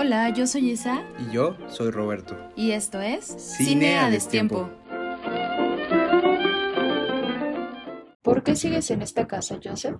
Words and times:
Hola, 0.00 0.30
yo 0.30 0.46
soy 0.46 0.70
Isa. 0.70 1.02
Y 1.18 1.32
yo 1.32 1.56
soy 1.66 1.90
Roberto. 1.90 2.36
Y 2.54 2.70
esto 2.70 3.00
es 3.00 3.24
Cine 3.24 3.98
a 3.98 4.08
Destiempo. 4.08 4.70
¿Por 8.22 8.44
qué 8.44 8.54
sigues 8.54 8.92
en 8.92 9.02
esta 9.02 9.26
casa, 9.26 9.58
Joseph? 9.60 9.96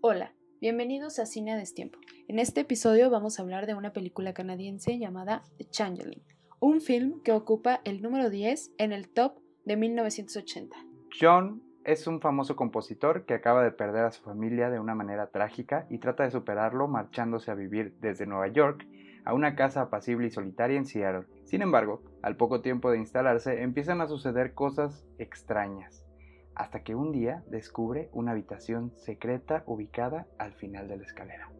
Hola, 0.00 0.34
bienvenidos 0.60 1.20
a 1.20 1.26
Cine 1.26 1.52
a 1.52 1.56
Destiempo. 1.56 2.00
En 2.26 2.40
este 2.40 2.62
episodio 2.62 3.10
vamos 3.10 3.38
a 3.38 3.42
hablar 3.42 3.66
de 3.68 3.74
una 3.74 3.92
película 3.92 4.34
canadiense 4.34 4.98
llamada 4.98 5.44
The 5.56 5.70
Changeling, 5.70 6.24
un 6.58 6.80
film 6.80 7.22
que 7.22 7.30
ocupa 7.30 7.80
el 7.84 8.02
número 8.02 8.30
10 8.30 8.72
en 8.78 8.90
el 8.90 9.08
top 9.08 9.38
de 9.64 9.76
1980. 9.76 10.76
John 11.20 11.62
es 11.84 12.08
un 12.08 12.20
famoso 12.20 12.56
compositor 12.56 13.24
que 13.24 13.34
acaba 13.34 13.62
de 13.62 13.70
perder 13.70 14.04
a 14.04 14.10
su 14.10 14.20
familia 14.20 14.68
de 14.68 14.80
una 14.80 14.96
manera 14.96 15.30
trágica 15.30 15.86
y 15.90 15.98
trata 15.98 16.24
de 16.24 16.32
superarlo 16.32 16.88
marchándose 16.88 17.52
a 17.52 17.54
vivir 17.54 17.94
desde 18.00 18.26
Nueva 18.26 18.48
York 18.48 18.84
a 19.28 19.34
una 19.34 19.54
casa 19.54 19.82
apacible 19.82 20.28
y 20.28 20.30
solitaria 20.30 20.78
en 20.78 20.86
Seattle. 20.86 21.26
Sin 21.44 21.60
embargo, 21.60 22.02
al 22.22 22.38
poco 22.38 22.62
tiempo 22.62 22.90
de 22.90 22.96
instalarse 22.96 23.62
empiezan 23.62 24.00
a 24.00 24.06
suceder 24.06 24.54
cosas 24.54 25.06
extrañas, 25.18 26.06
hasta 26.54 26.82
que 26.82 26.94
un 26.94 27.12
día 27.12 27.44
descubre 27.46 28.08
una 28.12 28.32
habitación 28.32 28.90
secreta 28.96 29.64
ubicada 29.66 30.26
al 30.38 30.54
final 30.54 30.88
de 30.88 30.96
la 30.96 31.04
escalera. 31.04 31.50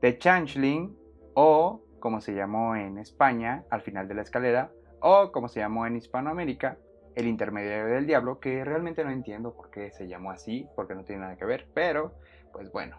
The 0.00 0.18
Changeling, 0.18 0.98
o 1.34 1.84
como 2.00 2.20
se 2.20 2.34
llamó 2.34 2.74
en 2.74 2.98
España, 2.98 3.64
al 3.70 3.82
final 3.82 4.08
de 4.08 4.14
la 4.14 4.22
escalera, 4.22 4.72
o 4.98 5.30
como 5.30 5.46
se 5.46 5.60
llamó 5.60 5.86
en 5.86 5.94
Hispanoamérica, 5.94 6.78
el 7.14 7.28
intermediario 7.28 7.94
del 7.94 8.08
diablo, 8.08 8.40
que 8.40 8.64
realmente 8.64 9.04
no 9.04 9.12
entiendo 9.12 9.54
por 9.54 9.70
qué 9.70 9.92
se 9.92 10.08
llamó 10.08 10.32
así, 10.32 10.66
porque 10.74 10.96
no 10.96 11.04
tiene 11.04 11.22
nada 11.22 11.36
que 11.36 11.44
ver, 11.44 11.68
pero 11.74 12.16
pues 12.52 12.72
bueno, 12.72 12.96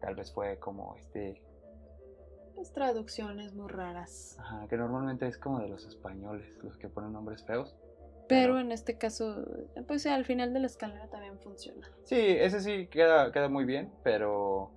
tal 0.00 0.14
vez 0.14 0.32
fue 0.32 0.60
como 0.60 0.94
este... 0.94 1.42
Las 2.56 2.72
traducciones 2.72 3.54
muy 3.54 3.68
raras. 3.68 4.36
Ajá, 4.40 4.66
que 4.68 4.76
normalmente 4.76 5.26
es 5.26 5.38
como 5.38 5.60
de 5.60 5.68
los 5.68 5.86
españoles, 5.86 6.46
los 6.62 6.76
que 6.78 6.88
ponen 6.88 7.12
nombres 7.12 7.44
feos. 7.44 7.76
Pero 8.28 8.58
en 8.58 8.72
este 8.72 8.98
caso, 8.98 9.44
pues 9.86 10.06
al 10.06 10.24
final 10.24 10.52
de 10.52 10.60
la 10.60 10.66
escalera 10.66 11.08
también 11.08 11.38
funciona. 11.38 11.88
Sí, 12.04 12.16
ese 12.18 12.60
sí 12.60 12.88
queda, 12.88 13.30
queda 13.30 13.48
muy 13.48 13.64
bien, 13.64 13.92
pero 14.02 14.72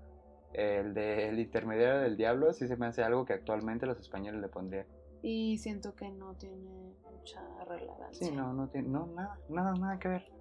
el 0.54 0.94
del 0.94 1.40
intermediario 1.40 2.02
del 2.02 2.18
diablo 2.18 2.54
sí 2.54 2.68
se 2.68 2.78
me 2.78 2.88
hace 2.88 3.02
algo 3.02 3.26
que 3.26 3.34
actualmente 3.34 3.86
los 3.86 4.00
españoles 4.00 4.42
le 4.42 4.50
pondrían. 4.50 4.86
Y 5.22 5.58
siento 5.58 5.96
que 5.96 6.10
no 6.10 6.36
tiene 6.36 6.94
mucha 7.12 7.42
relevancia. 7.66 8.28
Sí, 8.28 8.36
no, 8.36 8.54
no 8.54 8.70
tiene, 8.70 8.88
no, 8.88 9.08
nada, 9.08 9.40
nada, 9.50 9.74
nada 9.74 10.00
que 10.00 10.08
ver. 10.08 10.32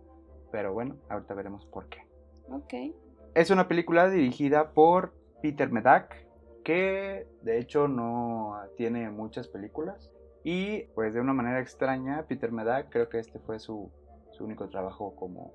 Pero 0.52 0.72
bueno, 0.72 0.96
ahorita 1.08 1.34
veremos 1.34 1.66
por 1.66 1.88
qué. 1.88 2.06
Ok. 2.50 2.94
Es 3.34 3.50
una 3.50 3.68
película 3.68 4.08
dirigida 4.08 4.72
por 4.72 5.14
Peter 5.42 5.70
Medak, 5.70 6.27
que 6.68 7.26
de 7.40 7.58
hecho 7.58 7.88
no 7.88 8.60
tiene 8.76 9.08
muchas 9.08 9.48
películas. 9.48 10.12
Y 10.44 10.82
pues 10.94 11.14
de 11.14 11.20
una 11.22 11.32
manera 11.32 11.60
extraña, 11.60 12.26
Peter 12.28 12.52
Medak, 12.52 12.90
creo 12.90 13.08
que 13.08 13.18
este 13.18 13.38
fue 13.38 13.58
su, 13.58 13.90
su 14.32 14.44
único 14.44 14.68
trabajo 14.68 15.16
como, 15.16 15.54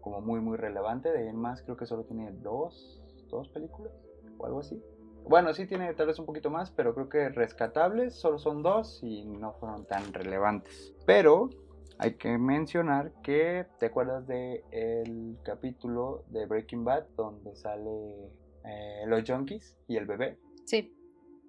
como 0.00 0.20
muy, 0.20 0.38
muy 0.38 0.56
relevante. 0.56 1.10
De 1.10 1.28
en 1.28 1.34
más, 1.34 1.62
creo 1.62 1.76
que 1.76 1.84
solo 1.84 2.04
tiene 2.04 2.30
dos, 2.30 3.02
dos 3.28 3.48
películas 3.48 3.92
o 4.38 4.46
algo 4.46 4.60
así. 4.60 4.80
Bueno, 5.28 5.52
sí 5.52 5.66
tiene 5.66 5.92
tal 5.94 6.06
vez 6.06 6.20
un 6.20 6.26
poquito 6.26 6.48
más, 6.48 6.70
pero 6.70 6.94
creo 6.94 7.08
que 7.08 7.28
rescatables 7.28 8.14
solo 8.14 8.38
son 8.38 8.62
dos 8.62 9.02
y 9.02 9.24
no 9.24 9.54
fueron 9.54 9.84
tan 9.84 10.12
relevantes. 10.12 10.94
Pero 11.06 11.50
hay 11.98 12.14
que 12.14 12.38
mencionar 12.38 13.10
que 13.24 13.66
te 13.80 13.86
acuerdas 13.86 14.28
de 14.28 14.62
el 14.70 15.38
capítulo 15.42 16.22
de 16.28 16.46
Breaking 16.46 16.84
Bad 16.84 17.06
donde 17.16 17.56
sale 17.56 18.30
eh, 18.66 19.04
los 19.06 19.24
junkies 19.26 19.76
y 19.88 19.96
el 19.96 20.06
bebé. 20.06 20.38
Sí. 20.64 20.92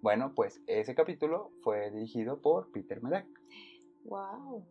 Bueno, 0.01 0.33
pues 0.35 0.61
ese 0.67 0.95
capítulo 0.95 1.51
fue 1.63 1.91
dirigido 1.91 2.41
por 2.41 2.71
Peter 2.71 3.01
Medak. 3.01 3.25
Wow. 4.05 4.65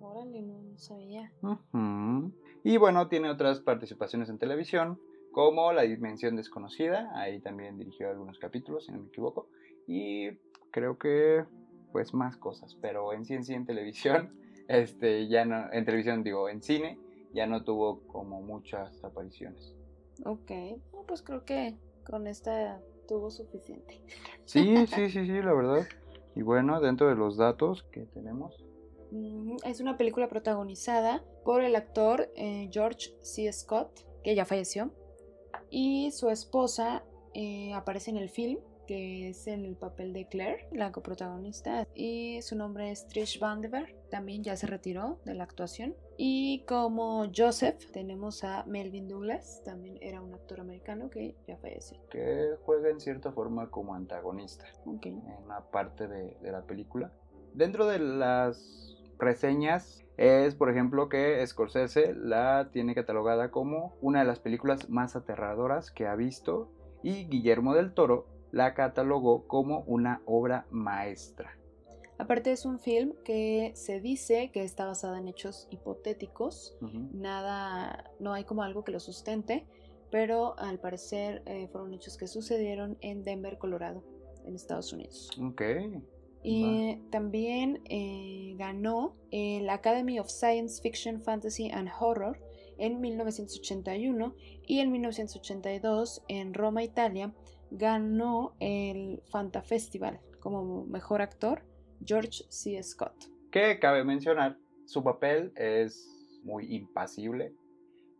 Órale, 0.00 0.42
no 0.42 0.76
sabía. 0.78 1.32
Y 2.64 2.76
bueno, 2.76 3.08
tiene 3.08 3.30
otras 3.30 3.60
participaciones 3.60 4.28
en 4.28 4.38
televisión, 4.38 4.98
como 5.30 5.72
La 5.72 5.82
Dimensión 5.82 6.34
Desconocida, 6.34 7.10
ahí 7.14 7.40
también 7.40 7.78
dirigió 7.78 8.10
algunos 8.10 8.38
capítulos, 8.38 8.86
si 8.86 8.92
no 8.92 8.98
me 8.98 9.08
equivoco, 9.08 9.48
y 9.86 10.30
creo 10.72 10.98
que 10.98 11.44
pues 11.92 12.14
más 12.14 12.36
cosas, 12.36 12.76
pero 12.80 13.12
en 13.12 13.24
sí 13.24 13.34
en 13.34 13.44
sí 13.44 13.54
en 13.54 13.64
televisión, 13.64 14.32
este 14.68 15.28
ya 15.28 15.44
no, 15.44 15.72
en 15.72 15.84
televisión 15.84 16.24
digo, 16.24 16.48
en 16.48 16.62
cine, 16.62 16.98
ya 17.32 17.46
no 17.46 17.62
tuvo 17.62 18.00
como 18.08 18.42
muchas 18.42 19.04
apariciones. 19.04 19.76
Ok. 20.24 20.50
No, 20.92 21.04
pues 21.06 21.22
creo 21.22 21.44
que 21.44 21.76
con 22.04 22.26
esta 22.26 22.80
tuvo 23.06 23.30
suficiente. 23.30 24.00
Sí, 24.44 24.74
sí, 24.86 25.10
sí, 25.10 25.26
sí, 25.26 25.42
la 25.42 25.52
verdad. 25.52 25.86
Y 26.34 26.42
bueno, 26.42 26.80
dentro 26.80 27.08
de 27.08 27.14
los 27.14 27.36
datos 27.36 27.84
que 27.92 28.02
tenemos, 28.06 28.64
Es 29.64 29.80
una 29.80 29.98
película 29.98 30.28
protagonizada 30.28 31.22
por 31.44 31.62
el 31.62 31.76
actor 31.76 32.30
eh, 32.34 32.70
George 32.72 33.14
C. 33.20 33.52
Scott, 33.52 33.90
que 34.22 34.34
ya 34.34 34.46
falleció, 34.46 34.90
y 35.68 36.10
su 36.12 36.30
esposa 36.30 37.04
eh, 37.34 37.74
aparece 37.74 38.10
en 38.10 38.16
el 38.16 38.30
film, 38.30 38.58
que 38.86 39.28
es 39.28 39.46
en 39.46 39.64
el 39.64 39.76
papel 39.76 40.12
de 40.12 40.26
Claire, 40.26 40.68
la 40.72 40.92
coprotagonista, 40.92 41.86
y 41.94 42.40
su 42.42 42.56
nombre 42.56 42.90
es 42.90 43.06
Trish 43.06 43.38
Van 43.38 43.60
de 43.60 43.68
Ver, 43.68 43.96
también 44.10 44.42
ya 44.42 44.56
se 44.56 44.66
retiró 44.66 45.18
de 45.24 45.34
la 45.34 45.44
actuación. 45.44 45.94
Y 46.24 46.64
como 46.66 47.26
Joseph 47.36 47.90
tenemos 47.90 48.44
a 48.44 48.62
Melvin 48.68 49.08
Douglas, 49.08 49.60
también 49.64 49.98
era 50.00 50.22
un 50.22 50.32
actor 50.32 50.60
americano 50.60 51.10
que 51.10 51.34
ya 51.48 51.56
falleció. 51.56 51.98
que 52.10 52.54
juega 52.62 52.90
en 52.90 53.00
cierta 53.00 53.32
forma 53.32 53.70
como 53.70 53.96
antagonista. 53.96 54.64
En 54.86 55.20
una 55.44 55.62
parte 55.72 56.06
de, 56.06 56.36
de 56.40 56.52
la 56.52 56.62
película. 56.62 57.12
Dentro 57.54 57.88
de 57.88 57.98
las 57.98 59.02
reseñas 59.18 60.04
es, 60.16 60.54
por 60.54 60.70
ejemplo, 60.70 61.08
que 61.08 61.44
Scorsese 61.44 62.14
la 62.14 62.70
tiene 62.70 62.94
catalogada 62.94 63.50
como 63.50 63.96
una 64.00 64.20
de 64.20 64.26
las 64.26 64.38
películas 64.38 64.88
más 64.88 65.16
aterradoras 65.16 65.90
que 65.90 66.06
ha 66.06 66.14
visto 66.14 66.70
y 67.02 67.24
Guillermo 67.24 67.74
del 67.74 67.94
Toro 67.94 68.28
la 68.52 68.74
catalogó 68.74 69.48
como 69.48 69.80
una 69.88 70.22
obra 70.26 70.66
maestra. 70.70 71.58
Aparte 72.22 72.52
es 72.52 72.64
un 72.64 72.78
film 72.78 73.14
que 73.24 73.72
se 73.74 74.00
dice 74.00 74.52
que 74.52 74.62
está 74.62 74.86
basada 74.86 75.18
en 75.18 75.26
hechos 75.26 75.66
hipotéticos, 75.70 76.76
nada, 77.12 78.12
no 78.20 78.32
hay 78.32 78.44
como 78.44 78.62
algo 78.62 78.84
que 78.84 78.92
lo 78.92 79.00
sustente, 79.00 79.66
pero 80.08 80.56
al 80.56 80.78
parecer 80.78 81.42
eh, 81.46 81.66
fueron 81.72 81.92
hechos 81.94 82.16
que 82.16 82.28
sucedieron 82.28 82.96
en 83.00 83.24
Denver, 83.24 83.58
Colorado, 83.58 84.04
en 84.46 84.54
Estados 84.54 84.92
Unidos. 84.92 85.30
Ok. 85.42 85.62
Y 86.44 86.98
también 87.10 87.82
eh, 87.90 88.54
ganó 88.56 89.16
el 89.32 89.68
Academy 89.68 90.20
of 90.20 90.28
Science 90.28 90.80
Fiction, 90.80 91.20
Fantasy 91.22 91.72
and 91.72 91.90
Horror 91.98 92.38
en 92.78 93.00
1981 93.00 94.36
y 94.64 94.78
en 94.78 94.92
1982 94.92 96.22
en 96.28 96.54
Roma, 96.54 96.84
Italia, 96.84 97.34
ganó 97.72 98.54
el 98.60 99.20
Fanta 99.24 99.62
Festival 99.62 100.20
como 100.38 100.84
mejor 100.84 101.20
actor 101.20 101.64
George 102.04 102.44
C. 102.48 102.82
Scott. 102.82 103.14
Que 103.50 103.78
cabe 103.78 104.04
mencionar, 104.04 104.58
su 104.86 105.02
papel 105.02 105.52
es 105.56 106.08
muy 106.42 106.74
impasible 106.74 107.54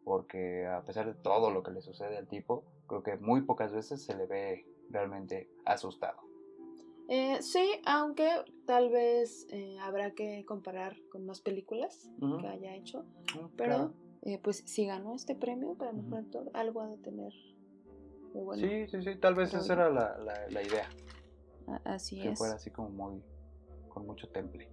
porque 0.05 0.67
a 0.67 0.83
pesar 0.85 1.07
de 1.07 1.15
todo 1.15 1.51
lo 1.51 1.63
que 1.63 1.71
le 1.71 1.81
sucede 1.81 2.17
al 2.19 2.27
tipo, 2.29 2.65
creo 2.89 3.03
que 3.03 3.17
muy 3.17 3.43
pocas 3.43 3.73
veces 3.73 4.03
se 4.05 4.17
le 4.17 4.27
ve 4.27 4.67
realmente 4.91 5.49
asustado. 5.65 6.21
Eh, 7.09 7.39
sí, 7.43 7.65
aunque 7.85 8.29
tal 8.67 8.91
vez 8.91 9.47
eh, 9.51 9.77
habrá 9.81 10.13
que 10.13 10.45
comparar 10.47 10.97
con 11.11 11.27
más 11.27 11.41
películas 11.41 12.11
que 12.41 12.47
haya 12.47 12.75
hecho, 12.75 13.05
Claro. 13.27 13.51
pero 13.57 13.93
eh, 14.23 14.39
pues 14.43 14.63
si 14.67 14.87
ganó 14.87 15.15
este 15.15 15.35
premio 15.35 15.75
para 15.75 15.93
mejor 15.93 16.19
actor, 16.19 16.51
algo 16.55 16.81
ha 16.81 16.89
de 16.89 16.99
tener 16.99 17.33
bueno. 18.35 18.63
Sí, 18.67 18.87
sí, 18.89 19.03
sí, 19.03 19.17
tal 19.17 19.35
vez 19.35 19.53
esa 19.53 19.73
era 19.75 19.91
la, 19.91 20.17
la- 20.19 20.49
la 20.49 20.63
idea, 20.63 20.89
Así 21.85 22.21
que 22.21 22.31
es. 22.31 22.39
fuera 22.39 22.55
así 22.55 22.71
como 22.71 22.89
muy, 22.91 23.23
con 23.93 24.07
mucho 24.07 24.29
temple. 24.29 24.69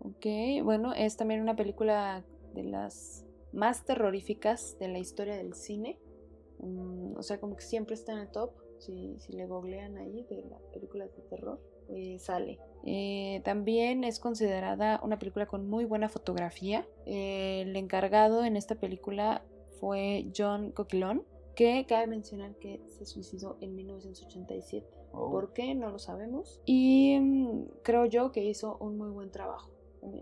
Ok, 0.00 0.26
bueno, 0.62 0.92
es 0.94 1.16
también 1.16 1.40
una 1.40 1.56
película 1.56 2.24
de 2.54 2.64
las 2.64 3.24
más 3.52 3.84
terroríficas 3.84 4.78
de 4.78 4.88
la 4.88 4.98
historia 4.98 5.36
del 5.36 5.54
cine. 5.54 5.98
Mm, 6.60 7.16
o 7.16 7.22
sea, 7.22 7.40
como 7.40 7.56
que 7.56 7.62
siempre 7.62 7.94
está 7.94 8.12
en 8.12 8.18
el 8.18 8.30
top. 8.30 8.52
Si, 8.78 9.18
si 9.18 9.32
le 9.32 9.46
googlean 9.46 9.96
ahí 9.96 10.24
de 10.30 10.44
las 10.44 10.62
películas 10.72 11.14
de 11.16 11.22
terror, 11.22 11.60
eh, 11.88 12.18
sale. 12.18 12.58
Eh, 12.84 13.40
también 13.44 14.04
es 14.04 14.20
considerada 14.20 15.00
una 15.02 15.18
película 15.18 15.46
con 15.46 15.68
muy 15.68 15.84
buena 15.84 16.08
fotografía. 16.08 16.86
El 17.06 17.74
encargado 17.76 18.44
en 18.44 18.56
esta 18.56 18.76
película 18.76 19.44
fue 19.80 20.26
John 20.36 20.70
Coquilon, 20.72 21.24
que 21.58 21.86
cabe 21.88 22.06
mencionar 22.06 22.54
que 22.54 22.80
se 22.86 23.04
suicidó 23.04 23.58
en 23.60 23.74
1987. 23.74 24.86
Oh, 25.10 25.28
¿Por 25.32 25.52
qué? 25.52 25.74
No 25.74 25.90
lo 25.90 25.98
sabemos. 25.98 26.60
Y 26.66 27.18
mm, 27.18 27.64
creo 27.82 28.06
yo 28.06 28.30
que 28.30 28.44
hizo 28.44 28.76
un 28.78 28.96
muy 28.96 29.10
buen 29.10 29.32
trabajo. 29.32 29.68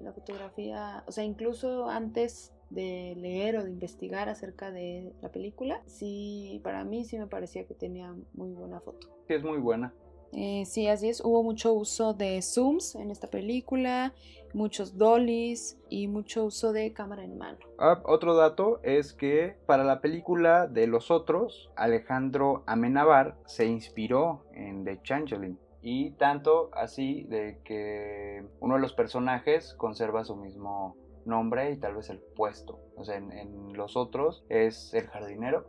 La 0.01 0.15
fotografía, 0.15 1.05
o 1.07 1.13
sea, 1.13 1.25
incluso 1.25 1.91
antes 1.91 2.55
de 2.71 3.15
leer 3.19 3.59
o 3.59 3.65
de 3.65 3.71
investigar 3.71 4.31
acerca 4.31 4.71
de 4.71 5.13
la 5.21 5.31
película, 5.31 5.83
sí, 5.85 6.59
para 6.65 6.85
mí 6.85 7.05
sí 7.05 7.19
me 7.19 7.27
parecía 7.27 7.67
que 7.67 7.75
tenía 7.75 8.17
muy 8.33 8.53
buena 8.53 8.81
foto. 8.81 9.07
Sí, 9.29 9.35
es 9.35 9.45
muy 9.45 9.59
buena. 9.59 9.93
Eh, 10.33 10.65
sí, 10.67 10.89
así 10.89 11.09
es. 11.09 11.21
Hubo 11.25 11.43
mucho 11.43 11.73
uso 11.73 12.15
de 12.15 12.41
zooms 12.43 12.95
en 12.95 13.11
esta 13.11 13.29
película, 13.29 14.13
muchos 14.53 14.97
dollies 14.97 15.79
y 15.89 16.09
mucho 16.09 16.45
uso 16.45 16.73
de 16.73 16.93
cámara 16.93 17.25
en 17.25 17.39
mano. 17.39 17.59
Ah, 17.79 18.03
otro 18.05 18.35
dato 18.35 18.81
es 18.83 19.13
que 19.13 19.57
para 19.67 19.85
la 19.85 20.01
película 20.01 20.67
de 20.67 20.87
Los 20.87 21.11
Otros, 21.11 21.71
Alejandro 21.77 22.63
Amenábar 22.67 23.37
se 23.47 23.67
inspiró 23.67 24.45
en 24.55 24.85
The 24.85 25.01
Changeling. 25.03 25.59
Y 25.83 26.13
tanto 26.13 26.71
así 26.73 27.25
de 27.25 27.61
que 27.63 28.45
uno 28.61 28.75
de 28.75 28.81
los 28.81 28.93
personajes 28.93 29.75
conserva 29.75 30.25
su 30.25 30.35
mismo 30.35 30.97
nombre 31.27 31.71
y 31.71 31.77
tal 31.77 31.95
vez 31.95 32.11
el 32.11 32.19
puesto. 32.19 32.81
O 32.97 33.05
sea, 33.05 33.17
en, 33.17 33.73
los 33.75 33.97
otros 33.97 34.45
es 34.49 34.95
el 34.95 35.07
jardinero. 35.07 35.67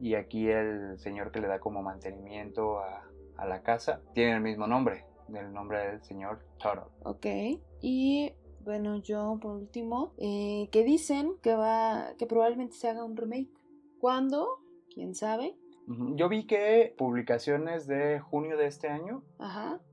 Y 0.00 0.14
aquí 0.14 0.48
el 0.48 0.98
señor 0.98 1.30
que 1.30 1.40
le 1.40 1.48
da 1.48 1.58
como 1.58 1.82
mantenimiento 1.82 2.78
a, 2.78 3.07
a 3.38 3.46
la 3.46 3.62
casa 3.62 4.02
tiene 4.12 4.34
el 4.34 4.42
mismo 4.42 4.66
nombre, 4.66 5.06
el 5.34 5.52
nombre 5.52 5.86
del 5.86 6.02
señor 6.02 6.40
Toro. 6.60 6.90
Ok. 7.04 7.26
Y 7.80 8.32
bueno, 8.64 8.96
yo 8.98 9.38
por 9.40 9.56
último, 9.56 10.12
eh, 10.18 10.68
que 10.70 10.84
dicen 10.84 11.36
que 11.42 11.54
va, 11.54 12.12
que 12.18 12.26
probablemente 12.26 12.76
se 12.76 12.88
haga 12.88 13.04
un 13.04 13.16
remake. 13.16 13.48
¿Cuándo? 13.98 14.60
¿Quién 14.92 15.14
sabe? 15.14 15.56
Yo 16.16 16.28
vi 16.28 16.44
que 16.44 16.94
publicaciones 16.98 17.86
de 17.86 18.20
junio 18.20 18.58
de 18.58 18.66
este 18.66 18.88
año, 18.88 19.22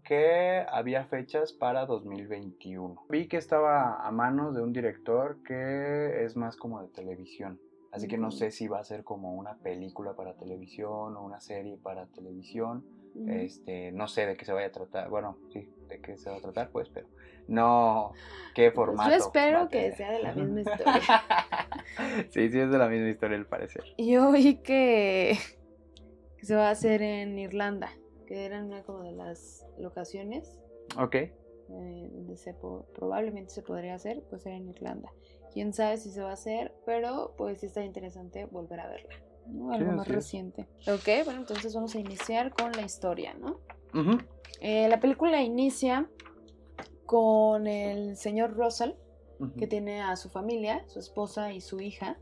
que 0.04 0.66
había 0.70 1.06
fechas 1.06 1.54
para 1.54 1.86
2021. 1.86 3.06
Vi 3.08 3.30
que 3.30 3.38
estaba 3.38 4.06
a 4.06 4.12
manos 4.12 4.54
de 4.54 4.62
un 4.62 4.74
director 4.74 5.42
que 5.44 6.26
es 6.26 6.36
más 6.36 6.58
como 6.58 6.82
de 6.82 6.90
televisión. 6.90 7.62
Así 7.94 8.10
que 8.10 8.18
no 8.18 8.30
sé 8.30 8.52
si 8.52 8.68
va 8.68 8.80
a 8.80 8.84
ser 8.84 9.06
como 9.06 9.36
una 9.36 9.56
película 9.60 10.18
para 10.18 10.36
televisión 10.36 11.16
o 11.16 11.24
una 11.24 11.40
serie 11.40 11.78
para 11.78 12.08
televisión. 12.08 12.84
Este, 13.28 13.92
no 13.92 14.08
sé 14.08 14.26
de 14.26 14.36
qué 14.36 14.46
se 14.46 14.52
vaya 14.52 14.68
a 14.68 14.72
tratar. 14.72 15.10
Bueno, 15.10 15.38
sí, 15.54 15.70
de 15.88 16.02
qué 16.02 16.18
se 16.18 16.30
va 16.30 16.38
a 16.38 16.42
tratar, 16.42 16.70
pues, 16.70 16.90
pero 16.90 17.08
no 17.48 18.12
qué 18.54 18.72
pues 18.72 18.76
formato. 18.76 19.10
Yo 19.10 19.16
espero 19.16 19.70
que 19.70 19.92
sea 19.94 20.12
de 20.12 20.22
la 20.22 20.34
misma 20.34 20.62
historia. 20.62 21.02
sí, 22.30 22.50
sí 22.50 22.60
es 22.60 22.70
de 22.70 22.78
la 22.78 22.88
misma 22.88 23.10
historia 23.10 23.38
al 23.38 23.46
parecer. 23.46 23.84
Yo 23.98 24.32
vi 24.32 24.58
que 24.58 25.38
se 26.42 26.56
va 26.56 26.68
a 26.68 26.72
hacer 26.72 27.02
en 27.02 27.40
Irlanda, 27.40 27.92
que 28.28 28.46
era 28.46 28.64
una 28.64 28.84
como 28.84 29.04
de 29.04 29.14
las 29.14 29.66
locaciones. 29.78 30.60
Ok. 31.00 31.16
Eh, 31.16 32.10
donde 32.12 32.38
se 32.38 32.54
probablemente 32.54 33.52
se 33.52 33.64
podría 33.64 33.96
hacer, 33.96 34.22
pues 34.30 34.46
era 34.46 34.56
en 34.56 34.70
Irlanda. 34.70 35.12
Quién 35.52 35.74
sabe 35.74 35.98
si 35.98 36.12
se 36.12 36.22
va 36.22 36.32
a 36.32 36.34
hacer, 36.34 36.76
pero 36.86 37.34
pues 37.38 37.60
sí 37.62 37.66
está 37.66 37.84
interesante 37.84 38.46
volver 38.46 38.82
a 38.82 38.88
verla. 38.88 39.16
Algo 39.72 39.92
más 39.92 40.08
reciente. 40.08 40.68
Ok, 40.88 41.26
bueno, 41.26 41.42
entonces 41.42 41.74
vamos 41.76 41.96
a 41.96 42.00
iniciar 42.00 42.54
con 42.54 42.72
la 42.72 42.82
historia, 42.82 43.34
¿no? 43.36 43.60
Eh, 44.60 44.88
la 44.90 45.00
película 45.00 45.42
inicia 45.42 46.10
con 47.06 47.68
el 47.68 48.18
señor 48.18 48.56
Russell, 48.56 48.92
que 49.58 49.68
tiene 49.68 50.02
a 50.02 50.16
su 50.16 50.30
familia, 50.30 50.84
su 50.88 51.00
esposa 51.00 51.54
y 51.54 51.62
su 51.62 51.80
hija. 51.80 52.18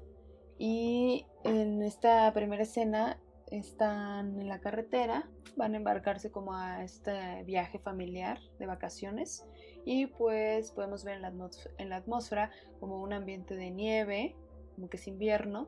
Y 0.58 1.26
en 1.44 1.82
esta 1.82 2.32
primera 2.34 2.64
escena 2.64 3.20
están 3.48 4.40
en 4.40 4.48
la 4.48 4.60
carretera, 4.60 5.30
van 5.56 5.74
a 5.74 5.78
embarcarse 5.78 6.32
como 6.32 6.56
a 6.56 6.84
este 6.84 7.44
viaje 7.44 7.80
familiar 7.80 8.40
de 8.60 8.66
vacaciones 8.66 9.46
y 9.86 10.08
pues 10.08 10.72
podemos 10.72 11.04
ver 11.04 11.16
en 11.16 11.22
la, 11.22 11.34
en 11.78 11.90
la 11.90 11.98
atmósfera 11.98 12.52
como 12.80 13.02
un 13.02 13.14
ambiente 13.14 13.56
de 13.56 13.70
nieve, 13.70 14.36
como 14.76 14.90
que 14.90 14.98
es 14.98 15.08
invierno, 15.08 15.68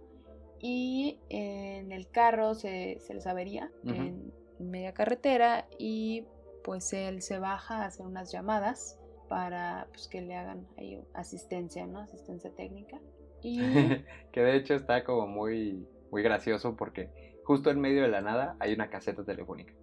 y 0.59 1.19
en 1.29 1.91
el 1.91 2.09
carro 2.09 2.55
se, 2.55 2.99
les 3.09 3.27
avería 3.27 3.71
en, 3.85 4.33
media 4.59 4.93
carretera 4.93 5.67
y 5.77 6.25
pues 6.63 6.93
él 6.93 7.21
se 7.21 7.39
baja 7.39 7.83
a 7.83 7.85
hacer 7.85 8.05
unas 8.05 8.31
llamadas 8.31 8.97
para 9.27 9.87
pues, 9.91 10.07
que 10.07 10.21
le 10.21 10.35
hagan 10.35 10.65
ahí 10.77 11.01
asistencia, 11.13 11.85
¿no? 11.85 11.99
Asistencia 11.99 12.51
técnica. 12.55 12.99
Y... 13.41 13.59
que 14.31 14.41
de 14.41 14.55
hecho 14.55 14.75
está 14.75 15.03
como 15.03 15.27
muy, 15.27 15.85
muy 16.11 16.23
gracioso 16.23 16.75
porque 16.75 17.09
justo 17.43 17.69
en 17.69 17.79
medio 17.79 18.01
de 18.03 18.07
la 18.07 18.21
nada 18.21 18.55
hay 18.59 18.73
una 18.73 18.89
caseta 18.89 19.23
telefónica. 19.23 19.73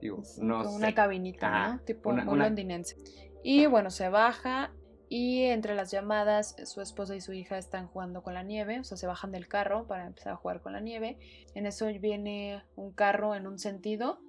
Digo, 0.00 0.22
no 0.40 0.62
como 0.62 0.76
una 0.76 0.94
cabinita, 0.94 1.72
¿no? 1.72 1.80
Tipo 1.80 2.12
muy 2.12 2.38
londinense. 2.38 2.96
Y 3.42 3.66
bueno, 3.66 3.90
se 3.90 4.08
baja 4.08 4.72
y 5.08 5.44
entre 5.44 5.74
las 5.74 5.90
llamadas, 5.90 6.54
su 6.64 6.82
esposa 6.82 7.16
y 7.16 7.20
su 7.20 7.32
hija 7.32 7.56
están 7.56 7.86
jugando 7.86 8.22
con 8.22 8.34
la 8.34 8.42
nieve, 8.42 8.80
o 8.80 8.84
sea, 8.84 8.96
se 8.96 9.06
bajan 9.06 9.32
del 9.32 9.48
carro 9.48 9.86
para 9.86 10.06
empezar 10.06 10.34
a 10.34 10.36
jugar 10.36 10.60
con 10.60 10.74
la 10.74 10.80
nieve. 10.80 11.18
En 11.54 11.66
eso 11.66 11.86
viene 11.86 12.62
un 12.76 12.92
carro 12.92 13.34
en 13.34 13.46
un 13.46 13.58
sentido 13.58 14.20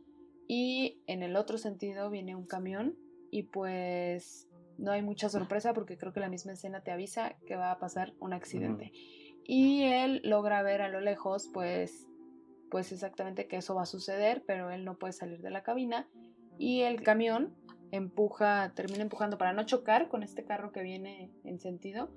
y 0.47 1.01
en 1.07 1.21
el 1.21 1.35
otro 1.35 1.57
sentido 1.57 2.09
viene 2.09 2.35
un 2.35 2.45
camión 2.45 2.95
y 3.29 3.43
pues 3.43 4.47
no 4.77 4.91
hay 4.91 5.01
mucha 5.01 5.27
sorpresa 5.27 5.73
porque 5.73 5.97
creo 5.97 6.13
que 6.13 6.21
la 6.21 6.29
misma 6.29 6.53
escena 6.53 6.81
te 6.81 6.91
avisa 6.91 7.35
que 7.45 7.57
va 7.57 7.71
a 7.71 7.79
pasar 7.79 8.13
un 8.19 8.33
accidente. 8.33 8.91
Y 9.43 9.83
él 9.83 10.21
logra 10.23 10.63
ver 10.63 10.81
a 10.81 10.89
lo 10.89 11.01
lejos 11.01 11.49
pues 11.53 12.07
pues 12.71 12.91
exactamente 12.91 13.47
que 13.47 13.57
eso 13.57 13.75
va 13.75 13.81
a 13.81 13.87
suceder, 13.87 14.43
pero 14.45 14.69
él 14.69 14.85
no 14.85 14.97
puede 14.97 15.11
salir 15.11 15.41
de 15.41 15.49
la 15.49 15.63
cabina 15.63 16.07
y 16.57 16.81
el 16.81 17.01
camión 17.01 17.55
empuja, 17.91 18.71
termina 18.75 19.01
empujando 19.01 19.37
para 19.37 19.53
no 19.53 19.65
chocar 19.65 20.09
con 20.09 20.23
este 20.23 20.43
carro 20.43 20.71
que 20.71 20.81
viene 20.81 21.31
en 21.43 21.59
sentido. 21.59 22.09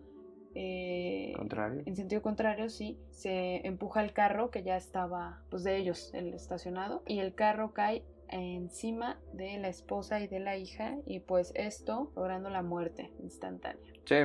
Eh, 0.54 1.32
contrario. 1.36 1.82
En 1.86 1.96
sentido 1.96 2.22
contrario, 2.22 2.68
sí. 2.68 2.98
Se 3.10 3.66
empuja 3.66 4.02
el 4.02 4.12
carro 4.12 4.50
que 4.50 4.62
ya 4.62 4.76
estaba, 4.76 5.42
pues 5.50 5.64
de 5.64 5.76
ellos, 5.76 6.12
el 6.14 6.34
estacionado, 6.34 7.02
y 7.06 7.20
el 7.20 7.34
carro 7.34 7.72
cae 7.72 8.04
encima 8.28 9.20
de 9.32 9.58
la 9.58 9.68
esposa 9.68 10.20
y 10.20 10.26
de 10.26 10.40
la 10.40 10.56
hija, 10.56 10.96
y 11.06 11.20
pues 11.20 11.52
esto 11.54 12.12
logrando 12.16 12.50
la 12.50 12.62
muerte 12.62 13.12
instantánea. 13.20 13.92
Sí, 14.04 14.16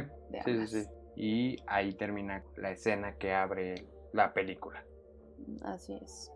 sí, 0.46 0.68
sí. 0.68 0.84
Y 1.16 1.56
ahí 1.66 1.94
termina 1.94 2.44
la 2.58 2.72
escena 2.72 3.16
que 3.16 3.34
abre 3.34 3.86
la 4.14 4.34
película. 4.34 4.84
Así 5.64 5.94
es. 5.94 6.32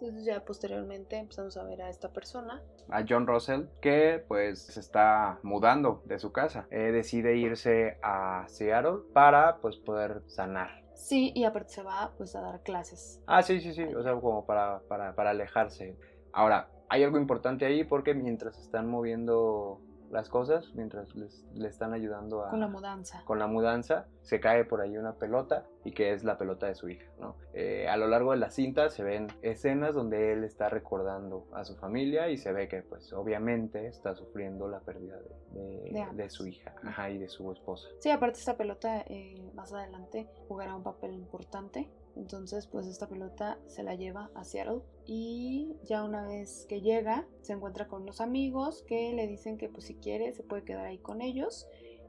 Entonces 0.00 0.26
ya 0.26 0.44
posteriormente 0.44 1.16
empezamos 1.16 1.56
a 1.56 1.64
ver 1.64 1.80
a 1.80 1.88
esta 1.88 2.12
persona. 2.12 2.62
A 2.90 3.02
John 3.08 3.26
Russell, 3.26 3.64
que 3.80 4.22
pues 4.28 4.60
se 4.60 4.80
está 4.80 5.38
mudando 5.42 6.02
de 6.04 6.18
su 6.18 6.32
casa. 6.32 6.66
Eh, 6.70 6.92
decide 6.92 7.36
irse 7.36 7.98
a 8.02 8.44
Seattle 8.48 8.98
para 9.14 9.56
pues 9.58 9.76
poder 9.76 10.22
sanar. 10.26 10.84
Sí, 10.94 11.32
y 11.34 11.44
aparte 11.44 11.70
se 11.70 11.82
va 11.82 12.12
pues 12.16 12.36
a 12.36 12.42
dar 12.42 12.62
clases. 12.62 13.22
Ah, 13.26 13.42
sí, 13.42 13.60
sí, 13.60 13.72
sí, 13.72 13.84
o 13.84 14.02
sea, 14.02 14.14
como 14.14 14.44
para, 14.44 14.80
para, 14.88 15.14
para 15.14 15.30
alejarse. 15.30 15.96
Ahora, 16.32 16.68
hay 16.88 17.02
algo 17.02 17.18
importante 17.18 17.64
ahí 17.64 17.84
porque 17.84 18.14
mientras 18.14 18.58
están 18.58 18.88
moviendo 18.88 19.80
las 20.10 20.28
cosas 20.28 20.72
mientras 20.74 21.14
le 21.14 21.68
están 21.68 21.92
ayudando 21.92 22.44
a... 22.44 22.50
Con 22.50 22.60
la 22.60 22.68
mudanza. 22.68 23.22
Con 23.24 23.38
la 23.38 23.46
mudanza, 23.46 24.06
se 24.22 24.40
cae 24.40 24.64
por 24.64 24.80
ahí 24.80 24.96
una 24.96 25.14
pelota 25.14 25.66
y 25.84 25.92
que 25.92 26.12
es 26.12 26.24
la 26.24 26.38
pelota 26.38 26.66
de 26.66 26.74
su 26.74 26.88
hija, 26.88 27.10
¿no? 27.20 27.36
Eh, 27.54 27.88
a 27.88 27.96
lo 27.96 28.06
largo 28.08 28.32
de 28.32 28.38
la 28.38 28.50
cinta 28.50 28.90
se 28.90 29.02
ven 29.02 29.28
escenas 29.42 29.94
donde 29.94 30.32
él 30.32 30.44
está 30.44 30.68
recordando 30.68 31.46
a 31.52 31.64
su 31.64 31.76
familia 31.76 32.28
y 32.28 32.36
se 32.36 32.52
ve 32.52 32.68
que 32.68 32.82
pues 32.82 33.12
obviamente 33.12 33.86
está 33.86 34.14
sufriendo 34.14 34.68
la 34.68 34.80
pérdida 34.80 35.16
de, 35.52 36.06
de, 36.12 36.30
su 36.30 36.46
hija 36.46 36.74
ajá, 36.82 37.10
y 37.10 37.18
de 37.18 37.28
su 37.28 37.50
esposa. 37.52 37.88
Sí, 38.00 38.10
aparte 38.10 38.38
esta 38.38 38.56
pelota 38.56 39.02
eh, 39.06 39.50
más 39.54 39.72
adelante 39.72 40.28
jugará 40.48 40.74
un 40.74 40.82
papel 40.82 41.14
importante 41.14 41.90
entonces, 42.16 42.66
pues 42.66 42.86
esta 42.86 43.06
pelota 43.06 43.58
se 43.66 43.82
la 43.82 43.94
lleva 43.94 44.30
a 44.34 44.42
Seattle 44.42 44.80
y 45.04 45.76
ya 45.84 46.02
una 46.02 46.26
vez 46.26 46.66
que 46.68 46.80
llega, 46.80 47.26
se 47.42 47.52
encuentra 47.52 47.88
con 47.88 48.02
unos 48.02 48.22
amigos 48.22 48.84
que 48.88 49.12
le 49.12 49.26
dicen 49.26 49.58
que 49.58 49.68
pues 49.68 49.84
si 49.84 49.94
quiere 49.96 50.32
se 50.32 50.42
puede 50.42 50.64
quedar 50.64 50.86
ahí 50.86 50.98
con 50.98 51.20
ellos, 51.20 51.68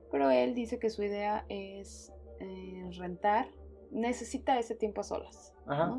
pero 0.09 0.29
él 0.29 0.55
dice 0.55 0.79
que 0.79 0.89
su 0.89 1.03
idea 1.03 1.45
es 1.49 2.13
eh, 2.39 2.89
rentar, 2.97 3.49
necesita 3.91 4.57
ese 4.57 4.75
tiempo 4.75 5.01
a 5.01 5.03
solas, 5.03 5.53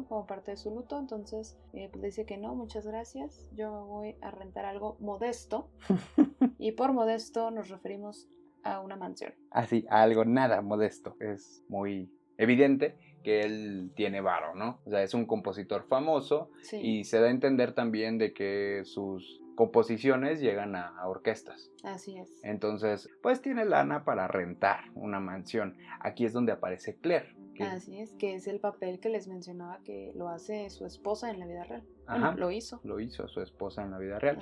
como 0.09 0.27
parte 0.27 0.53
de 0.53 0.57
su 0.57 0.71
luto, 0.71 0.99
entonces 0.99 1.59
eh, 1.75 1.91
pues 1.93 2.03
dice 2.03 2.25
que 2.25 2.39
no, 2.39 2.55
muchas 2.55 2.87
gracias, 2.87 3.51
yo 3.55 3.85
voy 3.85 4.17
a 4.23 4.31
rentar 4.31 4.65
algo 4.65 4.97
modesto 5.01 5.69
y 6.59 6.73
por 6.73 6.95
modesto 6.95 7.51
nos 7.51 7.69
referimos 7.69 8.27
a 8.63 8.81
una 8.81 8.97
mansión. 8.97 9.35
Así, 9.51 9.85
a 9.91 10.03
algo 10.03 10.25
nada 10.25 10.63
modesto, 10.63 11.17
es 11.21 11.63
muy 11.69 12.11
evidente 12.39 12.97
que 13.23 13.41
él 13.41 13.91
tiene 13.95 14.21
varo, 14.21 14.55
¿no? 14.55 14.81
O 14.85 14.91
sea, 14.91 15.03
es 15.03 15.15
un 15.15 15.27
compositor 15.27 15.87
famoso 15.89 16.51
y 16.73 17.05
se 17.05 17.21
da 17.21 17.27
a 17.27 17.31
entender 17.31 17.73
también 17.73 18.19
de 18.19 18.33
que 18.33 18.83
sus 18.85 19.41
composiciones 19.55 20.41
llegan 20.41 20.77
a, 20.77 20.95
orquestas. 21.07 21.73
Así 21.83 22.17
es. 22.17 22.31
Entonces, 22.45 23.11
pues 23.23 23.43
tiene 23.43 23.65
lana 23.65 24.05
para 24.05 24.29
rentar 24.29 24.85
una 24.95 25.19
mansión. 25.19 25.77
Aquí 26.01 26.25
es 26.25 26.33
donde 26.33 26.53
aparece 26.53 26.97
Claire. 26.97 27.35
Así 27.61 27.99
es, 27.99 28.13
que 28.13 28.37
es 28.37 28.47
el 28.47 28.61
papel 28.61 29.01
que 29.01 29.09
les 29.09 29.27
mencionaba 29.27 29.81
que 29.83 30.13
lo 30.15 30.29
hace 30.29 30.71
su 30.71 30.87
esposa 30.87 31.31
en 31.31 31.41
la 31.41 31.47
vida 31.47 31.65
real. 31.65 31.83
Ajá, 32.07 32.37
lo 32.37 32.53
hizo. 32.53 32.81
Lo 32.85 33.01
hizo 33.01 33.27
su 33.27 33.41
esposa 33.41 33.83
en 33.83 33.91
la 33.91 33.99
vida 33.99 34.21
real. 34.21 34.39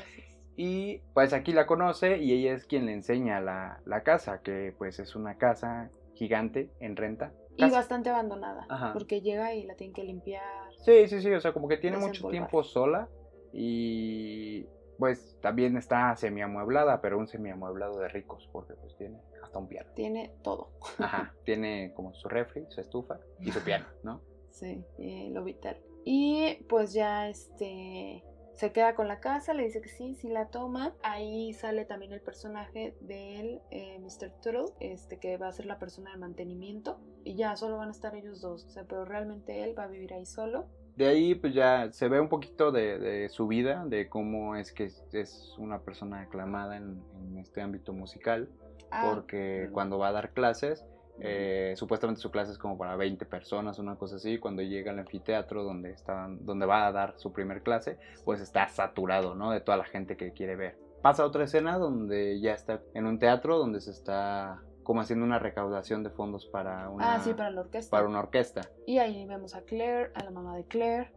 Y 0.54 1.00
pues 1.14 1.32
aquí 1.32 1.52
la 1.52 1.66
conoce 1.66 2.18
y 2.18 2.32
ella 2.32 2.52
es 2.52 2.66
quien 2.66 2.84
le 2.84 2.92
enseña 2.92 3.40
la, 3.40 3.80
la 3.86 4.02
casa, 4.02 4.42
que 4.42 4.74
pues 4.76 4.98
es 4.98 5.16
una 5.16 5.38
casa 5.38 5.90
gigante 6.14 6.70
en 6.80 6.94
renta 6.96 7.32
y 7.56 7.70
bastante 7.70 8.10
abandonada, 8.10 8.66
porque 8.92 9.20
llega 9.20 9.54
y 9.54 9.64
la 9.64 9.74
tiene 9.74 9.92
que 9.92 10.04
limpiar. 10.04 10.72
Sí, 10.84 11.08
sí, 11.08 11.20
sí, 11.20 11.32
o 11.32 11.40
sea, 11.40 11.52
como 11.52 11.68
que 11.68 11.76
tiene 11.76 11.98
mucho 11.98 12.28
tiempo 12.28 12.62
sola 12.62 13.08
y 13.52 14.66
pues 14.98 15.36
también 15.40 15.76
está 15.76 16.14
semiamueblada, 16.16 17.00
pero 17.00 17.18
un 17.18 17.26
semiamueblado 17.26 17.98
de 17.98 18.08
ricos, 18.08 18.48
porque 18.52 18.74
pues 18.74 18.96
tiene 18.96 19.18
hasta 19.42 19.58
un 19.58 19.68
piano. 19.68 19.90
Tiene 19.94 20.32
todo. 20.42 20.70
Ajá, 20.98 21.34
tiene 21.44 21.92
como 21.94 22.14
su 22.14 22.28
refri, 22.28 22.66
su 22.68 22.80
estufa 22.80 23.18
y 23.40 23.50
su 23.50 23.60
piano, 23.60 23.86
¿no? 24.02 24.20
Sí, 24.50 24.84
lo 25.32 25.44
vital. 25.44 25.76
Y 26.04 26.64
pues 26.68 26.92
ya 26.92 27.28
este 27.28 28.24
se 28.56 28.72
queda 28.72 28.94
con 28.94 29.06
la 29.06 29.20
casa, 29.20 29.52
le 29.52 29.64
dice 29.64 29.82
que 29.82 29.90
sí, 29.90 30.14
sí 30.14 30.28
la 30.28 30.46
toma. 30.46 30.94
Ahí 31.02 31.52
sale 31.52 31.84
también 31.84 32.12
el 32.12 32.22
personaje 32.22 32.96
del 33.00 33.60
eh, 33.70 33.98
Mr. 34.00 34.30
Turtle, 34.42 34.72
este, 34.80 35.18
que 35.18 35.36
va 35.36 35.48
a 35.48 35.52
ser 35.52 35.66
la 35.66 35.78
persona 35.78 36.10
de 36.12 36.16
mantenimiento. 36.16 36.98
Y 37.22 37.34
ya 37.34 37.54
solo 37.56 37.76
van 37.76 37.88
a 37.88 37.90
estar 37.92 38.14
ellos 38.14 38.40
dos, 38.40 38.64
o 38.64 38.70
sea, 38.70 38.84
pero 38.84 39.04
realmente 39.04 39.62
él 39.62 39.78
va 39.78 39.84
a 39.84 39.88
vivir 39.88 40.14
ahí 40.14 40.24
solo. 40.24 40.66
De 40.96 41.06
ahí 41.06 41.34
pues 41.34 41.52
ya 41.52 41.92
se 41.92 42.08
ve 42.08 42.18
un 42.18 42.30
poquito 42.30 42.72
de, 42.72 43.28
su 43.28 43.46
vida, 43.46 43.84
de 43.84 44.08
cómo 44.08 44.56
es 44.56 44.72
que 44.72 44.90
es 45.12 45.54
una 45.58 45.80
persona 45.80 46.22
aclamada 46.22 46.78
en, 46.78 47.02
este 47.36 47.60
ámbito 47.60 47.92
musical, 47.92 48.48
ah, 48.90 49.12
porque 49.12 49.68
cuando 49.72 49.98
va 49.98 50.08
a 50.08 50.12
dar 50.12 50.32
clases, 50.32 50.86
eh, 51.20 51.74
supuestamente 51.76 52.20
su 52.20 52.30
clase 52.30 52.52
es 52.52 52.58
como 52.58 52.76
para 52.76 52.96
20 52.96 53.24
personas, 53.26 53.78
una 53.78 53.96
cosa 53.96 54.16
así. 54.16 54.38
Cuando 54.38 54.62
llega 54.62 54.92
al 54.92 54.98
anfiteatro 54.98 55.64
donde, 55.64 55.90
están, 55.90 56.44
donde 56.44 56.66
va 56.66 56.86
a 56.86 56.92
dar 56.92 57.14
su 57.16 57.32
primer 57.32 57.62
clase, 57.62 57.98
pues 58.24 58.40
está 58.40 58.68
saturado, 58.68 59.34
¿no? 59.34 59.50
De 59.50 59.60
toda 59.60 59.78
la 59.78 59.84
gente 59.84 60.16
que 60.16 60.32
quiere 60.32 60.56
ver. 60.56 60.78
Pasa 61.02 61.24
otra 61.24 61.44
escena 61.44 61.78
donde 61.78 62.40
ya 62.40 62.52
está 62.52 62.80
en 62.94 63.06
un 63.06 63.18
teatro 63.18 63.58
donde 63.58 63.80
se 63.80 63.90
está 63.90 64.62
como 64.82 65.00
haciendo 65.00 65.24
una 65.24 65.40
recaudación 65.40 66.04
de 66.04 66.10
fondos 66.10 66.46
para 66.46 66.88
una, 66.90 67.14
ah, 67.14 67.20
sí, 67.20 67.34
para 67.34 67.50
la 67.50 67.62
orquesta. 67.62 67.90
Para 67.90 68.06
una 68.06 68.20
orquesta. 68.20 68.70
Y 68.86 68.98
ahí 68.98 69.26
vemos 69.26 69.56
a 69.56 69.62
Claire, 69.62 70.12
a 70.14 70.22
la 70.22 70.30
mamá 70.30 70.56
de 70.56 70.64
Claire. 70.64 71.12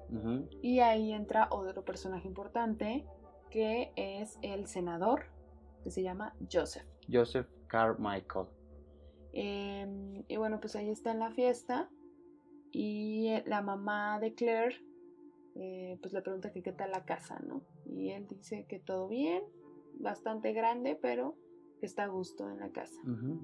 Y 0.64 0.80
ahí 0.80 1.14
entra 1.14 1.48
otro 1.52 1.84
personaje 1.84 2.28
importante 2.28 3.06
que 3.52 3.92
es 3.96 4.40
el 4.42 4.66
senador, 4.66 5.26
que 5.84 5.92
se 5.92 6.02
llama 6.02 6.34
Joseph. 6.52 6.86
Joseph 7.12 7.48
Carmichael. 7.68 8.48
Em, 9.34 10.24
y 10.28 10.38
bueno, 10.38 10.60
pues 10.60 10.76
ahí 10.76 10.90
está 10.90 11.12
en 11.12 11.20
la 11.20 11.32
fiesta 11.32 11.90
y 12.72 13.30
la 13.46 13.62
mamá 13.62 14.20
de 14.20 14.34
Claire 14.34 14.76
eh, 15.56 15.98
pues 16.02 16.14
le 16.14 16.22
pregunta 16.22 16.52
que 16.52 16.62
qué 16.62 16.72
tal 16.72 16.92
la 16.92 17.06
casa, 17.06 17.40
¿no? 17.46 17.64
Y 17.86 18.12
él 18.12 18.28
dice 18.28 18.66
que 18.68 18.80
todo 18.80 19.08
bien, 19.08 19.44
bastante 20.00 20.54
grande, 20.54 20.98
pero 21.02 21.36
que 21.80 21.86
está 21.86 22.04
a 22.04 22.08
gusto 22.08 22.50
en 22.50 22.60
la 22.60 22.70
casa. 22.70 23.00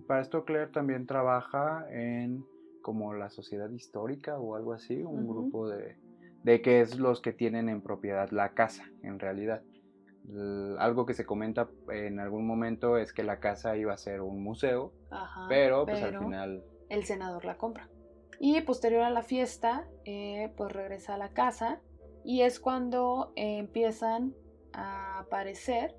Para 0.07 0.21
esto 0.21 0.45
Claire 0.45 0.71
también 0.71 1.05
trabaja 1.05 1.85
en 1.89 2.45
como 2.81 3.13
la 3.13 3.29
sociedad 3.29 3.69
histórica 3.71 4.37
o 4.37 4.55
algo 4.55 4.73
así, 4.73 5.01
un 5.01 5.27
grupo 5.27 5.67
de, 5.67 5.97
de 6.43 6.61
que 6.61 6.81
es 6.81 6.99
los 6.99 7.19
que 7.19 7.33
tienen 7.33 7.67
en 7.67 7.81
propiedad 7.81 8.29
la 8.29 8.53
casa, 8.53 8.91
en 9.01 9.19
realidad 9.19 9.63
algo 10.79 11.05
que 11.05 11.13
se 11.13 11.25
comenta 11.25 11.69
en 11.89 12.19
algún 12.19 12.45
momento 12.45 12.97
es 12.97 13.13
que 13.13 13.23
la 13.23 13.39
casa 13.39 13.77
iba 13.77 13.93
a 13.93 13.97
ser 13.97 14.21
un 14.21 14.43
museo, 14.43 14.93
pero 15.49 15.85
pues 15.85 16.01
al 16.01 16.17
final... 16.19 16.63
El 16.89 17.03
senador 17.03 17.45
la 17.45 17.57
compra. 17.57 17.89
Y 18.39 18.59
posterior 18.61 19.03
a 19.03 19.09
la 19.09 19.23
fiesta, 19.23 19.87
eh, 20.03 20.51
pues 20.57 20.71
regresa 20.71 21.15
a 21.15 21.17
la 21.17 21.29
casa 21.29 21.81
y 22.23 22.41
es 22.41 22.59
cuando 22.59 23.31
eh, 23.35 23.57
empiezan 23.57 24.35
a 24.73 25.19
aparecer 25.19 25.95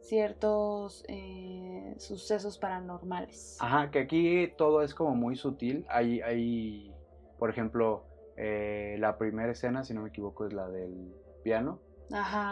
ciertos 0.00 1.04
eh, 1.08 1.94
sucesos 1.98 2.58
paranormales. 2.58 3.58
Ajá, 3.60 3.90
que 3.90 4.00
aquí 4.00 4.52
todo 4.56 4.82
es 4.82 4.94
como 4.94 5.14
muy 5.14 5.36
sutil. 5.36 5.84
Hay, 5.88 6.20
hay 6.22 6.94
por 7.38 7.50
ejemplo, 7.50 8.06
la 8.36 9.18
primera 9.18 9.52
escena, 9.52 9.84
si 9.84 9.92
no 9.92 10.02
me 10.02 10.08
equivoco, 10.08 10.46
es 10.46 10.54
la 10.54 10.66
del 10.68 11.14
piano 11.42 11.78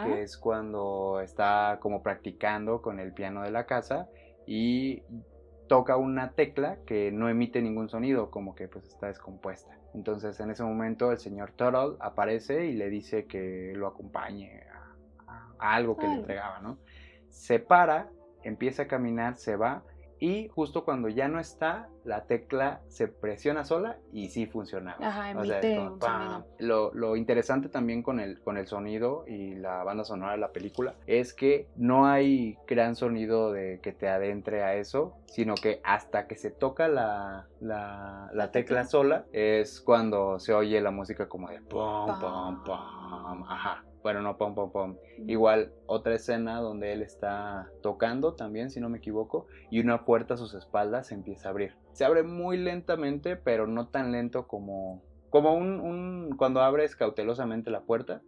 que 0.05 0.21
es 0.21 0.37
cuando 0.37 1.19
está 1.21 1.79
como 1.81 2.01
practicando 2.01 2.81
con 2.81 2.99
el 2.99 3.13
piano 3.13 3.43
de 3.43 3.51
la 3.51 3.65
casa 3.65 4.07
y 4.45 5.03
toca 5.67 5.97
una 5.97 6.31
tecla 6.31 6.77
que 6.85 7.11
no 7.11 7.29
emite 7.29 7.61
ningún 7.61 7.89
sonido, 7.89 8.31
como 8.31 8.55
que 8.55 8.67
pues 8.67 8.85
está 8.87 9.07
descompuesta. 9.07 9.77
Entonces 9.93 10.39
en 10.39 10.51
ese 10.51 10.63
momento 10.63 11.11
el 11.11 11.19
señor 11.19 11.51
Turtle 11.51 11.95
aparece 11.99 12.65
y 12.65 12.73
le 12.73 12.89
dice 12.89 13.25
que 13.25 13.73
lo 13.75 13.87
acompañe 13.87 14.63
a, 15.59 15.75
algo 15.75 15.97
que 15.97 16.07
le 16.07 16.13
entregaba, 16.13 16.59
¿no? 16.61 16.79
Se 17.29 17.59
para, 17.59 18.09
empieza 18.43 18.83
a 18.83 18.87
caminar, 18.87 19.35
se 19.35 19.55
va 19.55 19.83
y 20.19 20.49
justo 20.49 20.83
cuando 20.83 21.07
ya 21.07 21.27
no 21.27 21.39
está, 21.39 21.87
la 22.03 22.25
tecla 22.25 22.81
se 22.87 23.07
presiona 23.07 23.63
sola 23.63 23.97
y 24.11 24.29
sí 24.29 24.45
funcionaba. 24.47 24.97
Ajá, 25.05 25.31
emite 25.31 25.79
un 25.79 25.99
sonido. 25.99 26.45
Lo, 26.59 26.93
lo, 26.93 27.15
interesante 27.15 27.69
también 27.69 28.03
con 28.03 28.19
el, 28.19 28.39
con 28.41 28.57
el 28.57 28.67
sonido 28.67 29.23
y 29.27 29.55
la 29.55 29.83
banda 29.83 30.03
sonora 30.03 30.33
de 30.33 30.39
la 30.39 30.51
película 30.51 30.95
es 31.07 31.33
que 31.33 31.67
no 31.77 32.05
hay 32.05 32.57
gran 32.67 32.95
sonido 32.95 33.51
de 33.51 33.79
que 33.81 33.93
te 33.93 34.09
adentre 34.09 34.63
a 34.63 34.75
eso, 34.75 35.15
sino 35.27 35.55
que 35.55 35.79
hasta 35.83 36.27
que 36.27 36.35
se 36.35 36.51
toca 36.51 36.87
la, 36.87 37.47
la, 37.61 38.29
la 38.33 38.51
tecla 38.51 38.85
sola 38.85 39.25
es 39.31 39.79
cuando 39.79 40.39
se 40.39 40.53
oye 40.53 40.81
la 40.81 40.91
música 40.91 41.29
como 41.29 41.49
de 41.49 41.61
pum, 41.61 42.07
pum, 42.19 42.63
pum, 42.63 43.43
ajá 43.47 43.83
bueno, 44.01 44.21
no, 44.21 44.37
pom, 44.37 44.55
pom, 44.55 44.71
pom. 44.71 44.97
Igual 45.27 45.71
otra 45.85 46.15
escena 46.15 46.59
donde 46.59 46.93
él 46.93 47.01
está 47.01 47.69
tocando 47.81 48.33
también, 48.33 48.69
si 48.69 48.79
no 48.79 48.89
me 48.89 48.99
equivoco, 48.99 49.47
y 49.69 49.79
una 49.79 50.05
puerta 50.05 50.35
a 50.35 50.37
sus 50.37 50.53
espaldas 50.53 51.07
se 51.07 51.15
empieza 51.15 51.49
a 51.49 51.51
abrir. 51.51 51.75
Se 51.93 52.05
abre 52.05 52.23
muy 52.23 52.57
lentamente, 52.57 53.35
pero 53.35 53.67
no 53.67 53.87
tan 53.87 54.11
lento 54.11 54.47
como, 54.47 55.01
como 55.29 55.53
un, 55.53 55.79
un 55.79 56.35
cuando 56.37 56.61
abres 56.61 56.95
cautelosamente 56.95 57.71
la 57.71 57.81
puerta. 57.81 58.21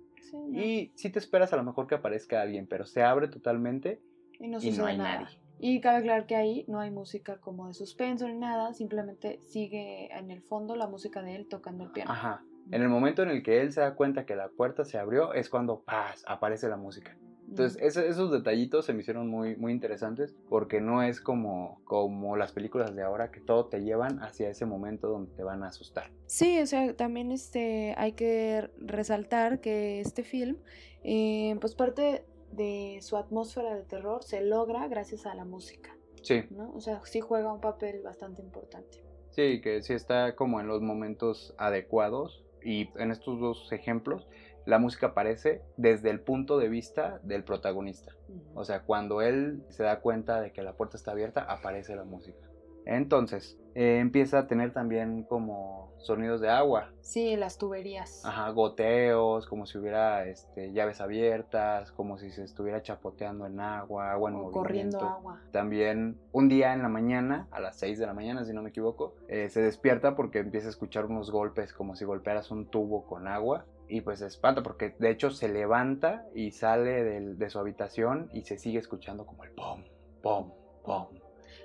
Y 0.54 0.92
si 0.96 1.10
te 1.10 1.20
esperas 1.20 1.51
a 1.51 1.58
lo 1.58 1.63
mejor 1.63 1.88
que 1.88 1.96
aparezca 1.96 2.42
alguien, 2.42 2.66
pero 2.68 2.86
se 2.86 3.04
abre 3.04 3.28
totalmente 3.28 4.01
y 4.40 4.48
no, 4.48 4.86
hay 4.86 4.98
nadie. 4.98 5.28
Y 5.60 5.80
cabe 5.80 5.98
aclarar 5.98 6.25
que 6.25 6.36
ahí 6.36 6.66
no 6.68 6.80
hay 6.80 6.90
música 6.90 7.38
como 7.38 7.68
de 7.68 7.74
suspenso 7.74 8.28
ni 8.28 8.34
nada, 8.34 8.74
simplemente 8.74 9.40
sigue 9.42 10.12
en 10.12 10.32
el 10.32 10.42
fondo 10.42 10.75
la 10.75 10.88
música 10.88 11.22
de 11.22 11.36
él 11.36 11.48
tocando 11.48 11.84
el 11.84 11.92
piano. 11.92 12.12
Ajá. 12.12 12.44
En 12.72 12.82
el 12.82 12.88
momento 12.88 13.22
en 13.22 13.30
el 13.30 13.44
que 13.44 13.62
él 13.62 13.74
se 13.74 13.82
da 13.82 13.96
cuenta 13.96 14.25
que 14.25 14.36
la 14.36 14.48
puerta 14.48 14.86
se 14.86 14.98
abrió 14.98 15.34
es 15.34 15.50
cuando 15.50 15.82
¡paz! 15.82 16.24
aparece 16.25 16.70
la 16.70 16.78
música. 16.78 17.18
Entonces, 17.50 17.98
esos 17.98 18.32
detallitos 18.32 18.86
se 18.86 18.94
me 18.94 19.01
hicieron 19.01 19.28
muy, 19.28 19.58
muy 19.58 19.74
interesantes 19.74 20.34
porque 20.48 20.80
no 20.80 21.04
es 21.04 21.20
como, 21.20 21.82
como 21.84 22.38
las 22.38 22.54
películas 22.54 22.96
de 22.96 23.04
ahora 23.04 23.30
que 23.30 23.42
todo 23.42 23.66
te 23.66 23.84
llevan 23.84 24.24
hacia 24.24 24.50
ese 24.50 24.66
momento 24.66 25.10
donde 25.10 25.36
te 25.36 25.44
van 25.44 25.63
a 25.63 25.68
asustar. 25.68 26.12
Sí, 26.28 26.62
o 26.62 26.66
sea, 26.66 26.96
también 26.96 27.34
este, 27.34 27.94
hay 27.98 28.13
que 28.13 28.70
resaltar 28.78 29.60
que 29.60 30.00
este 30.00 30.24
film, 30.24 30.56
eh, 31.04 31.58
pues 31.60 31.75
parte 31.75 32.25
de 32.54 33.00
su 33.01 33.18
atmósfera 33.18 33.75
de 33.75 33.84
terror 33.84 34.24
se 34.24 34.42
logra 34.42 34.88
gracias 34.88 35.25
a 35.25 35.36
la 35.36 35.44
música. 35.44 35.94
Sí. 36.22 36.46
¿no? 36.51 36.72
O 36.74 36.80
sea, 36.80 37.01
sí 37.04 37.20
juega 37.20 37.51
un 37.51 37.60
papel 37.60 38.01
bastante 38.01 38.42
importante. 38.42 39.04
Sí, 39.32 39.60
que 39.60 39.82
sí 39.82 39.92
está 39.92 40.38
como 40.38 40.62
en 40.62 40.68
los 40.68 40.82
momentos 40.82 41.54
adecuados 41.58 42.46
y 42.63 42.89
en 42.96 43.12
estos 43.12 43.39
dos 43.39 43.72
ejemplos, 43.72 44.27
la 44.65 44.77
música 44.77 45.08
aparece 45.08 45.62
desde 45.77 46.10
el 46.10 46.20
punto 46.20 46.58
de 46.58 46.70
vista 46.70 47.20
del 47.24 47.44
protagonista. 47.44 48.13
O 48.53 48.63
sea, 48.63 48.84
cuando 48.84 49.22
él 49.22 49.63
se 49.70 49.84
da 49.84 50.01
cuenta 50.01 50.39
de 50.39 50.51
que 50.51 50.62
la 50.62 50.74
puerta 50.74 50.98
está 50.98 51.12
abierta, 51.12 51.41
aparece 51.41 51.96
la 51.96 52.03
música. 52.03 52.50
Entonces, 52.86 53.58
eh, 53.74 54.00
empieza 54.00 54.40
a 54.40 54.48
tener 54.48 54.74
también 54.74 55.24
como 55.24 55.94
sonidos 56.00 56.42
de 56.42 56.50
agua. 56.50 56.92
Sí, 57.02 57.36
las 57.38 57.58
tuberías. 57.58 58.26
Ajá, 58.26 58.50
goteos, 58.50 59.48
como 59.48 59.66
si 59.66 59.78
hubiera 59.78 60.26
este, 60.26 60.74
llaves 60.74 61.00
abiertas, 61.00 61.92
como 61.92 62.18
si 62.18 62.32
se 62.32 62.44
estuviera 62.44 62.82
chapoteando 62.82 63.46
en 63.46 63.60
agua, 63.60 64.12
agua 64.12 64.30
en 64.30 64.36
o 64.36 64.52
corriendo 64.52 65.00
agua. 65.00 65.42
También 65.52 66.20
un 66.32 66.50
día 66.50 66.74
en 66.74 66.82
la 66.82 66.90
mañana, 66.90 67.48
a 67.52 67.60
las 67.60 67.78
6 67.80 68.00
de 68.00 68.08
la 68.08 68.14
mañana, 68.14 68.44
si 68.44 68.54
no 68.54 68.62
me 68.62 68.70
equivoco, 68.70 69.16
eh, 69.28 69.50
se 69.50 69.62
despierta 69.62 70.16
porque 70.16 70.40
empieza 70.40 70.68
a 70.68 70.72
escuchar 70.72 71.06
unos 71.06 71.32
golpes 71.32 71.72
como 71.72 71.96
si 71.96 72.04
golpearas 72.04 72.52
un 72.52 72.68
tubo 72.68 73.06
con 73.06 73.28
agua 73.28 73.66
y 73.88 74.02
pues 74.02 74.20
se 74.20 74.28
espanta 74.28 74.64
porque 74.64 74.96
de 75.00 75.12
hecho 75.12 75.32
se 75.32 75.50
levanta 75.50 76.26
y 76.34 76.52
sale 76.52 77.04
de 77.04 77.50
su 77.50 77.60
habitación 77.60 78.30
y 78.34 78.44
se 78.44 78.58
sigue 78.58 78.80
escuchando 78.80 79.26
como 79.26 79.44
el 79.44 79.52
pom, 79.52 79.84
pom, 80.22 80.52
pom, 80.84 81.08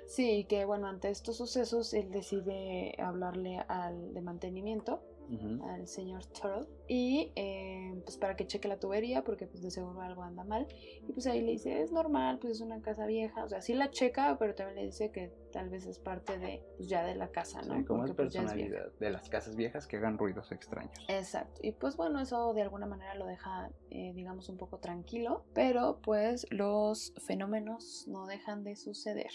Sí, 0.07 0.45
que 0.47 0.63
bueno, 0.63 0.87
ante 0.87 1.09
estos 1.09 1.35
sucesos 1.37 1.93
él 1.93 2.11
decide 2.11 2.95
hablarle 2.97 3.59
al 3.67 4.13
de 4.13 4.21
mantenimiento 4.21 5.01
al 5.69 5.87
señor 5.89 6.25
Turtle 6.27 6.69
y 6.87 7.33
eh, 7.35 7.99
pues 8.05 8.15
para 8.15 8.37
que 8.37 8.47
cheque 8.47 8.69
la 8.69 8.79
tubería 8.79 9.25
porque 9.25 9.45
pues 9.45 9.61
de 9.61 9.71
seguro 9.71 10.01
algo 10.01 10.23
anda 10.23 10.45
mal. 10.45 10.67
Y 11.05 11.11
pues 11.11 11.27
ahí 11.27 11.41
le 11.41 11.51
dice 11.51 11.81
es 11.81 11.91
normal 11.91 12.39
pues 12.39 12.53
es 12.53 12.61
una 12.61 12.81
casa 12.81 13.05
vieja 13.05 13.43
o 13.43 13.49
sea 13.49 13.61
sí 13.61 13.73
la 13.73 13.91
checa 13.91 14.37
pero 14.39 14.55
también 14.55 14.77
le 14.77 14.85
dice 14.85 15.11
que 15.11 15.33
tal 15.51 15.69
vez 15.69 15.85
es 15.85 15.99
parte 15.99 16.37
de 16.37 16.63
pues 16.77 16.89
ya 16.89 17.03
de 17.03 17.15
la 17.15 17.29
casa 17.29 17.61
no 17.61 17.85
como 17.85 18.05
es 18.05 18.11
pues, 18.11 18.33
personalidad 18.33 18.91
de 18.99 19.09
las 19.09 19.29
casas 19.29 19.55
viejas 19.55 19.87
que 19.87 19.97
hagan 19.97 20.17
ruidos 20.17 20.51
extraños. 20.51 20.93
Exacto. 21.07 21.61
Y 21.63 21.71
pues 21.71 21.95
bueno 21.97 22.19
eso 22.19 22.53
de 22.53 22.61
alguna 22.61 22.85
manera 22.85 23.15
lo 23.15 23.25
deja 23.25 23.69
eh, 23.89 24.13
digamos 24.13 24.49
un 24.49 24.57
poco 24.57 24.79
tranquilo 24.79 25.45
pero 25.53 25.99
pues 26.01 26.47
los 26.51 27.13
fenómenos 27.25 28.05
no 28.07 28.25
dejan 28.25 28.63
de 28.63 28.75
suceder. 28.75 29.31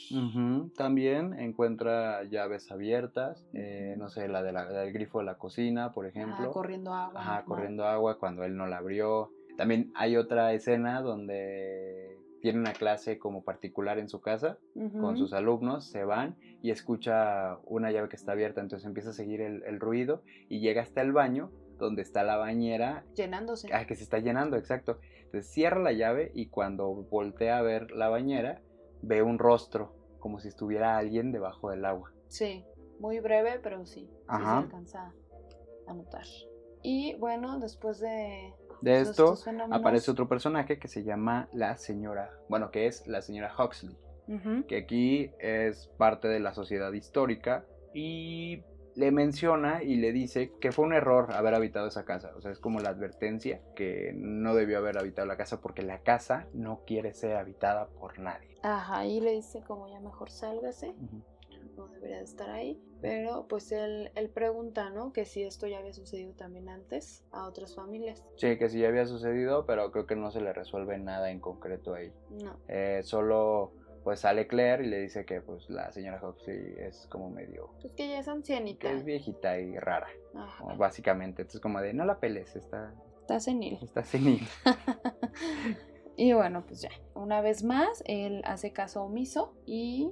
También 0.76 1.38
encuentra 1.38 2.24
llaves 2.24 2.70
abiertas 2.70 3.46
eh, 3.52 3.94
no 3.98 4.08
sé 4.08 4.28
la, 4.28 4.42
de 4.42 4.52
la 4.52 4.64
del 4.66 4.92
grifo 4.92 5.18
de 5.18 5.24
la 5.24 5.38
cocina 5.38 5.92
por 5.92 6.06
ejemplo. 6.06 6.50
corriendo 6.52 6.92
agua. 6.92 7.20
Ajá, 7.20 7.44
corriendo 7.44 7.84
agua 7.84 8.18
cuando 8.18 8.44
él 8.44 8.56
no 8.56 8.66
la 8.66 8.78
abrió. 8.78 9.30
También 9.56 9.92
hay 9.94 10.16
otra 10.16 10.52
escena 10.52 11.02
donde 11.02 12.18
tiene 12.42 12.58
una 12.58 12.72
clase 12.72 13.18
como 13.18 13.44
particular 13.44 13.98
en 13.98 14.08
su 14.08 14.20
casa 14.20 14.58
con 15.00 15.16
sus 15.16 15.32
alumnos, 15.32 15.86
se 15.86 16.04
van 16.04 16.36
y 16.60 16.70
escucha 16.70 17.58
una 17.64 17.90
llave 17.90 18.08
que 18.08 18.16
está 18.16 18.32
abierta, 18.32 18.60
entonces 18.60 18.86
empieza 18.86 19.10
a 19.10 19.12
seguir 19.12 19.40
el, 19.40 19.62
el 19.62 19.80
ruido 19.80 20.22
y 20.48 20.60
llega 20.60 20.82
hasta 20.82 21.00
el 21.00 21.12
baño 21.12 21.50
donde 21.78 22.02
está 22.02 22.22
la 22.24 22.36
bañera 22.36 23.04
Llenándose. 23.14 23.68
ah, 23.72 23.86
que 23.86 23.94
se 23.94 24.02
está 24.02 24.18
llenando, 24.18 24.56
exacto. 24.56 24.98
Entonces 25.24 25.50
cierra 25.50 25.80
la 25.80 25.92
llave 25.92 26.30
y 26.34 26.46
cuando 26.48 26.92
voltea 26.92 27.58
a 27.58 27.62
ver 27.62 27.90
la 27.92 28.08
bañera 28.08 28.60
ve 29.02 29.22
un 29.22 29.38
rostro 29.38 29.94
como 30.18 30.38
si 30.38 30.48
estuviera 30.48 30.98
alguien 30.98 31.32
debajo 31.32 31.70
del 31.70 31.84
agua. 31.84 32.12
Sí, 32.28 32.64
muy 32.98 33.20
breve, 33.20 33.58
pero 33.62 33.84
sí, 33.86 34.08
sí 34.08 34.08
se 34.28 34.34
alcanza 34.34 35.12
a 35.86 35.94
notar. 35.94 36.24
Y 36.82 37.14
bueno, 37.14 37.58
después 37.58 38.00
de, 38.00 38.54
De 38.82 39.00
esto 39.00 39.38
aparece 39.70 40.10
otro 40.10 40.28
personaje 40.28 40.78
que 40.78 40.88
se 40.88 41.04
llama 41.04 41.48
la 41.52 41.76
señora, 41.76 42.30
bueno, 42.48 42.70
que 42.70 42.86
es 42.86 43.06
la 43.06 43.22
señora 43.22 43.52
Huxley. 43.56 43.96
Que 44.66 44.76
aquí 44.76 45.30
es 45.40 45.88
parte 45.98 46.26
de 46.28 46.40
la 46.40 46.54
sociedad 46.54 46.92
histórica 46.92 47.64
y 47.92 48.62
le 48.94 49.10
menciona 49.10 49.82
y 49.82 49.96
le 49.96 50.12
dice 50.12 50.52
que 50.60 50.72
fue 50.72 50.84
un 50.84 50.92
error 50.92 51.32
haber 51.32 51.54
habitado 51.54 51.86
esa 51.86 52.04
casa. 52.04 52.32
O 52.36 52.40
sea, 52.40 52.50
es 52.50 52.58
como 52.58 52.80
la 52.80 52.90
advertencia 52.90 53.60
que 53.74 54.12
no 54.14 54.54
debió 54.54 54.78
haber 54.78 54.98
habitado 54.98 55.26
la 55.26 55.36
casa 55.36 55.60
porque 55.60 55.82
la 55.82 55.98
casa 55.98 56.46
no 56.52 56.80
quiere 56.86 57.14
ser 57.14 57.36
habitada 57.36 57.88
por 57.88 58.18
nadie. 58.18 58.56
Ajá, 58.62 59.04
y 59.06 59.20
le 59.20 59.32
dice 59.32 59.62
como 59.66 59.88
ya 59.88 60.00
mejor 60.00 60.30
sálgase, 60.30 60.94
no 61.76 61.88
debería 61.88 62.18
de 62.18 62.24
estar 62.24 62.50
ahí. 62.50 62.80
Pero 63.00 63.46
pues 63.48 63.72
él, 63.72 64.10
él 64.14 64.28
pregunta, 64.30 64.90
¿no? 64.90 65.12
Que 65.12 65.24
si 65.24 65.42
esto 65.42 65.66
ya 65.66 65.78
había 65.78 65.92
sucedido 65.92 66.32
también 66.34 66.68
antes 66.68 67.24
a 67.32 67.46
otras 67.48 67.74
familias. 67.74 68.24
Sí, 68.36 68.56
que 68.58 68.68
sí 68.68 68.78
ya 68.80 68.88
había 68.88 69.06
sucedido, 69.06 69.66
pero 69.66 69.90
creo 69.90 70.06
que 70.06 70.14
no 70.16 70.30
se 70.30 70.40
le 70.40 70.52
resuelve 70.52 70.98
nada 70.98 71.30
en 71.30 71.40
concreto 71.40 71.94
ahí. 71.94 72.12
No. 72.30 72.56
Eh, 72.68 73.00
solo 73.02 73.72
pues 74.04 74.20
sale 74.20 74.48
Claire 74.48 74.84
y 74.84 74.88
le 74.88 74.98
dice 75.00 75.24
que 75.24 75.40
pues 75.40 75.70
la 75.70 75.92
señora 75.92 76.20
Huxley 76.26 76.74
es 76.78 77.06
como 77.08 77.30
medio... 77.30 77.70
Pues 77.80 77.92
que 77.94 78.08
ya 78.08 78.18
es 78.18 78.26
ancianita. 78.26 78.88
que 78.88 78.94
es 78.96 79.04
viejita 79.04 79.58
y 79.60 79.76
rara, 79.78 80.08
Ajá. 80.34 80.74
básicamente. 80.76 81.42
Entonces 81.42 81.60
como 81.60 81.80
de 81.80 81.92
no 81.94 82.04
la 82.04 82.18
peles, 82.18 82.54
está, 82.56 82.92
Está 83.20 83.38
senil. 83.38 83.78
está 83.80 84.02
senil. 84.02 84.40
y 86.16 86.32
bueno, 86.32 86.64
pues 86.66 86.82
ya. 86.82 86.90
Una 87.14 87.40
vez 87.40 87.62
más, 87.62 88.02
él 88.06 88.42
hace 88.44 88.72
caso 88.72 89.02
omiso 89.04 89.54
y 89.66 90.10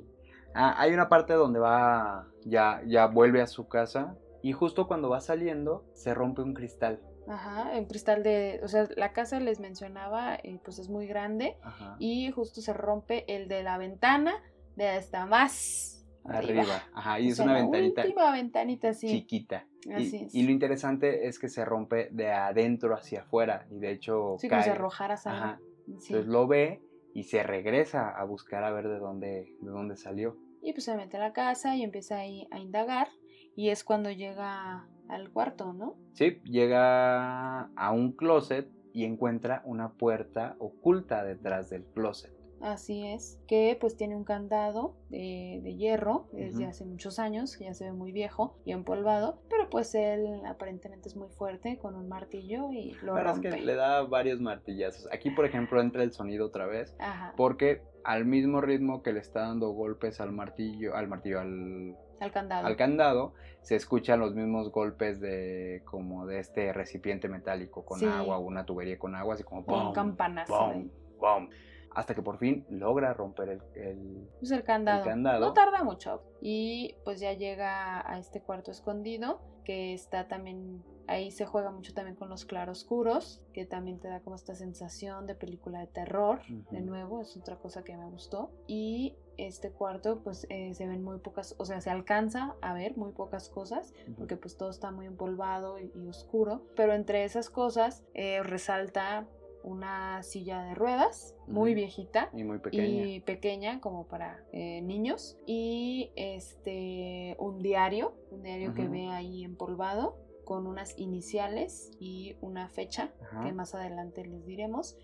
Ah, 0.54 0.74
hay 0.78 0.92
una 0.92 1.08
parte 1.08 1.32
donde 1.34 1.58
va, 1.60 2.26
ya, 2.44 2.82
ya 2.86 3.06
vuelve 3.06 3.40
a 3.42 3.46
su 3.46 3.68
casa 3.68 4.16
y 4.42 4.52
justo 4.52 4.86
cuando 4.88 5.08
va 5.10 5.20
saliendo 5.20 5.84
se 5.94 6.12
rompe 6.14 6.42
un 6.42 6.54
cristal. 6.54 7.00
Ajá, 7.28 7.76
en 7.76 7.84
cristal 7.84 8.22
de, 8.24 8.60
o 8.64 8.68
sea, 8.68 8.88
la 8.96 9.12
casa 9.12 9.38
les 9.38 9.60
mencionaba, 9.60 10.34
eh, 10.36 10.58
pues 10.64 10.78
es 10.80 10.88
muy 10.88 11.06
grande 11.06 11.56
Ajá. 11.62 11.94
y 12.00 12.30
justo 12.32 12.60
se 12.60 12.72
rompe 12.72 13.24
el 13.32 13.46
de 13.46 13.62
la 13.62 13.78
ventana 13.78 14.32
de 14.74 14.88
hasta 14.88 15.26
más 15.26 16.04
arriba. 16.24 16.62
Arriba. 16.62 16.82
Ajá, 16.94 17.20
y 17.20 17.28
O 17.28 17.30
es 17.30 17.36
sea, 17.36 17.44
una 17.44 17.54
la 17.54 17.60
ventanita 17.60 18.02
última 18.02 18.32
ventanita 18.32 18.88
así. 18.88 19.06
chiquita. 19.08 19.66
Y- 19.86 19.92
Así 19.92 20.28
y, 20.32 20.40
es. 20.40 20.46
lo 20.46 20.50
interesante 20.50 21.28
es 21.28 21.38
que 21.38 21.48
se 21.48 21.64
rompe 21.64 22.08
de 22.10 22.32
adentro 22.32 22.94
hacia 22.94 23.20
afuera 23.22 23.66
y 23.70 23.78
de 23.78 23.92
hecho 23.92 24.36
Sí, 24.38 24.48
como 24.48 24.62
si 24.62 24.68
cae. 24.68 24.76
arrojara 24.76 25.16
sangre. 25.16 25.40
Ajá. 25.44 25.60
Sí. 25.86 26.12
Entonces 26.14 26.26
lo 26.26 26.46
ve 26.48 26.82
y 27.14 27.24
se 27.24 27.42
regresa 27.42 28.10
a 28.10 28.24
buscar 28.24 28.64
a 28.64 28.70
ver 28.70 28.88
de 28.88 28.98
dónde, 28.98 29.56
de 29.60 29.70
dónde 29.70 29.96
salió. 29.96 30.36
Y 30.62 30.72
pues 30.72 30.84
se 30.84 30.96
mete 30.96 31.16
a 31.16 31.20
la 31.20 31.32
casa 31.32 31.76
y 31.76 31.82
empieza 31.82 32.18
ahí 32.18 32.46
a 32.50 32.58
indagar 32.58 33.08
y 33.56 33.70
es 33.70 33.84
cuando 33.84 34.10
llega 34.10 34.86
al 35.08 35.30
cuarto, 35.30 35.72
¿no? 35.72 35.96
Sí, 36.12 36.40
llega 36.44 37.62
a 37.62 37.92
un 37.92 38.12
closet 38.12 38.68
y 38.92 39.04
encuentra 39.04 39.62
una 39.64 39.92
puerta 39.92 40.56
oculta 40.58 41.24
detrás 41.24 41.70
del 41.70 41.84
closet. 41.84 42.39
Así 42.60 43.06
es, 43.06 43.38
que 43.46 43.76
pues 43.80 43.96
tiene 43.96 44.14
un 44.16 44.24
candado 44.24 44.94
de, 45.08 45.60
de 45.62 45.76
hierro 45.76 46.28
desde 46.32 46.66
hace 46.66 46.84
muchos 46.84 47.18
años, 47.18 47.56
que 47.56 47.64
ya 47.64 47.72
se 47.74 47.84
ve 47.86 47.92
muy 47.92 48.12
viejo 48.12 48.54
y 48.66 48.72
empolvado, 48.72 49.40
pero 49.48 49.70
pues 49.70 49.94
él 49.94 50.42
aparentemente 50.46 51.08
es 51.08 51.16
muy 51.16 51.28
fuerte 51.30 51.78
con 51.78 51.94
un 51.94 52.08
martillo 52.08 52.70
y 52.70 52.92
lo 53.02 53.14
La 53.14 53.20
verdad 53.22 53.32
rompe. 53.34 53.48
es 53.48 53.54
que 53.54 53.60
le 53.62 53.74
da 53.74 54.02
varios 54.02 54.40
martillazos. 54.40 55.08
Aquí, 55.10 55.30
por 55.30 55.46
ejemplo, 55.46 55.80
entra 55.80 56.02
el 56.02 56.12
sonido 56.12 56.46
otra 56.46 56.66
vez. 56.66 56.94
Ajá, 56.98 57.32
Porque 57.36 57.82
al 58.04 58.26
mismo 58.26 58.60
ritmo 58.60 59.02
que 59.02 59.12
le 59.14 59.20
está 59.20 59.40
dando 59.40 59.70
golpes 59.70 60.20
al 60.20 60.32
martillo, 60.32 60.94
al 60.94 61.08
martillo, 61.08 61.40
al, 61.40 61.96
al 62.20 62.30
candado. 62.30 62.66
al 62.66 62.76
candado, 62.76 63.32
se 63.62 63.76
escuchan 63.76 64.20
los 64.20 64.34
mismos 64.34 64.70
golpes 64.70 65.18
de 65.20 65.82
como 65.86 66.26
de 66.26 66.40
este 66.40 66.74
recipiente 66.74 67.28
metálico 67.28 67.86
con 67.86 67.98
Sí. 68.00 68.04
agua, 68.06 68.38
una 68.38 68.66
tubería 68.66 68.98
con 68.98 69.14
agua, 69.14 69.32
así 69.34 69.44
como 69.44 69.64
¡pum! 69.64 69.92
campanazo. 69.94 70.54
¡pum! 70.72 70.88
¡pum! 71.18 71.48
Hasta 71.94 72.14
que 72.14 72.22
por 72.22 72.38
fin 72.38 72.64
logra 72.70 73.12
romper 73.14 73.48
el, 73.48 73.62
el- 73.74 74.28
Pues 74.38 74.50
el 74.52 74.62
candado. 74.62 75.00
el 75.02 75.08
candado. 75.08 75.40
No 75.46 75.52
tarda 75.52 75.82
mucho. 75.82 76.22
Y 76.40 76.94
pues 77.04 77.20
ya 77.20 77.32
llega 77.32 78.00
a 78.08 78.18
este 78.18 78.40
cuarto 78.40 78.70
escondido, 78.70 79.40
que 79.64 79.92
está 79.92 80.28
también, 80.28 80.82
ahí 81.08 81.30
se 81.30 81.46
juega 81.46 81.70
mucho 81.70 81.92
también 81.92 82.16
con 82.16 82.28
los 82.28 82.44
claroscuros, 82.44 83.42
que 83.52 83.66
también 83.66 83.98
te 83.98 84.08
da 84.08 84.20
como 84.20 84.36
esta 84.36 84.54
sensación 84.54 85.26
de 85.26 85.34
película 85.34 85.80
de 85.80 85.86
terror. 85.88 86.40
De 86.70 86.80
nuevo, 86.80 87.20
es 87.22 87.36
otra 87.36 87.56
cosa 87.56 87.82
que 87.82 87.96
me 87.96 88.06
gustó. 88.06 88.50
Y 88.66 89.16
este 89.36 89.70
cuarto, 89.70 90.20
pues 90.22 90.46
eh, 90.50 90.74
se 90.74 90.86
ven 90.86 91.02
muy 91.02 91.18
pocas, 91.18 91.54
o 91.58 91.64
sea, 91.64 91.80
se 91.80 91.90
alcanza 91.90 92.54
a 92.62 92.72
ver 92.74 92.96
muy 92.96 93.12
pocas 93.12 93.48
cosas, 93.48 93.94
porque 94.16 94.36
pues 94.36 94.56
todo 94.56 94.70
está 94.70 94.90
muy 94.92 95.06
empolvado 95.06 95.78
y, 95.78 95.90
y 95.94 96.06
oscuro. 96.08 96.62
Pero 96.76 96.94
entre 96.94 97.24
esas 97.24 97.50
cosas 97.50 98.04
eh, 98.14 98.42
resalta 98.42 99.26
una 99.62 100.22
silla 100.22 100.62
de 100.62 100.74
ruedas, 100.74 101.34
muy 101.46 101.74
viejita, 101.74 102.30
y 102.32 102.44
muy 102.44 102.58
pequeña. 102.58 102.84
y 103.06 103.20
pequeña 103.20 103.80
como 103.80 104.06
para 104.06 104.42
eh, 104.52 104.80
niños 104.82 105.36
y 105.46 106.10
este 106.16 107.36
un 107.38 107.62
diario 107.62 108.14
un 108.30 108.42
diario 108.42 108.72
que 108.74 108.88
ve 108.88 109.08
ahí 109.08 109.44
empolvado 109.44 110.16
con 110.44 110.66
unas 110.66 110.98
iniciales 110.98 111.90
y 112.00 112.36
una 112.40 112.68
fecha 112.68 113.12
Ajá. 113.22 113.44
que 113.44 113.52
más 113.52 113.74
adelante 113.74 114.24
les 114.24 114.44
diremos 114.46 114.96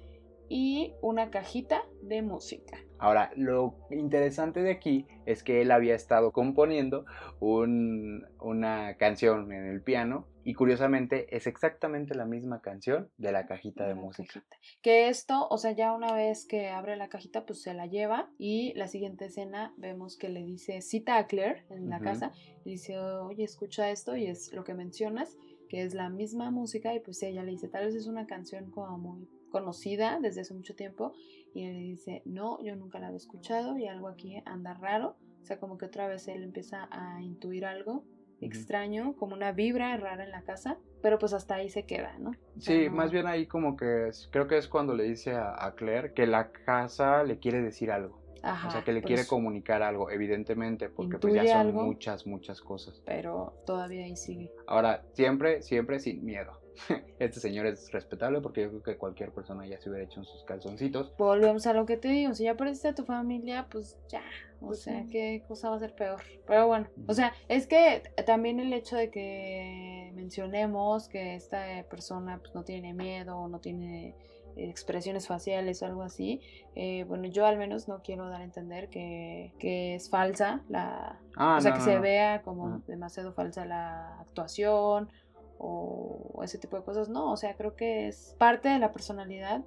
y 0.48 0.94
una 1.02 1.30
cajita 1.30 1.82
de 2.02 2.22
música 2.22 2.78
Ahora, 2.98 3.30
lo 3.36 3.74
interesante 3.90 4.62
de 4.62 4.70
aquí 4.70 5.06
es 5.26 5.42
que 5.42 5.60
él 5.60 5.70
había 5.70 5.94
estado 5.94 6.32
componiendo 6.32 7.04
un- 7.40 8.24
una 8.40 8.96
canción 8.96 9.52
en 9.52 9.66
el 9.66 9.82
piano 9.82 10.26
y 10.46 10.54
curiosamente 10.54 11.26
es 11.36 11.48
exactamente 11.48 12.14
la 12.14 12.24
misma 12.24 12.60
canción 12.60 13.10
de 13.18 13.32
la 13.32 13.46
cajita 13.46 13.84
de 13.84 13.94
una 13.94 14.02
música. 14.02 14.44
cajita. 14.48 14.56
que 14.80 15.08
esto 15.08 15.48
o 15.50 15.58
sea 15.58 15.72
ya 15.72 15.92
una 15.92 16.14
vez 16.14 16.46
que 16.46 16.68
abre 16.68 16.96
la 16.96 17.08
cajita 17.08 17.44
pues 17.44 17.62
se 17.62 17.74
la 17.74 17.86
lleva 17.86 18.30
y 18.38 18.72
la 18.74 18.86
siguiente 18.86 19.24
escena 19.24 19.74
vemos 19.76 20.16
que 20.16 20.28
le 20.28 20.44
dice 20.44 20.82
cita 20.82 21.18
a 21.18 21.26
Claire 21.26 21.66
en 21.68 21.90
la 21.90 21.98
casa 21.98 22.30
y 22.64 22.70
dice 22.70 22.96
oye 22.96 23.42
escucha 23.42 23.90
esto 23.90 24.16
y 24.16 24.26
es 24.28 24.52
lo 24.52 24.62
que 24.62 24.74
mencionas 24.74 25.36
que 25.68 25.82
es 25.82 25.94
la 25.94 26.10
misma 26.10 26.52
música 26.52 26.94
y 26.94 27.00
pues 27.00 27.20
ella 27.24 27.42
le 27.42 27.50
dice 27.50 27.66
tal 27.66 27.86
vez 27.86 27.96
es 27.96 28.06
una 28.06 28.28
canción 28.28 28.70
como 28.70 28.98
muy 28.98 29.28
conocida 29.50 30.20
desde 30.20 30.42
hace 30.42 30.54
mucho 30.54 30.76
tiempo 30.76 31.12
y 31.54 31.64
él 31.64 31.74
le 31.74 31.82
dice 31.82 32.22
no 32.24 32.62
yo 32.62 32.76
nunca 32.76 33.00
la 33.00 33.08
había 33.08 33.16
escuchado 33.16 33.76
y 33.78 33.88
algo 33.88 34.06
aquí 34.06 34.40
anda 34.44 34.74
raro 34.74 35.16
o 35.42 35.44
sea 35.44 35.58
como 35.58 35.76
que 35.76 35.86
otra 35.86 36.06
vez 36.06 36.28
él 36.28 36.44
empieza 36.44 36.88
a 36.92 37.20
intuir 37.20 37.66
algo 37.66 38.04
extraño 38.40 39.14
como 39.16 39.34
una 39.34 39.52
vibra 39.52 39.96
rara 39.96 40.24
en 40.24 40.30
la 40.30 40.42
casa 40.42 40.78
pero 41.00 41.18
pues 41.18 41.32
hasta 41.32 41.54
ahí 41.56 41.68
se 41.68 41.84
queda 41.84 42.16
no 42.18 42.30
O 42.30 42.60
sea, 42.60 42.74
Sí, 42.74 42.88
no- 42.88 42.96
más 42.96 43.10
bien 43.12 43.26
ahí 43.26 43.46
como 43.46 43.76
que 43.76 44.08
es- 44.08 44.28
creo 44.30 44.46
que 44.46 44.56
es 44.58 44.68
cuando 44.68 44.94
le 44.94 45.04
dice 45.04 45.32
a, 45.34 45.54
a 45.64 45.74
Claire 45.74 46.12
que 46.14 46.26
la 46.26 46.50
casa 46.50 47.22
le 47.24 47.38
quiere 47.38 47.60
decir 47.60 47.90
algo. 47.90 48.20
Ajá, 48.42 48.68
o 48.68 48.70
sea, 48.70 48.84
que 48.84 48.92
le 48.92 49.00
por 49.00 49.08
quiere 49.08 49.26
comunicar 49.26 49.82
algo, 49.82 50.10
evidentemente, 50.10 50.88
porque 50.88 51.18
pues 51.18 51.34
ya 51.34 51.46
son 51.46 51.60
algo. 51.68 51.82
muchas, 51.82 52.26
muchas 52.26 52.60
cosas. 52.60 53.02
pero 53.04 53.54
todavía 53.64 54.04
ahí 54.04 54.16
sigue. 54.16 54.52
Ahora, 54.66 55.04
siempre, 55.14 55.62
siempre 55.62 55.98
sin 56.00 56.24
miedo. 56.24 56.52
Este 57.18 57.40
señor 57.40 57.66
es 57.66 57.90
respetable 57.90 58.40
porque 58.40 58.62
yo 58.62 58.68
creo 58.70 58.82
que 58.82 58.96
cualquier 58.98 59.32
persona 59.32 59.66
ya 59.66 59.78
se 59.80 59.88
hubiera 59.90 60.04
hecho 60.04 60.20
en 60.20 60.26
sus 60.26 60.44
calzoncitos. 60.44 61.12
Volvemos 61.18 61.66
a 61.66 61.72
lo 61.72 61.86
que 61.86 61.96
te 61.96 62.08
digo, 62.08 62.34
si 62.34 62.44
ya 62.44 62.54
perdiste 62.56 62.88
a 62.88 62.94
tu 62.94 63.04
familia, 63.04 63.66
pues 63.70 63.98
ya, 64.08 64.22
o 64.68 64.74
sea, 64.74 65.04
qué 65.10 65.42
cosa 65.46 65.70
va 65.70 65.76
a 65.76 65.78
ser 65.78 65.94
peor. 65.94 66.20
Pero 66.46 66.66
bueno, 66.66 66.88
o 67.06 67.14
sea, 67.14 67.32
es 67.48 67.66
que 67.66 68.02
también 68.26 68.60
el 68.60 68.72
hecho 68.72 68.96
de 68.96 69.10
que 69.10 70.12
mencionemos 70.14 71.08
que 71.08 71.34
esta 71.34 71.84
persona 71.90 72.38
pues 72.38 72.54
no 72.54 72.64
tiene 72.64 72.94
miedo 72.94 73.36
o 73.38 73.48
no 73.48 73.60
tiene 73.60 74.14
expresiones 74.58 75.26
faciales 75.26 75.82
o 75.82 75.86
algo 75.86 76.02
así, 76.02 76.40
eh, 76.74 77.04
bueno, 77.04 77.28
yo 77.28 77.44
al 77.44 77.58
menos 77.58 77.88
no 77.88 78.00
quiero 78.02 78.28
dar 78.30 78.40
a 78.40 78.44
entender 78.44 78.88
que, 78.88 79.52
que 79.58 79.94
es 79.96 80.08
falsa 80.08 80.62
la... 80.70 81.20
Ah, 81.36 81.56
o 81.58 81.60
sea, 81.60 81.72
no, 81.72 81.76
que 81.76 81.80
no, 81.80 81.84
se 81.84 81.94
no. 81.96 82.00
vea 82.00 82.42
como 82.42 82.66
Ah. 82.68 82.80
demasiado 82.86 83.32
falsa 83.34 83.66
la 83.66 84.18
actuación 84.20 85.10
o 85.58 86.40
ese 86.42 86.58
tipo 86.58 86.76
de 86.76 86.84
cosas, 86.84 87.08
no, 87.08 87.32
o 87.32 87.36
sea, 87.36 87.54
creo 87.56 87.74
que 87.76 88.08
es 88.08 88.34
parte 88.38 88.68
de 88.68 88.78
la 88.78 88.92
personalidad 88.92 89.64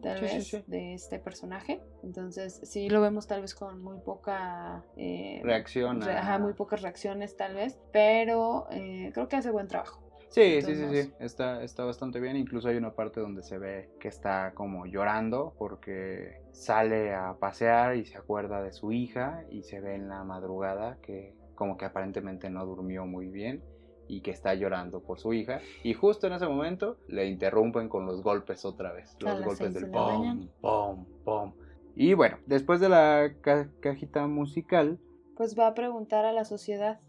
tal 0.00 0.18
sí, 0.18 0.24
vez 0.24 0.46
sí. 0.48 0.64
de 0.66 0.94
este 0.94 1.18
personaje. 1.18 1.80
Entonces, 2.02 2.60
sí 2.64 2.88
lo 2.88 3.00
vemos 3.00 3.26
tal 3.26 3.40
vez 3.42 3.54
con 3.54 3.82
muy 3.82 3.98
poca 3.98 4.84
eh, 4.96 5.40
Reacción 5.42 6.00
re- 6.00 6.12
ajá, 6.16 6.38
muy 6.38 6.52
pocas 6.54 6.82
reacciones 6.82 7.36
tal 7.36 7.54
vez, 7.54 7.78
pero 7.92 8.66
eh, 8.70 9.10
creo 9.12 9.28
que 9.28 9.36
hace 9.36 9.50
buen 9.50 9.68
trabajo. 9.68 10.00
Sí, 10.28 10.62
sí, 10.62 10.74
sí, 10.74 10.86
sí, 11.02 11.12
está, 11.18 11.62
está 11.62 11.84
bastante 11.84 12.18
bien. 12.18 12.36
Incluso 12.36 12.68
hay 12.68 12.78
una 12.78 12.94
parte 12.94 13.20
donde 13.20 13.42
se 13.42 13.58
ve 13.58 13.90
que 14.00 14.08
está 14.08 14.52
como 14.54 14.86
llorando 14.86 15.52
porque 15.58 16.40
sale 16.52 17.12
a 17.14 17.34
pasear 17.34 17.96
y 17.96 18.06
se 18.06 18.16
acuerda 18.16 18.62
de 18.62 18.72
su 18.72 18.92
hija 18.92 19.44
y 19.50 19.62
se 19.64 19.80
ve 19.80 19.94
en 19.94 20.08
la 20.08 20.24
madrugada 20.24 20.96
que 21.02 21.34
como 21.54 21.76
que 21.76 21.84
aparentemente 21.84 22.48
no 22.48 22.64
durmió 22.64 23.04
muy 23.04 23.28
bien 23.28 23.62
y 24.08 24.20
que 24.20 24.30
está 24.30 24.54
llorando 24.54 25.00
por 25.02 25.18
su 25.18 25.32
hija. 25.32 25.60
Y 25.82 25.94
justo 25.94 26.26
en 26.26 26.34
ese 26.34 26.46
momento 26.46 26.96
le 27.08 27.26
interrumpen 27.26 27.88
con 27.88 28.06
los 28.06 28.22
golpes 28.22 28.64
otra 28.64 28.92
vez. 28.92 29.16
Los 29.20 29.42
golpes 29.44 29.74
del 29.74 29.90
pom, 29.90 30.48
pom, 30.60 31.06
pom. 31.24 31.54
Y 31.94 32.14
bueno, 32.14 32.38
después 32.46 32.80
de 32.80 32.88
la 32.88 33.32
ca- 33.42 33.68
cajita 33.80 34.26
musical, 34.26 34.98
Pues 35.36 35.58
va 35.58 35.66
a 35.68 35.74
preguntar 35.74 36.24
a 36.24 36.32
la 36.32 36.44
sociedad. 36.44 37.00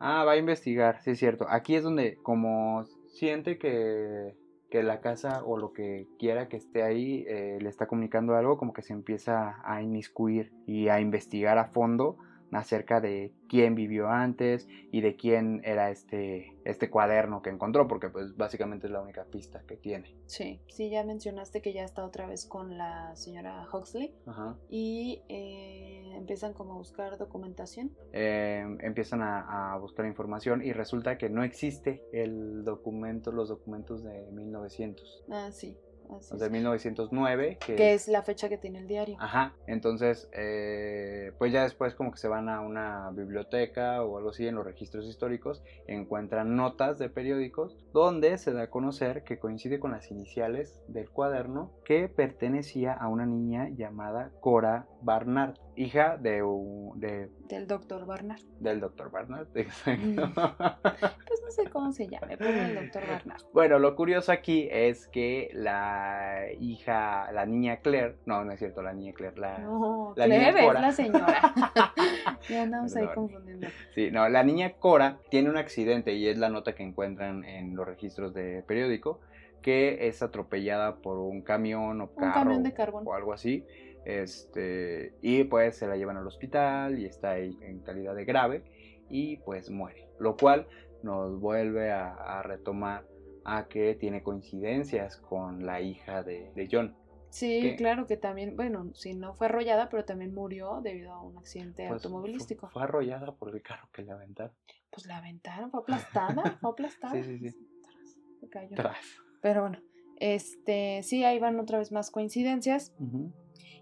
Ah, 0.00 0.24
va 0.24 0.32
a 0.32 0.36
investigar, 0.36 1.00
sí 1.02 1.10
es 1.12 1.18
cierto. 1.18 1.46
Aquí 1.48 1.74
es 1.74 1.82
donde 1.82 2.16
como 2.22 2.84
siente 3.06 3.58
que, 3.58 4.36
que 4.70 4.82
la 4.84 5.00
casa 5.00 5.42
o 5.44 5.56
lo 5.56 5.72
que 5.72 6.06
quiera 6.18 6.48
que 6.48 6.56
esté 6.56 6.82
ahí 6.82 7.24
eh, 7.28 7.58
le 7.60 7.68
está 7.68 7.86
comunicando 7.86 8.34
algo, 8.36 8.58
como 8.58 8.72
que 8.72 8.82
se 8.82 8.92
empieza 8.92 9.56
a 9.64 9.82
inmiscuir 9.82 10.52
y 10.66 10.88
a 10.88 11.00
investigar 11.00 11.58
a 11.58 11.66
fondo 11.66 12.16
acerca 12.52 13.00
de 13.00 13.32
quién 13.48 13.74
vivió 13.74 14.08
antes 14.08 14.66
y 14.90 15.00
de 15.00 15.16
quién 15.16 15.60
era 15.64 15.90
este, 15.90 16.56
este 16.64 16.88
cuaderno 16.90 17.42
que 17.42 17.50
encontró, 17.50 17.86
porque 17.88 18.08
pues 18.08 18.36
básicamente 18.36 18.86
es 18.86 18.92
la 18.92 19.00
única 19.02 19.24
pista 19.24 19.62
que 19.66 19.76
tiene. 19.76 20.14
Sí, 20.26 20.60
sí, 20.68 20.90
ya 20.90 21.04
mencionaste 21.04 21.60
que 21.62 21.72
ya 21.72 21.84
está 21.84 22.04
otra 22.04 22.26
vez 22.26 22.46
con 22.46 22.78
la 22.78 23.14
señora 23.16 23.66
Huxley 23.72 24.14
Ajá. 24.26 24.56
y 24.68 25.22
eh, 25.28 26.12
empiezan 26.14 26.52
como 26.54 26.72
a 26.74 26.76
buscar 26.76 27.18
documentación. 27.18 27.90
eh, 28.12 28.64
empiezan 28.80 29.22
a, 29.22 29.74
a 29.74 29.78
buscar 29.78 30.06
información 30.06 30.62
y 30.64 30.72
resulta 30.72 31.18
que 31.18 31.28
no 31.28 31.42
existe 31.44 32.02
el 32.12 32.64
documento, 32.64 33.32
los 33.32 33.48
documentos 33.48 34.02
de 34.04 34.30
1900. 34.32 35.24
Ah, 35.30 35.50
sí, 35.52 35.76
así 36.16 36.34
es. 36.34 36.50
1909, 36.50 37.58
que, 37.64 37.76
Que 37.76 37.94
es 37.94 38.08
la 38.08 38.22
fecha 38.22 38.48
que 38.48 38.58
tiene 38.58 38.78
el 38.78 38.86
diario. 38.86 39.16
Ajá, 39.20 39.54
entonces, 39.66 40.28
eh, 40.32 41.32
pues 41.38 41.52
ya 41.52 41.62
después 41.62 41.94
como 41.94 42.12
que 42.12 42.18
se 42.18 42.28
van 42.28 42.48
a 42.48 42.60
una 42.60 43.10
biblioteca 43.10 44.02
o 44.02 44.16
algo 44.16 44.30
así 44.30 44.46
en 44.46 44.54
los 44.54 44.64
registros 44.64 45.06
históricos, 45.06 45.62
encuentran 45.86 46.56
notas 46.56 46.98
de 46.98 47.08
periódicos 47.08 47.76
donde 47.92 48.38
se 48.38 48.52
da 48.52 48.62
a 48.62 48.70
conocer 48.70 49.24
que 49.24 49.38
coincide 49.38 49.78
con 49.78 49.92
las 49.92 50.10
iniciales 50.10 50.82
del 50.88 51.10
cuaderno 51.10 51.72
que 51.84 52.08
pertenecía 52.08 52.92
a 52.92 53.08
una 53.08 53.26
niña 53.26 53.68
llamada 53.70 54.32
Cora 54.40 54.86
Barnard, 55.02 55.54
hija 55.78 56.16
de, 56.16 56.42
un- 56.42 56.98
de- 57.00 57.30
Del 57.48 57.66
doctor 57.66 58.04
Barnard. 58.06 58.40
del 58.60 58.80
doctor 58.80 59.10
Barnard. 59.10 59.46
Pues 59.54 61.42
no 61.44 61.50
sé 61.50 61.70
cómo 61.70 61.92
se 61.92 62.08
llame, 62.08 62.36
pero 62.36 62.50
el 62.50 62.74
doctor 62.74 63.02
Barnard. 63.08 63.40
Bueno, 63.52 63.78
lo 63.78 63.94
curioso 63.96 64.32
aquí 64.32 64.68
es 64.70 65.06
que 65.08 65.50
la 65.54 66.44
hija, 66.60 67.30
la 67.32 67.46
niña 67.46 67.78
Claire, 67.78 68.16
no, 68.26 68.44
no 68.44 68.52
es 68.52 68.58
cierto, 68.58 68.82
la 68.82 68.92
niña 68.92 69.12
Claire, 69.12 69.38
la, 69.38 69.58
No, 69.58 70.12
la 70.16 70.26
niña 70.26 70.38
Claire 70.50 70.60
es 70.60 70.66
Cora. 70.66 70.80
la 70.80 70.92
señora. 70.92 71.54
ya 72.48 72.62
andamos 72.62 72.96
ahí 72.96 73.06
confundiendo. 73.14 73.68
Sí, 73.94 74.10
no, 74.10 74.28
la 74.28 74.42
niña 74.42 74.72
Cora 74.78 75.18
tiene 75.30 75.50
un 75.50 75.56
accidente 75.56 76.12
y 76.14 76.28
es 76.28 76.38
la 76.38 76.48
nota 76.48 76.74
que 76.74 76.82
encuentran 76.82 77.44
en 77.44 77.74
los 77.76 77.86
registros 77.86 78.34
de 78.34 78.62
periódico, 78.66 79.20
que 79.62 80.06
es 80.08 80.22
atropellada 80.22 80.96
por 80.96 81.18
un 81.18 81.42
camión 81.42 82.00
o 82.00 82.14
carro 82.14 82.34
camión 82.34 82.62
de 82.62 82.72
carbón. 82.74 83.04
o 83.06 83.14
algo 83.14 83.32
así. 83.32 83.64
Este, 84.04 85.14
y 85.20 85.44
pues 85.44 85.76
se 85.76 85.86
la 85.86 85.96
llevan 85.96 86.16
al 86.16 86.26
hospital 86.26 86.98
y 86.98 87.04
está 87.04 87.30
ahí 87.32 87.56
en 87.60 87.80
calidad 87.80 88.14
de 88.14 88.24
grave 88.24 88.64
y 89.08 89.36
pues 89.38 89.70
muere. 89.70 90.08
Lo 90.18 90.36
cual 90.36 90.66
nos 91.02 91.38
vuelve 91.40 91.90
a, 91.92 92.14
a 92.14 92.42
retomar 92.42 93.06
a 93.44 93.66
que 93.68 93.94
tiene 93.94 94.22
coincidencias 94.22 95.16
con 95.16 95.64
la 95.66 95.80
hija 95.80 96.22
de, 96.22 96.52
de 96.54 96.68
John. 96.70 96.96
Sí, 97.30 97.74
claro 97.76 98.06
que 98.06 98.16
también, 98.16 98.56
bueno, 98.56 98.90
si 98.94 99.14
no 99.14 99.34
fue 99.34 99.48
arrollada, 99.48 99.90
pero 99.90 100.04
también 100.04 100.32
murió 100.34 100.80
debido 100.82 101.12
a 101.12 101.22
un 101.22 101.36
accidente 101.36 101.86
Pues, 101.86 102.02
automovilístico. 102.04 102.68
Fue, 102.68 102.72
fue 102.72 102.82
arrollada 102.84 103.32
por 103.34 103.54
el 103.54 103.60
carro 103.62 103.88
que 103.92 104.02
le 104.02 104.12
aventaron. 104.12 104.54
Pues 104.90 105.06
la 105.06 105.18
aventaron, 105.18 105.70
fue 105.70 105.80
aplastada, 105.80 106.56
fue 106.60 106.70
aplastada. 106.70 107.12
Sí, 107.22 107.22
sí, 107.22 107.38
sí. 107.50 107.68
Tras, 107.82 108.16
se 108.40 108.48
cayó. 108.48 108.76
Tras. 108.76 108.96
Pero 109.40 109.62
bueno, 109.62 109.78
este, 110.18 111.02
sí, 111.02 111.24
ahí 111.24 111.38
van 111.38 111.58
otra 111.60 111.78
vez 111.78 111.92
más 111.92 112.10
coincidencias. 112.10 112.92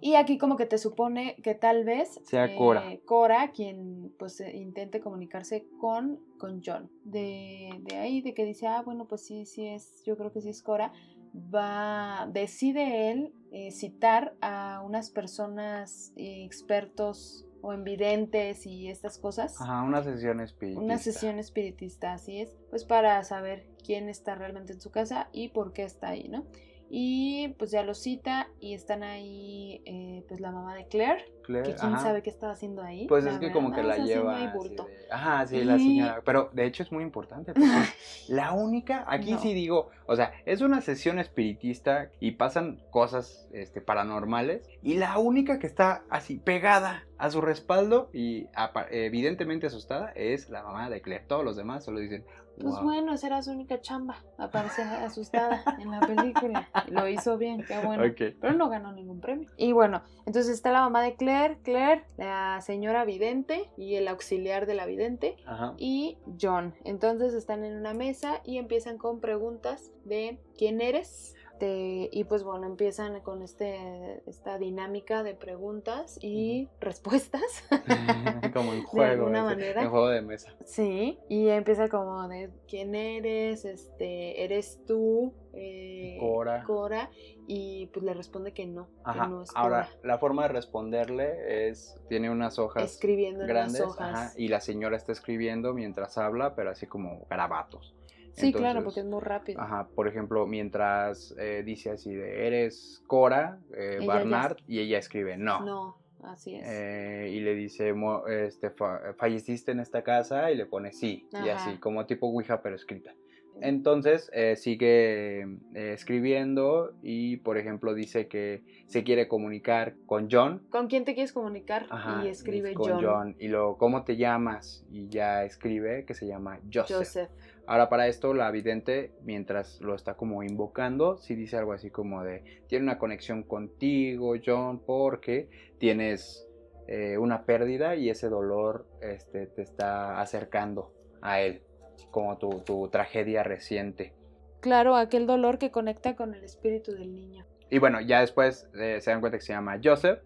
Y 0.00 0.14
aquí 0.14 0.38
como 0.38 0.56
que 0.56 0.66
te 0.66 0.78
supone 0.78 1.36
que 1.42 1.54
tal 1.54 1.84
vez 1.84 2.20
Sea 2.24 2.54
Cora. 2.54 2.84
Cora 3.04 3.50
quien 3.52 4.12
pues 4.18 4.40
eh, 4.40 4.54
intente 4.54 5.00
comunicarse 5.00 5.66
con, 5.80 6.20
con 6.38 6.62
John. 6.64 6.90
De, 7.04 7.70
de 7.80 7.96
ahí, 7.96 8.20
de 8.20 8.34
que 8.34 8.44
dice, 8.44 8.66
ah, 8.66 8.82
bueno, 8.82 9.06
pues 9.06 9.24
sí, 9.24 9.46
sí 9.46 9.66
es, 9.66 10.02
yo 10.04 10.16
creo 10.16 10.32
que 10.32 10.40
sí 10.40 10.50
es 10.50 10.62
Cora. 10.62 10.92
Va, 11.34 12.28
decide 12.32 13.10
él 13.10 13.32
eh, 13.52 13.70
citar 13.70 14.36
a 14.40 14.82
unas 14.84 15.10
personas 15.10 16.12
eh, 16.16 16.44
expertos 16.44 17.45
o 17.62 17.72
en 17.72 17.84
videntes 17.84 18.66
y 18.66 18.88
estas 18.88 19.18
cosas. 19.18 19.60
Ajá, 19.60 19.82
una 19.82 20.02
sesión 20.02 20.40
espiritista. 20.40 20.84
Una 20.84 20.98
sesión 20.98 21.38
espiritista, 21.38 22.12
así 22.12 22.40
es, 22.40 22.56
pues 22.70 22.84
para 22.84 23.22
saber 23.24 23.66
quién 23.84 24.08
está 24.08 24.34
realmente 24.34 24.72
en 24.72 24.80
su 24.80 24.90
casa 24.90 25.28
y 25.32 25.48
por 25.48 25.72
qué 25.72 25.84
está 25.84 26.08
ahí, 26.08 26.28
¿no? 26.28 26.44
Y 26.88 27.48
pues 27.58 27.72
ya 27.72 27.82
lo 27.82 27.94
cita 27.94 28.48
y 28.60 28.74
están 28.74 29.02
ahí 29.02 29.82
eh, 29.86 30.24
pues 30.28 30.40
la 30.40 30.52
mamá 30.52 30.74
de 30.76 30.86
Claire, 30.86 31.24
Claire, 31.42 31.70
que 31.70 31.74
quién 31.74 31.94
ajá. 31.94 32.02
sabe 32.02 32.22
qué 32.22 32.30
estaba 32.30 32.52
haciendo 32.52 32.82
ahí. 32.82 33.06
Pues 33.08 33.24
la 33.24 33.30
es 33.32 33.38
que 33.38 33.46
verdad, 33.46 33.54
como 33.60 33.74
que 33.74 33.82
la 33.82 33.96
lleva. 33.98 34.36
así 34.36 34.68
de- 34.68 34.86
Ajá, 35.10 35.46
sí, 35.46 35.64
la 35.64 35.76
Y- 35.76 35.80
señora. 35.80 36.22
Pero 36.24 36.50
de 36.52 36.64
hecho 36.64 36.82
es 36.84 36.92
muy 36.92 37.02
importante. 37.02 37.52
Porque 37.54 37.66
la 38.28 38.52
única, 38.52 39.04
aquí 39.08 39.32
No. 39.32 39.38
sí 39.40 39.52
digo, 39.52 39.90
o 40.06 40.14
sea, 40.14 40.32
es 40.44 40.60
una 40.60 40.80
sesión 40.80 41.18
espiritista 41.18 42.10
y 42.20 42.32
pasan 42.32 42.80
cosas 42.90 43.48
este, 43.52 43.80
paranormales. 43.80 44.68
Y 44.82 44.94
la 44.94 45.18
única 45.18 45.58
que 45.58 45.66
está 45.66 46.04
así 46.08 46.36
pegada 46.38 47.04
a 47.18 47.30
su 47.30 47.40
respaldo 47.40 48.10
y 48.12 48.46
evidentemente 48.90 49.66
asustada 49.66 50.12
es 50.14 50.50
la 50.50 50.62
mamá 50.62 50.88
de 50.90 51.00
Claire. 51.00 51.24
Todos 51.26 51.44
los 51.44 51.56
demás 51.56 51.84
solo 51.84 51.98
dicen. 52.00 52.24
Pues 52.60 52.74
"Wow". 52.74 52.82
bueno, 52.84 53.12
esa 53.14 53.26
era 53.26 53.42
su 53.42 53.50
única 53.52 53.80
chamba, 53.80 54.16
aparecer 54.38 54.86
asustada 54.86 55.62
en 55.80 55.90
la 55.90 56.00
película. 56.00 56.68
Lo 56.88 57.06
hizo 57.08 57.36
bien, 57.38 57.64
qué 57.64 57.78
bueno. 57.84 58.02
Pero 58.40 58.54
no 58.54 58.68
ganó 58.68 58.92
ningún 58.92 59.20
premio. 59.20 59.50
Y 59.56 59.72
bueno, 59.72 60.02
entonces 60.26 60.54
está 60.54 60.72
la 60.72 60.80
mamá 60.80 61.02
de 61.02 61.14
Claire, 61.16 61.58
Claire, 61.62 62.04
la 62.16 62.60
señora 62.62 63.04
vidente 63.04 63.70
y 63.76 63.94
el 63.96 64.08
auxiliar 64.08 64.66
de 64.66 64.74
la 64.74 64.86
vidente. 64.86 65.36
Ajá. 65.46 65.74
y 65.76 66.18
John. 66.40 66.74
Entonces 66.84 67.34
están 67.34 67.64
en 67.64 67.76
una 67.76 67.94
mesa 67.94 68.40
y 68.44 68.58
empiezan 68.58 68.98
con 68.98 69.20
preguntas 69.20 69.92
de 70.04 70.40
quién 70.56 70.80
eres. 70.80 71.34
Te- 71.58 72.08
y 72.12 72.24
pues 72.24 72.42
bueno, 72.44 72.66
empiezan 72.66 73.20
con 73.20 73.42
este, 73.42 74.22
esta 74.28 74.58
dinámica 74.58 75.22
de 75.22 75.34
preguntas 75.34 76.18
y 76.22 76.68
respuestas. 76.80 77.42
como 78.52 78.72
en 78.74 78.82
juego. 78.84 79.12
alguna 79.26 79.38
ese, 79.38 79.44
manera. 79.46 79.82
En 79.82 79.90
juego 79.90 80.08
de 80.08 80.22
mesa. 80.22 80.54
sí, 80.64 81.18
y 81.28 81.48
empieza 81.48 81.88
como 81.88 82.28
de 82.28 82.50
quién 82.68 82.94
eres, 82.94 83.64
este, 83.64 84.44
eres 84.44 84.80
tú, 84.86 85.32
eh, 85.54 86.16
Cora. 86.20 86.64
Cora, 86.64 87.10
y 87.46 87.86
pues 87.86 88.04
le 88.04 88.12
responde 88.12 88.52
que 88.52 88.66
no, 88.66 88.88
Ajá. 89.04 89.24
que 89.24 89.30
no 89.30 89.42
es 89.42 89.50
Ahora, 89.54 89.88
la 90.02 90.18
forma 90.18 90.42
de 90.42 90.48
responderle 90.48 91.68
es. 91.68 91.96
Tiene 92.08 92.30
unas 92.30 92.58
hojas. 92.58 92.84
Escribiendo 92.84 93.42
en 93.42 93.48
grandes 93.48 93.80
las 93.80 93.88
hojas. 93.90 94.14
ajá, 94.14 94.32
y 94.36 94.48
la 94.48 94.60
señora 94.60 94.96
está 94.96 95.12
escribiendo 95.12 95.72
mientras 95.74 96.18
habla, 96.18 96.54
pero 96.54 96.70
así 96.70 96.86
como 96.86 97.24
garabatos. 97.30 97.94
Sí, 98.36 98.52
claro, 98.52 98.78
Entonces, 98.78 98.84
porque 98.84 99.00
es 99.00 99.06
muy 99.06 99.20
rápido. 99.20 99.60
Ajá, 99.60 99.88
por 99.94 100.08
ejemplo, 100.08 100.46
mientras 100.46 101.34
eh, 101.38 101.62
dice 101.64 101.90
así 101.90 102.14
de 102.14 102.46
eres 102.46 103.02
Cora, 103.06 103.58
eh, 103.76 104.00
Barnard, 104.06 104.56
y 104.66 104.80
ella 104.80 104.98
escribe 104.98 105.36
no. 105.36 105.64
No, 105.64 105.96
así 106.22 106.54
es. 106.54 106.64
Eh, 106.66 107.30
y 107.32 107.40
le 107.40 107.54
dice, 107.54 107.92
"Mo- 107.92 108.26
este, 108.28 108.70
fa- 108.70 109.14
falleciste 109.18 109.72
en 109.72 109.80
esta 109.80 110.02
casa, 110.02 110.50
y 110.50 110.56
le 110.56 110.66
pone 110.66 110.92
sí, 110.92 111.26
y 111.32 111.36
Ajá. 111.36 111.54
así, 111.54 111.78
como 111.78 112.06
tipo 112.06 112.26
Ouija, 112.28 112.62
pero 112.62 112.76
escrita. 112.76 113.14
Entonces 113.62 114.30
eh, 114.34 114.54
sigue 114.56 115.40
eh, 115.74 115.92
escribiendo 115.94 116.92
y, 117.02 117.38
por 117.38 117.56
ejemplo, 117.56 117.94
dice 117.94 118.28
que 118.28 118.64
se 118.86 119.02
quiere 119.02 119.28
comunicar 119.28 119.96
con 120.04 120.28
John, 120.30 120.66
¿Con 120.68 120.88
quién 120.88 121.04
te 121.06 121.14
quieres 121.14 121.32
comunicar? 121.32 121.86
Ajá, 121.88 122.22
y 122.22 122.28
escribe 122.28 122.74
con 122.74 123.00
John. 123.00 123.34
Y 123.38 123.48
luego, 123.48 123.78
¿cómo 123.78 124.04
te 124.04 124.16
llamas? 124.18 124.84
Y 124.90 125.08
ya 125.08 125.44
escribe 125.44 126.04
que 126.04 126.12
se 126.14 126.26
llama 126.26 126.60
Joseph. 126.72 126.98
Joseph. 126.98 127.30
Ahora, 127.66 127.88
para 127.88 128.06
esto, 128.06 128.32
la 128.32 128.50
vidente, 128.50 129.12
mientras 129.22 129.80
lo 129.80 129.94
está 129.94 130.14
como 130.14 130.42
invocando, 130.42 131.18
sí 131.18 131.34
dice 131.34 131.56
algo 131.56 131.72
así 131.72 131.90
como 131.90 132.22
de: 132.22 132.62
Tiene 132.68 132.84
una 132.84 132.98
conexión 132.98 133.42
contigo, 133.42 134.34
John, 134.44 134.80
porque 134.84 135.48
tienes 135.78 136.46
eh, 136.86 137.18
una 137.18 137.44
pérdida 137.44 137.96
y 137.96 138.08
ese 138.10 138.28
dolor 138.28 138.86
este, 139.00 139.46
te 139.46 139.62
está 139.62 140.20
acercando 140.20 140.92
a 141.20 141.40
él, 141.40 141.62
como 142.10 142.38
tu, 142.38 142.60
tu 142.60 142.88
tragedia 142.88 143.42
reciente. 143.42 144.14
Claro, 144.60 144.96
aquel 144.96 145.26
dolor 145.26 145.58
que 145.58 145.70
conecta 145.70 146.14
con 146.14 146.34
el 146.34 146.44
espíritu 146.44 146.92
del 146.92 147.14
niño. 147.14 147.44
Y 147.70 147.78
bueno, 147.78 148.00
ya 148.00 148.20
después 148.20 148.68
eh, 148.74 149.00
se 149.00 149.10
dan 149.10 149.20
cuenta 149.20 149.38
que 149.38 149.44
se 149.44 149.52
llama 149.52 149.80
Joseph. 149.82 150.20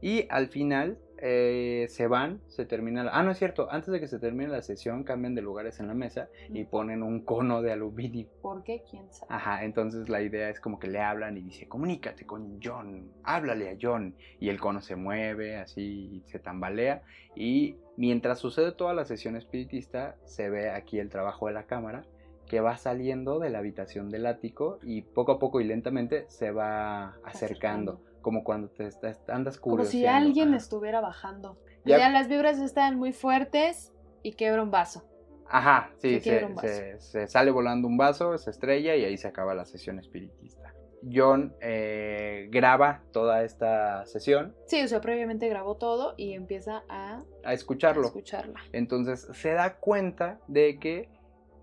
Y 0.00 0.26
al 0.30 0.48
final 0.48 0.98
eh, 1.18 1.86
se 1.88 2.06
van, 2.06 2.40
se 2.48 2.66
termina 2.66 3.04
la... 3.04 3.12
Ah, 3.12 3.22
no 3.22 3.30
es 3.30 3.38
cierto, 3.38 3.68
antes 3.70 3.92
de 3.92 4.00
que 4.00 4.08
se 4.08 4.18
termine 4.18 4.48
la 4.48 4.62
sesión 4.62 5.04
cambian 5.04 5.34
de 5.34 5.42
lugares 5.42 5.80
en 5.80 5.88
la 5.88 5.94
mesa 5.94 6.28
y 6.48 6.64
ponen 6.64 7.02
un 7.02 7.20
cono 7.20 7.62
de 7.62 7.72
aluminio. 7.72 8.26
¿Por 8.42 8.62
qué? 8.62 8.82
¿Quién 8.88 9.10
sabe? 9.12 9.34
Ajá, 9.34 9.64
entonces 9.64 10.08
la 10.08 10.22
idea 10.22 10.50
es 10.50 10.60
como 10.60 10.78
que 10.78 10.88
le 10.88 11.00
hablan 11.00 11.36
y 11.36 11.42
dice, 11.42 11.68
comunícate 11.68 12.26
con 12.26 12.60
John, 12.62 13.10
háblale 13.24 13.70
a 13.70 13.76
John. 13.80 14.14
Y 14.38 14.48
el 14.48 14.60
cono 14.60 14.80
se 14.80 14.96
mueve, 14.96 15.56
así 15.56 16.22
se 16.26 16.38
tambalea. 16.38 17.02
Y 17.34 17.76
mientras 17.96 18.38
sucede 18.38 18.72
toda 18.72 18.94
la 18.94 19.04
sesión 19.04 19.36
espiritista, 19.36 20.16
se 20.24 20.50
ve 20.50 20.70
aquí 20.70 20.98
el 20.98 21.08
trabajo 21.08 21.46
de 21.46 21.54
la 21.54 21.64
cámara 21.64 22.04
que 22.46 22.60
va 22.60 22.76
saliendo 22.76 23.38
de 23.38 23.50
la 23.50 23.58
habitación 23.58 24.08
del 24.08 24.26
ático 24.26 24.78
y 24.82 25.02
poco 25.02 25.32
a 25.32 25.38
poco 25.38 25.60
y 25.60 25.64
lentamente 25.64 26.26
se 26.28 26.52
va 26.52 27.16
acercando 27.24 28.00
como 28.26 28.42
cuando 28.42 28.68
te 28.68 28.88
estás, 28.88 29.20
andas 29.28 29.56
Como 29.60 29.84
si 29.84 30.04
alguien 30.04 30.52
estuviera 30.52 31.00
bajando. 31.00 31.56
Ya, 31.84 32.08
las 32.08 32.26
vibras 32.26 32.58
están 32.58 32.98
muy 32.98 33.12
fuertes 33.12 33.92
y 34.24 34.32
quebra 34.32 34.64
un 34.64 34.72
vaso. 34.72 35.04
Ajá, 35.48 35.92
sí, 35.98 36.18
se, 36.18 37.28
sale 37.28 37.52
volando 37.52 37.86
un 37.86 37.96
vaso, 37.96 38.36
se 38.36 38.50
estrella 38.50 38.96
y 38.96 39.04
ahí 39.04 39.16
se 39.16 39.28
acaba 39.28 39.54
la 39.54 39.64
sesión 39.64 40.00
espiritista. 40.00 40.74
John 41.08 41.54
eh, 41.60 42.48
graba 42.50 43.04
toda 43.12 43.44
esta 43.44 44.04
sesión. 44.06 44.56
Sí, 44.66 44.82
o 44.82 44.88
sea, 44.88 45.00
previamente 45.00 45.48
grabó 45.48 45.76
todo 45.76 46.14
y 46.16 46.32
empieza 46.32 46.82
a, 46.88 47.22
a 47.44 47.52
escucharlo. 47.52 48.02
A 48.02 48.06
escucharla. 48.06 48.60
Entonces 48.72 49.28
se 49.34 49.52
da 49.52 49.76
cuenta 49.76 50.40
de 50.48 50.80
que 50.80 51.08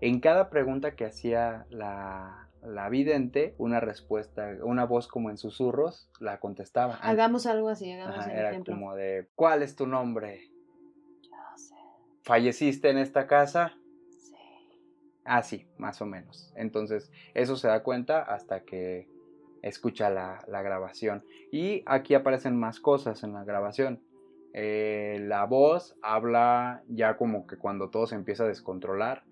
en 0.00 0.18
cada 0.18 0.48
pregunta 0.48 0.96
que 0.96 1.04
hacía 1.04 1.66
la, 1.68 2.43
la 2.64 2.88
vidente 2.88 3.54
una 3.58 3.80
respuesta, 3.80 4.56
una 4.62 4.84
voz 4.84 5.06
como 5.08 5.30
en 5.30 5.36
susurros, 5.36 6.10
la 6.20 6.40
contestaba. 6.40 6.96
Hagamos 6.96 7.46
algo 7.46 7.68
así, 7.68 7.92
hagamos 7.92 8.26
Era 8.26 8.50
ejemplo. 8.50 8.74
como 8.74 8.94
de, 8.94 9.28
¿cuál 9.34 9.62
es 9.62 9.76
tu 9.76 9.86
nombre? 9.86 10.50
Yo 11.22 11.30
sé. 11.56 11.74
¿Falleciste 12.22 12.90
en 12.90 12.98
esta 12.98 13.26
casa? 13.26 13.74
Sí. 14.08 14.36
Ah, 15.24 15.42
sí, 15.42 15.66
más 15.78 16.00
o 16.00 16.06
menos. 16.06 16.52
Entonces, 16.56 17.10
eso 17.34 17.56
se 17.56 17.68
da 17.68 17.82
cuenta 17.82 18.22
hasta 18.22 18.60
que 18.60 19.08
escucha 19.62 20.10
la, 20.10 20.44
grabación. 20.46 21.24
Y 21.50 21.82
aquí 21.86 22.14
aparecen 22.14 22.56
más 22.56 22.80
cosas 22.80 23.22
en 23.24 23.32
la 23.32 23.44
grabación. 23.44 24.02
Eh, 24.52 25.18
la 25.22 25.44
voz 25.44 25.96
habla 26.02 26.82
ya 26.88 27.16
como 27.16 27.46
que 27.46 27.56
cuando 27.56 27.90
todo 27.90 28.06
se 28.06 28.14
empieza 28.14 28.44
a 28.44 28.48
descontrolar. 28.48 29.24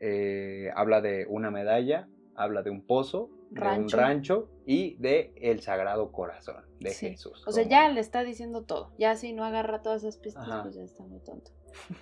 Eh, 0.00 0.70
habla 0.74 1.00
de 1.00 1.26
una 1.28 1.50
medalla, 1.50 2.08
habla 2.34 2.62
de 2.62 2.70
un 2.70 2.82
pozo, 2.82 3.30
de 3.50 3.78
un 3.78 3.88
rancho 3.88 4.48
y 4.66 4.96
de 4.96 5.32
el 5.36 5.60
Sagrado 5.60 6.12
Corazón 6.12 6.64
de 6.80 6.92
Jesús. 6.92 7.42
O 7.46 7.52
sea, 7.52 7.64
ya 7.64 7.88
le 7.88 8.00
está 8.00 8.24
diciendo 8.24 8.62
todo. 8.62 8.92
Ya 8.98 9.16
si 9.16 9.32
no 9.32 9.44
agarra 9.44 9.82
todas 9.82 10.02
esas 10.02 10.18
pistas, 10.18 10.46
pues 10.62 10.74
ya 10.74 10.82
está 10.82 11.04
muy 11.04 11.20
tonto. 11.20 11.50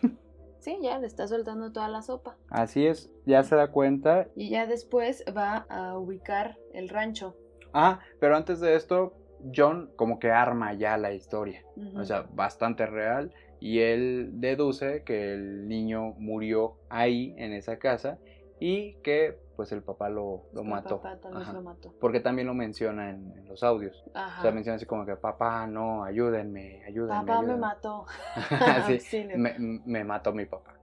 sí, 0.60 0.78
ya 0.80 0.98
le 0.98 1.06
está 1.06 1.26
soltando 1.26 1.72
toda 1.72 1.88
la 1.88 2.02
sopa. 2.02 2.36
Así 2.48 2.86
es, 2.86 3.10
ya 3.26 3.42
se 3.42 3.56
da 3.56 3.70
cuenta. 3.70 4.28
Y 4.36 4.50
ya 4.50 4.66
después 4.66 5.24
va 5.36 5.66
a 5.68 5.98
ubicar 5.98 6.58
el 6.72 6.88
rancho. 6.88 7.36
Ah, 7.72 8.00
pero 8.18 8.36
antes 8.36 8.60
de 8.60 8.74
esto, 8.74 9.14
John 9.54 9.90
como 9.96 10.18
que 10.18 10.30
arma 10.30 10.74
ya 10.74 10.96
la 10.96 11.12
historia. 11.12 11.64
O 11.96 12.04
sea, 12.04 12.26
bastante 12.32 12.86
real. 12.86 13.32
Y 13.58 13.80
él 13.80 14.30
deduce 14.34 15.02
que 15.04 15.34
el 15.34 15.68
niño 15.68 16.14
murió 16.18 16.76
ahí, 16.88 17.34
en 17.36 17.52
esa 17.52 17.78
casa, 17.78 18.18
y 18.60 18.92
que 19.02 19.38
pues 19.56 19.72
el 19.72 19.82
papá 19.82 20.08
lo, 20.08 20.44
lo 20.52 20.64
mató. 20.64 21.02
Papá 21.02 21.16
tal 21.20 21.34
vez 21.34 21.52
lo 21.52 21.62
mató. 21.62 21.92
Porque 22.00 22.20
también 22.20 22.46
lo 22.46 22.54
menciona 22.54 23.10
en, 23.10 23.46
los 23.46 23.62
audios. 23.62 24.02
O 24.08 24.42
sea, 24.42 24.52
menciona 24.52 24.76
así 24.76 24.86
como 24.86 25.04
que, 25.04 25.16
papá, 25.16 25.66
no, 25.66 26.04
ayúdenme, 26.04 26.82
ayúdenme. 26.86 27.26
Papá 27.26 27.42
me 27.42 27.56
mató. 27.56 28.06
sí, 29.00 29.26
me, 29.34 30.04
mató 30.04 30.32
mi 30.32 30.46
papá. 30.46 30.74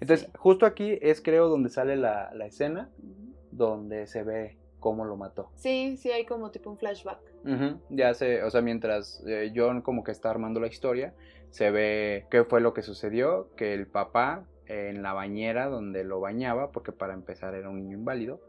Entonces, 0.00 0.28
justo 0.38 0.66
aquí 0.66 0.98
es 1.00 1.22
creo 1.22 1.48
donde 1.48 1.68
sale 1.70 1.96
la, 1.96 2.30
escena, 2.44 2.90
donde 3.50 4.06
se 4.06 4.22
ve 4.22 4.58
cómo 4.80 5.04
lo 5.04 5.16
mató. 5.16 5.50
Sí, 5.54 5.96
sí, 5.96 6.10
hay 6.10 6.26
como 6.26 6.50
tipo 6.50 6.70
un 6.70 6.78
flashback. 6.78 7.20
Ya 7.90 8.12
se, 8.12 8.42
o 8.42 8.50
sea, 8.50 8.60
mientras 8.60 9.22
eh, 9.26 9.52
John 9.54 9.80
como 9.80 10.02
que 10.02 10.10
está 10.10 10.30
armando 10.30 10.58
la 10.58 10.66
historia, 10.66 11.14
se 11.50 11.70
ve 11.70 12.26
qué 12.30 12.44
fue 12.44 12.60
lo 12.60 12.74
que 12.74 12.82
sucedió, 12.82 13.48
que 13.56 13.72
el 13.72 13.86
papá 13.86 14.44
en 14.66 15.02
la 15.02 15.12
bañera 15.12 15.66
donde 15.66 16.04
lo 16.04 16.20
bañaba, 16.20 16.72
porque 16.72 16.92
para 16.92 17.14
empezar 17.14 17.54
era 17.54 17.68
un 17.68 17.76
niño 17.76 17.96
inválido. 17.96 18.40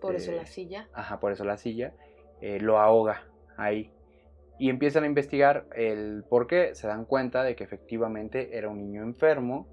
por 0.00 0.14
eso 0.14 0.32
la 0.32 0.42
este, 0.42 0.52
silla. 0.52 0.88
Ajá, 0.92 1.20
por 1.20 1.32
eso 1.32 1.44
la 1.44 1.56
silla. 1.56 1.94
Eh, 2.40 2.58
lo 2.60 2.78
ahoga 2.78 3.28
ahí. 3.56 3.92
Y 4.58 4.68
empiezan 4.68 5.04
a 5.04 5.06
investigar 5.06 5.66
el 5.74 6.24
por 6.28 6.46
qué. 6.46 6.74
Se 6.74 6.86
dan 6.86 7.04
cuenta 7.04 7.42
de 7.42 7.56
que 7.56 7.64
efectivamente 7.64 8.56
era 8.56 8.68
un 8.68 8.78
niño 8.78 9.02
enfermo 9.02 9.66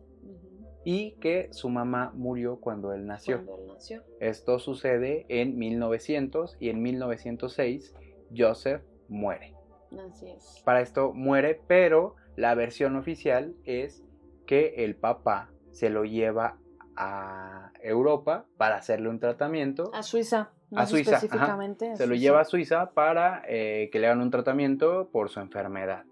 y 0.84 1.12
que 1.20 1.50
su 1.52 1.70
mamá 1.70 2.12
murió 2.15 2.60
cuando 2.60 2.94
él 2.94 3.06
nació. 3.06 3.46
Cuando 3.46 3.63
él 3.63 3.68
nació. 3.74 4.04
Esto 4.20 4.60
sucede 4.60 5.26
en 5.30 5.58
1900 5.58 6.58
y 6.60 6.70
en 6.70 6.82
1906 6.82 7.94
Joseph 8.36 8.82
muere. 9.08 9.54
Así 10.08 10.30
es. 10.30 10.62
Para 10.65 10.82
esto 10.82 11.13
muere, 11.13 11.60
pero 11.68 12.15
la 12.36 12.56
versión 12.56 12.96
oficial 12.96 13.56
es 13.65 14.04
que 14.46 14.84
el 14.84 14.96
papá 14.96 15.52
se 15.71 15.89
lo 15.89 16.05
lleva 16.05 16.58
a 16.95 17.71
Europa 17.82 18.45
para 18.58 18.75
hacerle 18.77 19.10
un 19.10 19.19
tratamiento. 19.19 19.91
A 19.93 20.03
Suiza. 20.03 20.51
a 20.75 20.86
Suiza, 20.86 21.15
específicamente. 21.15 21.95
se 21.95 22.08
lo 22.08 22.15
lleva 22.15 22.41
a 22.41 22.45
Suiza 22.45 22.91
para 22.91 23.41
eh, 23.47 23.89
que 23.91 23.99
le 23.99 24.08
hagan 24.08 24.21
un 24.21 24.32
tratamiento 24.32 25.10
por 25.12 25.29
su 25.29 25.39
enfermedad. 25.39 26.03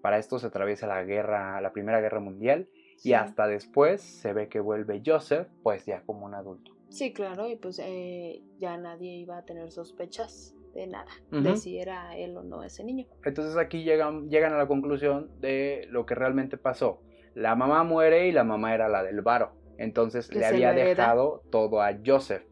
Para 0.00 0.18
esto 0.18 0.38
se 0.38 0.48
atraviesa 0.48 0.86
la 0.88 1.04
guerra, 1.04 1.60
la 1.60 1.72
Primera 1.72 2.00
Guerra 2.00 2.18
Mundial 2.18 2.68
y 3.04 3.12
hasta 3.14 3.46
después 3.46 4.00
se 4.00 4.32
ve 4.32 4.48
que 4.48 4.60
vuelve 4.60 5.02
Joseph, 5.04 5.48
pues 5.62 5.86
ya 5.86 6.02
como 6.02 6.26
un 6.26 6.34
adulto. 6.34 6.72
Sí, 6.88 7.12
claro, 7.12 7.48
y 7.48 7.56
pues 7.56 7.80
eh, 7.82 8.42
ya 8.58 8.76
nadie 8.76 9.12
iba 9.16 9.38
a 9.38 9.44
tener 9.44 9.70
sospechas 9.70 10.54
de 10.74 10.86
nada, 10.86 11.10
de 11.30 11.56
si 11.56 11.78
era 11.78 12.16
él 12.16 12.36
o 12.36 12.42
no 12.42 12.62
ese 12.62 12.84
niño. 12.84 13.06
Entonces 13.24 13.56
aquí 13.56 13.82
llegan, 13.82 14.28
llegan 14.28 14.52
a 14.52 14.58
la 14.58 14.66
conclusión 14.66 15.30
de 15.40 15.86
lo 15.90 16.06
que 16.06 16.14
realmente 16.14 16.56
pasó. 16.56 17.00
La 17.34 17.54
mamá 17.54 17.84
muere 17.84 18.28
y 18.28 18.32
la 18.32 18.44
mamá 18.44 18.74
era 18.74 18.88
la 18.88 19.02
del 19.02 19.22
varo. 19.22 19.52
Entonces 19.78 20.32
le 20.34 20.44
había 20.44 20.72
dejado 20.72 21.42
todo 21.50 21.82
a 21.82 21.92
Joseph. 22.04 22.44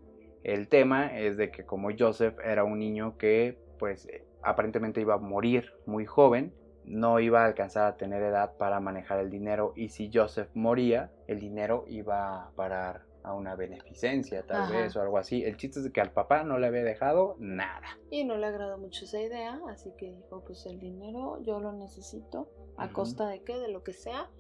El 0.43 0.69
tema 0.69 1.19
es 1.19 1.37
de 1.37 1.51
que 1.51 1.65
como 1.65 1.91
Joseph 1.97 2.39
era 2.43 2.65
un 2.65 2.79
niño 2.79 3.19
que 3.19 3.59
pues 3.79 4.09
aparentemente 4.43 5.01
iba 5.01 5.15
a 5.15 5.19
morir 5.19 5.73
muy 5.87 6.07
joven, 6.07 6.55
no 6.85 7.21
iba 7.21 7.43
a 7.43 7.47
alcanzar 7.47 7.87
a 7.87 7.97
tener 7.97 8.23
edad 8.23 8.57
para 8.57 8.81
manejar 8.81 9.21
el 9.21 9.31
dinero 9.31 9.73
y 9.77 9.91
si 9.91 10.11
Joseph 10.13 10.49
moría, 10.55 11.13
el 11.27 11.41
dinero 11.41 11.85
iba 11.89 12.43
a 12.43 12.51
parar 12.53 13.03
a 13.23 13.35
una 13.35 13.55
beneficencia 13.55 14.47
tal 14.47 14.73
vez 14.73 14.97
o 14.97 15.03
algo 15.03 15.19
así. 15.19 15.45
El 15.45 15.57
chiste 15.57 15.81
es 15.81 15.91
que 15.91 16.01
al 16.01 16.13
papá 16.13 16.43
no 16.43 16.59
le 16.59 16.67
había 16.67 16.83
dejado 16.83 17.37
nada. 17.39 17.99
Y 18.11 18.25
no 18.25 18.37
le 18.37 18.47
agradó 18.47 18.79
mucho 18.79 19.05
esa 19.05 19.21
idea, 19.21 19.61
así 19.69 19.93
que 19.99 20.13
dijo, 20.13 20.43
pues 20.45 20.65
el 20.67 20.79
dinero 20.79 21.39
yo 21.43 21.61
lo 21.61 21.73
necesito, 21.73 22.49
a 22.77 22.91
costa 22.93 23.29
de 23.29 23.43
qué, 23.43 23.59
de 23.59 23.69
lo 23.69 23.83
que 23.83 23.93
sea, 23.93 24.31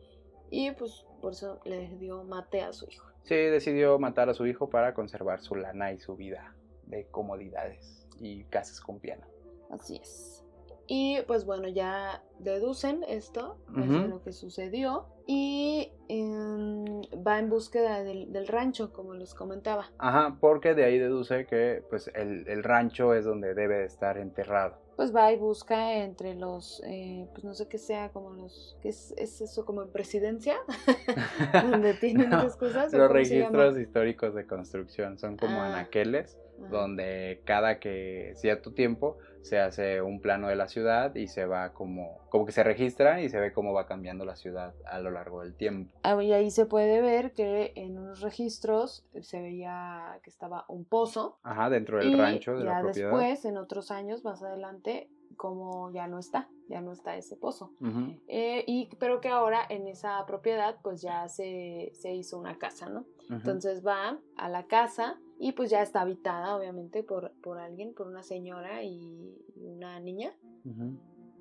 y 0.50 0.70
pues 0.72 1.06
por 1.20 1.32
eso 1.32 1.60
le 1.64 1.88
dio 1.96 2.24
mate 2.24 2.62
a 2.62 2.72
su 2.72 2.86
hijo. 2.90 3.06
Sí, 3.22 3.34
decidió 3.34 3.98
matar 3.98 4.28
a 4.28 4.34
su 4.34 4.46
hijo 4.46 4.70
para 4.70 4.94
conservar 4.94 5.40
su 5.40 5.54
lana 5.54 5.92
y 5.92 5.98
su 6.00 6.16
vida 6.16 6.54
de 6.86 7.06
comodidades 7.06 8.06
y 8.18 8.44
casas 8.44 8.80
con 8.80 8.98
piano. 8.98 9.26
Así 9.70 9.96
es. 9.96 10.44
Y 10.92 11.20
pues 11.28 11.44
bueno, 11.44 11.68
ya 11.68 12.24
deducen 12.40 13.04
esto, 13.06 13.58
pues, 13.72 13.88
lo 13.88 14.24
que 14.24 14.32
sucedió, 14.32 15.06
y 15.24 15.92
em, 16.08 17.02
va 17.24 17.38
en 17.38 17.48
búsqueda 17.48 18.02
del, 18.02 18.48
rancho, 18.48 18.92
como 18.92 19.14
les 19.14 19.32
comentaba. 19.32 19.86
Ajá, 19.98 20.36
porque 20.40 20.74
de 20.74 20.84
ahí 20.84 20.98
deduce 20.98 21.46
que 21.46 21.84
pues 21.88 22.10
el, 22.16 22.48
el 22.48 22.64
rancho 22.64 23.14
es 23.14 23.24
donde 23.24 23.54
debe 23.54 23.78
de 23.78 23.84
estar 23.84 24.18
enterrado 24.18 24.78
pues 25.00 25.16
va 25.16 25.32
y 25.32 25.38
busca 25.38 25.94
entre 25.94 26.34
los, 26.34 26.82
eh, 26.84 27.26
pues 27.32 27.42
no 27.42 27.54
sé 27.54 27.66
qué 27.68 27.78
sea, 27.78 28.10
como 28.10 28.34
los, 28.34 28.76
¿qué 28.82 28.90
es, 28.90 29.14
eso? 29.16 29.64
Como 29.64 29.80
en 29.80 29.88
presidencia, 29.88 30.58
donde 31.70 31.94
tienen 32.00 32.30
esas 32.30 32.54
cosas. 32.54 32.92
Los 32.92 33.10
registros 33.10 33.78
históricos 33.78 34.34
de 34.34 34.46
construcción 34.46 35.18
son 35.18 35.38
como 35.38 35.62
ah, 35.62 35.68
anaqueles, 35.68 36.36
donde 36.70 37.40
cada 37.46 37.78
que 37.78 38.34
cierto 38.36 38.74
tiempo 38.74 39.16
se 39.42 39.58
hace 39.58 40.02
un 40.02 40.20
plano 40.20 40.48
de 40.48 40.56
la 40.56 40.68
ciudad 40.68 41.14
y 41.14 41.26
se 41.28 41.46
va 41.46 41.72
como, 41.72 42.18
como 42.28 42.46
que 42.46 42.52
se 42.52 42.62
registra 42.62 43.22
y 43.22 43.28
se 43.28 43.38
ve 43.40 43.52
cómo 43.52 43.72
va 43.72 43.86
cambiando 43.86 44.24
la 44.24 44.36
ciudad 44.36 44.74
a 44.86 45.00
lo 45.00 45.10
largo 45.10 45.42
del 45.42 45.54
tiempo. 45.54 45.94
Ah, 46.02 46.22
y 46.22 46.32
ahí 46.32 46.50
se 46.50 46.66
puede 46.66 47.00
ver 47.00 47.32
que 47.32 47.72
en 47.76 47.98
unos 47.98 48.20
registros 48.20 49.04
se 49.20 49.40
veía 49.40 50.18
que 50.22 50.30
estaba 50.30 50.64
un 50.68 50.84
pozo. 50.84 51.38
Ajá, 51.42 51.70
dentro 51.70 51.98
del 51.98 52.16
rancho 52.16 52.56
de 52.56 52.64
la 52.64 52.80
propiedad. 52.80 53.10
después, 53.10 53.44
en 53.44 53.56
otros 53.56 53.90
años 53.90 54.24
más 54.24 54.42
adelante, 54.42 55.08
como 55.36 55.90
ya 55.90 56.06
no 56.06 56.18
está, 56.18 56.48
ya 56.68 56.80
no 56.80 56.92
está 56.92 57.16
ese 57.16 57.36
pozo. 57.36 57.72
Eh, 58.28 58.62
y, 58.66 58.90
pero 58.98 59.20
que 59.20 59.28
ahora 59.28 59.60
en 59.68 59.86
esa 59.88 60.24
propiedad 60.26 60.76
pues 60.82 61.00
ya 61.00 61.28
se, 61.28 61.92
hizo 62.04 62.38
una 62.38 62.58
casa, 62.58 62.88
¿no? 62.88 63.06
Entonces 63.30 63.84
va 63.86 64.18
a 64.36 64.48
la 64.48 64.66
casa 64.66 65.18
y 65.42 65.52
pues 65.52 65.70
ya 65.70 65.80
está 65.80 66.02
habitada 66.02 66.54
obviamente 66.54 67.02
por, 67.02 67.32
por 67.40 67.58
alguien, 67.58 67.94
por 67.94 68.06
una 68.06 68.22
señora 68.22 68.84
y 68.84 69.34
una 69.56 69.98
niña. 69.98 70.36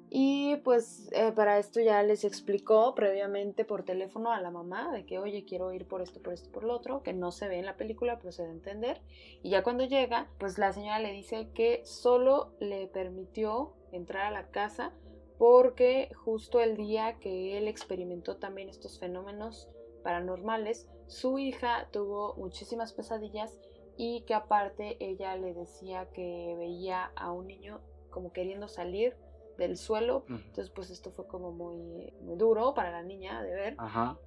Y 0.10 0.56
pues 0.64 1.10
eh, 1.12 1.34
para 1.34 1.60
esto 1.60 1.82
ya 1.82 2.02
les 2.02 2.24
explicó 2.24 2.96
previamente 2.96 3.66
por 3.66 3.84
teléfono 3.84 4.32
a 4.32 4.40
la 4.40 4.52
mamá 4.52 4.90
de 4.94 5.06
que, 5.06 5.20
oye, 5.20 5.44
quiero 5.44 5.74
ir 5.74 5.86
por 5.86 6.02
esto, 6.02 6.22
por 6.22 6.34
esto, 6.34 6.50
por 6.50 6.64
lo 6.64 6.74
otro, 6.74 7.04
que 7.04 7.12
no 7.12 7.32
se 7.32 7.50
ve 7.50 7.60
en 7.60 7.66
la 7.66 7.76
película, 7.76 8.18
pero 8.20 8.32
se 8.32 8.44
debe 8.44 8.54
entender. 8.54 9.02
Y 9.44 9.50
ya 9.50 9.64
cuando 9.64 9.84
llega, 9.84 10.32
pues 10.40 10.58
la 10.58 10.72
señora 10.72 11.00
le 11.00 11.12
dice 11.12 11.50
que 11.54 11.82
solo 11.84 12.54
le 12.62 12.88
permitió 12.88 13.74
entrar 13.92 14.28
a 14.28 14.32
la 14.32 14.48
casa 14.50 14.94
porque 15.38 16.10
justo 16.16 16.62
el 16.62 16.78
día 16.78 17.20
que 17.20 17.58
él 17.58 17.68
experimentó 17.68 18.38
también 18.38 18.70
estos 18.70 18.98
fenómenos 18.98 19.70
paranormales, 20.04 20.88
su 21.08 21.38
hija 21.38 21.90
tuvo 21.92 22.36
muchísimas 22.36 22.94
pesadillas 22.94 23.60
y 24.02 24.22
que 24.22 24.34
aparte 24.34 24.96
ella 25.02 25.36
le 25.36 25.54
decía 25.54 26.08
que 26.14 26.56
veía 26.58 27.12
a 27.18 27.34
un 27.34 27.48
niño 27.48 27.82
como 28.10 28.32
queriendo 28.32 28.70
salir 28.70 29.18
del 29.58 29.76
suelo. 29.76 30.24
Entonces, 30.30 30.70
pues 30.70 30.90
esto 30.90 31.12
fue 31.12 31.28
como 31.28 31.52
muy, 31.52 32.14
duro 32.38 32.74
para 32.74 32.92
la 32.92 33.04
niña 33.04 33.44
de 33.44 33.54
ver. 33.54 33.78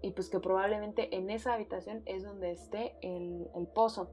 Y 0.02 0.10
pues 0.10 0.28
que 0.28 0.40
probablemente 0.40 1.16
en 1.16 1.30
esa 1.30 1.54
habitación 1.54 2.02
es 2.04 2.22
donde 2.22 2.50
esté 2.52 2.96
el, 3.00 3.48
pozo. 3.74 4.10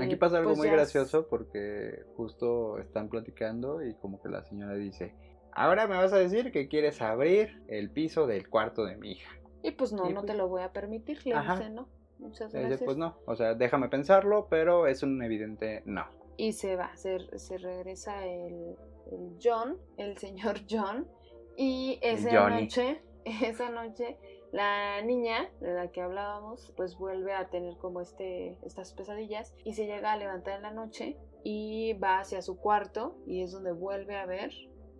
Aquí 0.00 0.16
pasa 0.16 0.38
algo 0.38 0.50
pues 0.50 0.58
muy 0.58 0.68
gracioso 0.68 1.28
porque 1.28 2.04
justo 2.16 2.80
están 2.80 3.08
platicando 3.08 3.84
y 3.84 3.94
como 3.94 4.20
que 4.20 4.30
la 4.30 4.42
señora 4.42 4.74
dice, 4.74 5.14
ahora 5.52 5.86
me 5.86 5.96
vas 5.96 6.12
a 6.12 6.18
decir 6.18 6.50
que 6.50 6.66
quieres 6.66 7.00
abrir 7.00 7.62
el 7.68 7.88
piso 7.88 8.26
del 8.26 8.48
cuarto 8.48 8.84
de 8.84 8.96
mi 8.96 9.12
hija. 9.12 9.30
Y 9.62 9.70
pues 9.70 9.92
no, 9.92 10.10
no 10.10 10.22
te 10.22 10.26
pues 10.26 10.38
lo 10.38 10.48
voy 10.48 10.62
a 10.62 10.72
permitir, 10.72 11.24
le 11.24 11.38
dice, 11.38 11.70
¿no? 11.70 11.88
Muchas 12.22 12.52
gracias. 12.52 12.82
pues 12.82 12.96
no, 12.96 13.16
o 13.26 13.34
sea, 13.34 13.54
déjame 13.54 13.88
pensarlo, 13.88 14.46
pero 14.48 14.86
es 14.86 15.02
un 15.02 15.22
evidente 15.22 15.82
no. 15.84 16.06
Y 16.36 16.52
se 16.52 16.76
va, 16.76 16.96
se, 16.96 17.38
se 17.38 17.58
regresa 17.58 18.24
el, 18.26 18.76
John, 19.42 19.76
el 19.96 20.16
señor 20.18 20.60
John, 20.70 21.06
y 21.56 21.98
esa 22.00 22.48
noche, 22.48 23.02
esa 23.24 23.70
noche, 23.70 24.16
la 24.52 25.02
niña 25.02 25.50
de 25.60 25.74
la 25.74 25.90
que 25.90 26.00
hablábamos, 26.00 26.72
pues 26.76 26.96
vuelve 26.96 27.32
a 27.32 27.48
tener 27.48 27.76
como 27.78 28.00
este, 28.00 28.58
estas 28.64 28.92
pesadillas 28.92 29.54
y 29.64 29.74
se 29.74 29.86
llega 29.86 30.12
a 30.12 30.16
levantar 30.16 30.56
en 30.56 30.62
la 30.62 30.70
noche 30.70 31.16
y 31.42 31.94
va 31.94 32.20
hacia 32.20 32.40
su 32.42 32.56
cuarto 32.56 33.16
y 33.26 33.42
es 33.42 33.52
donde 33.52 33.72
vuelve 33.72 34.16
a 34.16 34.26
ver 34.26 34.52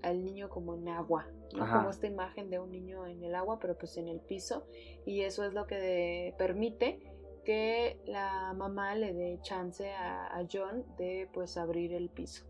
al 0.03 0.25
niño 0.25 0.49
como 0.49 0.75
en 0.75 0.88
agua, 0.88 1.27
como 1.51 1.91
esta 1.91 2.07
imagen 2.07 2.51
de 2.51 2.59
un 2.59 2.71
niño 2.71 3.07
en 3.07 3.23
el 3.23 3.35
agua, 3.35 3.59
pero 3.61 3.77
pues 3.77 3.97
en 3.97 4.09
el 4.09 4.21
piso 4.21 4.67
y 5.07 5.23
eso 5.23 5.45
es 5.45 5.53
lo 5.53 5.67
que 5.67 6.35
permite 6.38 7.01
que 7.45 7.99
la 8.07 8.55
mamá 8.57 8.95
le 8.95 9.12
dé 9.12 9.38
chance 9.43 9.91
a, 9.93 10.45
John 10.51 10.85
de 10.97 11.29
pues 11.33 11.57
abrir 11.57 11.93
el 11.93 12.09
piso. 12.09 12.47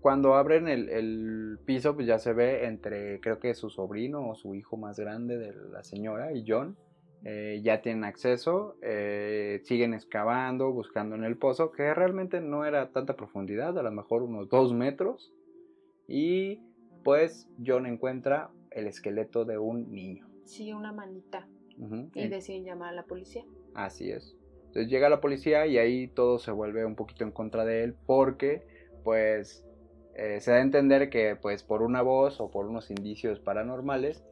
Cuando 0.00 0.34
abren 0.34 0.66
el, 0.66 1.58
piso, 1.66 1.94
pues 1.94 2.06
ya 2.06 2.18
se 2.18 2.32
ve 2.32 2.66
entre, 2.66 3.20
creo 3.20 3.38
que 3.38 3.54
su 3.54 3.68
sobrino 3.68 4.30
o 4.30 4.34
su 4.34 4.54
hijo 4.54 4.76
más 4.76 4.98
grande 4.98 5.36
de 5.36 5.54
la 5.70 5.82
señora 5.84 6.32
y 6.32 6.44
John. 6.46 6.76
Eh, 7.22 7.60
ya 7.62 7.82
tienen 7.82 8.04
acceso, 8.04 8.76
eh, 8.80 9.60
siguen 9.64 9.92
excavando, 9.92 10.72
buscando 10.72 11.16
en 11.16 11.24
el 11.24 11.36
pozo, 11.36 11.70
que 11.70 11.92
realmente 11.92 12.40
no 12.40 12.64
era 12.64 12.92
tanta 12.92 13.14
profundidad, 13.14 13.78
a 13.78 13.82
lo 13.82 13.90
mejor 13.90 14.22
unos 14.22 14.48
dos 14.48 14.72
metros. 14.72 15.30
Y 16.10 16.60
pues 17.04 17.48
John 17.64 17.86
encuentra 17.86 18.50
el 18.72 18.88
esqueleto 18.88 19.44
de 19.44 19.58
un 19.58 19.92
niño. 19.92 20.28
Sí, 20.44 20.72
una 20.72 20.92
manita. 20.92 21.46
Y 22.14 22.26
deciden 22.26 22.64
llamar 22.64 22.88
a 22.90 22.92
la 22.92 23.04
policía. 23.04 23.44
Así 23.74 24.10
es. 24.10 24.36
Entonces 24.66 24.90
llega 24.90 25.08
la 25.08 25.20
policía 25.20 25.66
y 25.66 25.78
ahí 25.78 26.08
todo 26.08 26.40
se 26.40 26.50
vuelve 26.50 26.84
un 26.84 26.96
poquito 26.96 27.22
en 27.22 27.30
contra 27.30 27.64
de 27.64 27.84
él 27.84 27.94
porque 28.06 28.66
pues 29.04 29.64
eh, 30.16 30.40
se 30.40 30.50
da 30.50 30.58
a 30.58 30.62
entender 30.62 31.10
que 31.10 31.36
pues 31.40 31.62
por 31.62 31.82
una 31.82 32.02
voz 32.02 32.40
o 32.40 32.50
por 32.50 32.66
unos 32.66 32.90
indicios 32.90 33.38
paranormales 33.38 34.24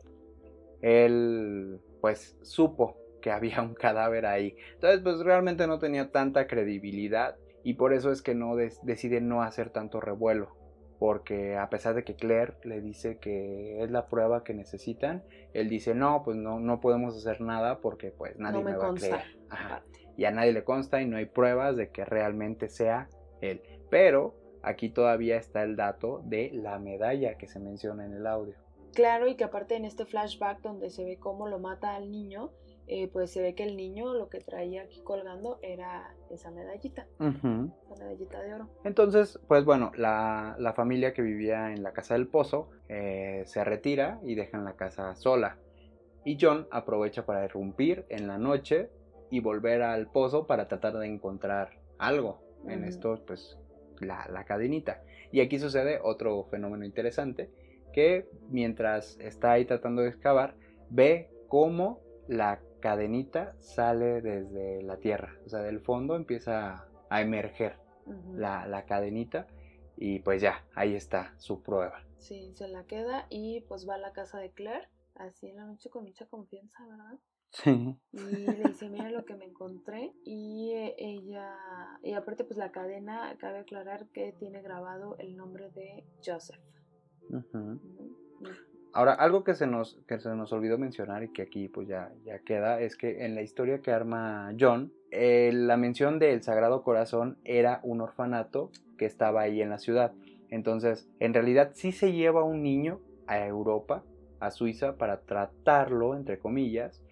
él 0.83 1.81
pues 2.01 2.37
supo 2.43 2.97
que 3.23 3.31
había 3.31 3.63
un 3.63 3.75
cadáver 3.75 4.27
ahí. 4.27 4.57
Entonces 4.75 5.01
pues 5.01 5.21
realmente 5.21 5.69
no 5.69 5.79
tenía 5.79 6.11
tanta 6.11 6.49
credibilidad 6.49 7.37
y 7.63 7.75
por 7.75 7.93
eso 7.93 8.11
es 8.11 8.21
que 8.21 8.35
no 8.35 8.57
decide 8.57 9.21
no 9.21 9.43
hacer 9.43 9.71
tanto 9.71 10.01
revuelo 10.01 10.58
porque 10.99 11.57
a 11.57 11.71
pesar 11.71 11.95
de 11.95 12.05
que 12.05 12.15
Claire 12.15 12.55
le 12.65 12.81
dice 12.81 13.19
que 13.19 13.83
es 13.83 13.91
la 13.91 14.07
prueba 14.09 14.43
que 14.43 14.55
necesitan, 14.55 15.23
él 15.53 15.69
dice, 15.69 15.95
no, 15.95 16.23
pues 16.25 16.37
no, 16.37 16.59
no 16.59 16.81
podemos 16.81 17.17
hacer 17.17 17.41
nada 17.41 17.79
porque 17.79 18.11
pues 18.11 18.37
nadie 18.39 18.65
me, 18.65 18.77
va 18.77 18.91
a 18.91 18.95
creer. 18.95 19.21
Y 20.17 20.25
a 20.25 20.33
nadie 20.33 20.53
le 20.53 20.65
consta 20.65 21.01
y 21.01 21.07
no 21.07 21.17
hay 21.17 21.27
pruebas 21.27 21.77
de 21.77 21.91
que 21.91 22.05
realmente 22.05 22.69
sea 22.69 23.09
él. 23.41 23.63
Pero 23.91 24.35
aquí 24.63 24.91
todavía 24.91 25.37
está 25.37 25.63
el 25.63 25.77
dato 25.77 26.23
de 26.25 26.51
la 26.53 26.79
medalla 26.81 27.39
que 27.39 27.47
se 27.47 27.61
menciona 27.61 28.05
en 28.05 28.15
el 28.15 28.27
audio. 28.27 28.57
Claro, 28.95 29.29
y 29.29 29.37
que 29.37 29.45
aparte 29.45 29.77
en 29.77 29.85
este 29.85 30.07
flashback 30.07 30.61
donde 30.63 30.91
se 30.91 31.05
ve 31.05 31.19
cómo 31.19 31.47
lo 31.47 31.61
mata 31.61 31.95
al 31.95 32.11
niño, 32.11 32.51
eh, 32.91 33.09
pues 33.13 33.31
se 33.31 33.43
ve 33.43 33.55
que 33.55 33.65
el 33.65 33.77
niño 33.77 34.15
lo 34.15 34.31
que 34.31 34.41
traía 34.41 34.83
aquí 34.83 35.03
colgando 35.03 35.59
era 35.61 36.15
esa 36.31 36.51
medallita, 36.51 37.07
esa 37.21 37.97
medallita 37.99 38.41
de 38.41 38.55
oro. 38.55 38.71
Entonces, 38.83 39.39
pues 39.47 39.67
bueno, 39.67 39.93
la, 39.95 40.73
familia 40.75 41.13
que 41.13 41.21
vivía 41.21 41.71
en 41.73 41.83
la 41.83 41.93
casa 41.93 42.15
del 42.15 42.29
pozo 42.29 42.71
eh, 42.89 43.43
se 43.45 43.63
retira 43.63 44.21
y 44.25 44.35
dejan 44.37 44.65
la 44.65 44.75
casa 44.75 45.15
sola. 45.17 45.59
Y 46.25 46.39
John 46.41 46.67
aprovecha 46.71 47.27
para 47.27 47.45
irrumpir 47.45 48.07
en 48.09 48.27
la 48.27 48.39
noche 48.39 48.89
y 49.31 49.41
volver 49.41 49.83
al 49.83 50.11
pozo 50.11 50.47
para 50.47 50.67
tratar 50.67 50.97
de 50.97 51.07
encontrar 51.07 51.79
algo. 51.99 52.41
En 52.67 52.85
esto, 52.85 53.23
pues, 53.27 53.59
la, 54.01 54.27
la 54.33 54.45
cadenita. 54.45 55.03
Y 55.31 55.41
aquí 55.41 55.59
sucede 55.59 56.01
otro 56.03 56.45
fenómeno 56.45 56.87
interesante, 56.87 57.51
que 57.93 58.29
mientras 58.49 59.19
está 59.21 59.53
ahí 59.53 59.67
tratando 59.67 60.03
de 60.03 60.09
excavar, 60.09 60.55
ve 60.89 61.29
cómo 61.49 62.01
la 62.29 62.61
cadenita 62.81 63.55
sale 63.59 64.21
desde 64.21 64.83
la 64.83 64.99
tierra, 64.99 65.37
o 65.45 65.49
sea, 65.49 65.61
del 65.61 65.81
fondo 65.81 66.17
empieza 66.17 66.87
a 67.11 67.21
emerger 67.21 67.77
la, 68.35 68.85
cadenita 68.87 69.47
y 69.97 70.21
pues 70.21 70.41
ya, 70.41 70.65
ahí 70.75 70.95
está 70.95 71.35
su 71.39 71.63
prueba. 71.63 72.05
Sí, 72.19 72.53
se 72.55 72.69
la 72.69 72.85
queda 72.85 73.27
y 73.31 73.63
pues 73.63 73.89
va 73.89 73.95
a 73.95 73.99
la 73.99 74.13
casa 74.13 74.39
de 74.39 74.51
Claire, 74.51 74.89
así 75.15 75.49
en 75.49 75.57
la 75.57 75.65
noche 75.65 75.91
con 75.91 76.05
mucha 76.05 76.27
confianza, 76.27 76.87
¿verdad? 76.87 77.19
Sí. 77.51 77.97
Y 78.13 78.19
le 78.19 78.63
dice, 78.69 78.89
mira 78.91 79.11
lo 79.11 79.25
que 79.25 79.35
me 79.35 79.47
encontré. 79.47 80.13
Y 80.25 80.73
eh, 80.75 80.95
ella, 80.99 81.57
y 82.03 82.13
aparte 82.13 82.45
pues 82.45 82.59
la 82.59 82.73
cadena, 82.73 83.35
cabe 83.39 83.59
aclarar 83.59 84.09
que 84.09 84.33
tiene 84.33 84.61
grabado 84.61 85.17
el 85.19 85.37
nombre 85.37 85.71
de 85.71 86.05
Joseph. 86.25 86.61
Ahora, 88.93 89.13
algo 89.13 89.45
que 89.45 89.55
se 89.55 89.67
nos, 89.67 89.99
que 90.07 90.19
se 90.19 90.35
nos 90.35 90.53
olvidó 90.53 90.79
mencionar 90.79 91.23
y 91.23 91.29
que 91.29 91.43
aquí 91.43 91.69
pues 91.69 91.89
ya, 91.89 92.11
ya 92.25 92.39
queda 92.41 92.81
es 92.81 92.97
que 92.97 93.25
en 93.25 93.35
la 93.35 93.43
historia 93.43 93.81
que 93.81 93.93
arma 93.93 94.53
John, 94.59 94.93
eh, 95.11 95.51
la 95.53 95.77
mención 95.77 96.19
del 96.19 96.43
Sagrado 96.43 96.83
Corazón 96.83 97.39
era 97.45 97.81
un 97.83 98.01
orfanato 98.01 98.71
que 98.97 99.07
estaba 99.07 99.43
ahí 99.43 99.63
en 99.63 99.71
la 99.71 99.79
ciudad. 99.79 100.13
Entonces, 100.51 101.09
en 101.21 101.35
realidad 101.35 101.71
sí 101.75 101.93
se 101.93 102.13
lleva 102.13 102.43
un 102.45 102.63
niño 102.63 103.01
a 103.27 103.47
Europa, 103.47 104.03
a 104.41 104.51
Suiza, 104.51 104.97
para 104.97 105.21
tratarlo, 105.21 106.17
entre 106.17 106.39
comillas, 106.39 107.03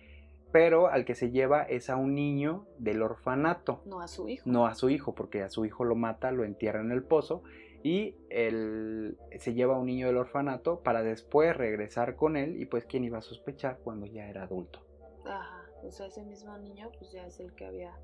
pero 0.53 0.89
al 0.89 1.05
que 1.05 1.15
se 1.15 1.31
lleva 1.31 1.63
es 1.63 1.91
a 1.91 1.97
un 1.97 2.15
niño 2.15 2.67
del 2.79 3.03
orfanato. 3.03 3.83
No 3.85 4.01
a 4.01 4.09
su 4.09 4.29
hijo. 4.29 4.49
No 4.49 4.67
a 4.67 4.75
su 4.75 4.89
hijo, 4.89 5.15
porque 5.15 5.43
a 5.43 5.51
su 5.51 5.67
hijo 5.67 5.85
lo 5.85 5.97
mata, 5.97 6.31
lo 6.31 6.45
entierra 6.45 6.81
en 6.81 6.93
el 6.93 7.03
pozo 7.03 7.43
y 7.87 8.17
él 8.31 9.17
se 9.39 9.55
lleva 9.55 9.77
a 9.77 9.79
un 9.79 9.87
niño 9.87 10.09
del 10.09 10.17
orfanato 10.17 10.81
para 10.81 11.05
después 11.05 11.57
regresar 11.57 12.17
con 12.17 12.37
él 12.37 12.61
y 12.61 12.67
pues 12.67 12.85
quién 12.85 13.05
iba 13.05 13.19
a 13.19 13.23
sospechar 13.23 13.79
cuando 13.79 14.07
ya 14.07 14.29
era 14.29 14.43
adulto. 14.43 14.81
Ajá, 15.25 15.65
o 15.85 15.93
sea, 15.93 16.07
ese 16.07 16.25
mismo 16.25 16.59
niño 16.59 16.91
pues 16.99 17.13
ya 17.13 17.25
es 17.25 17.39
el 17.39 17.55
que 17.55 17.65
había 17.65 17.97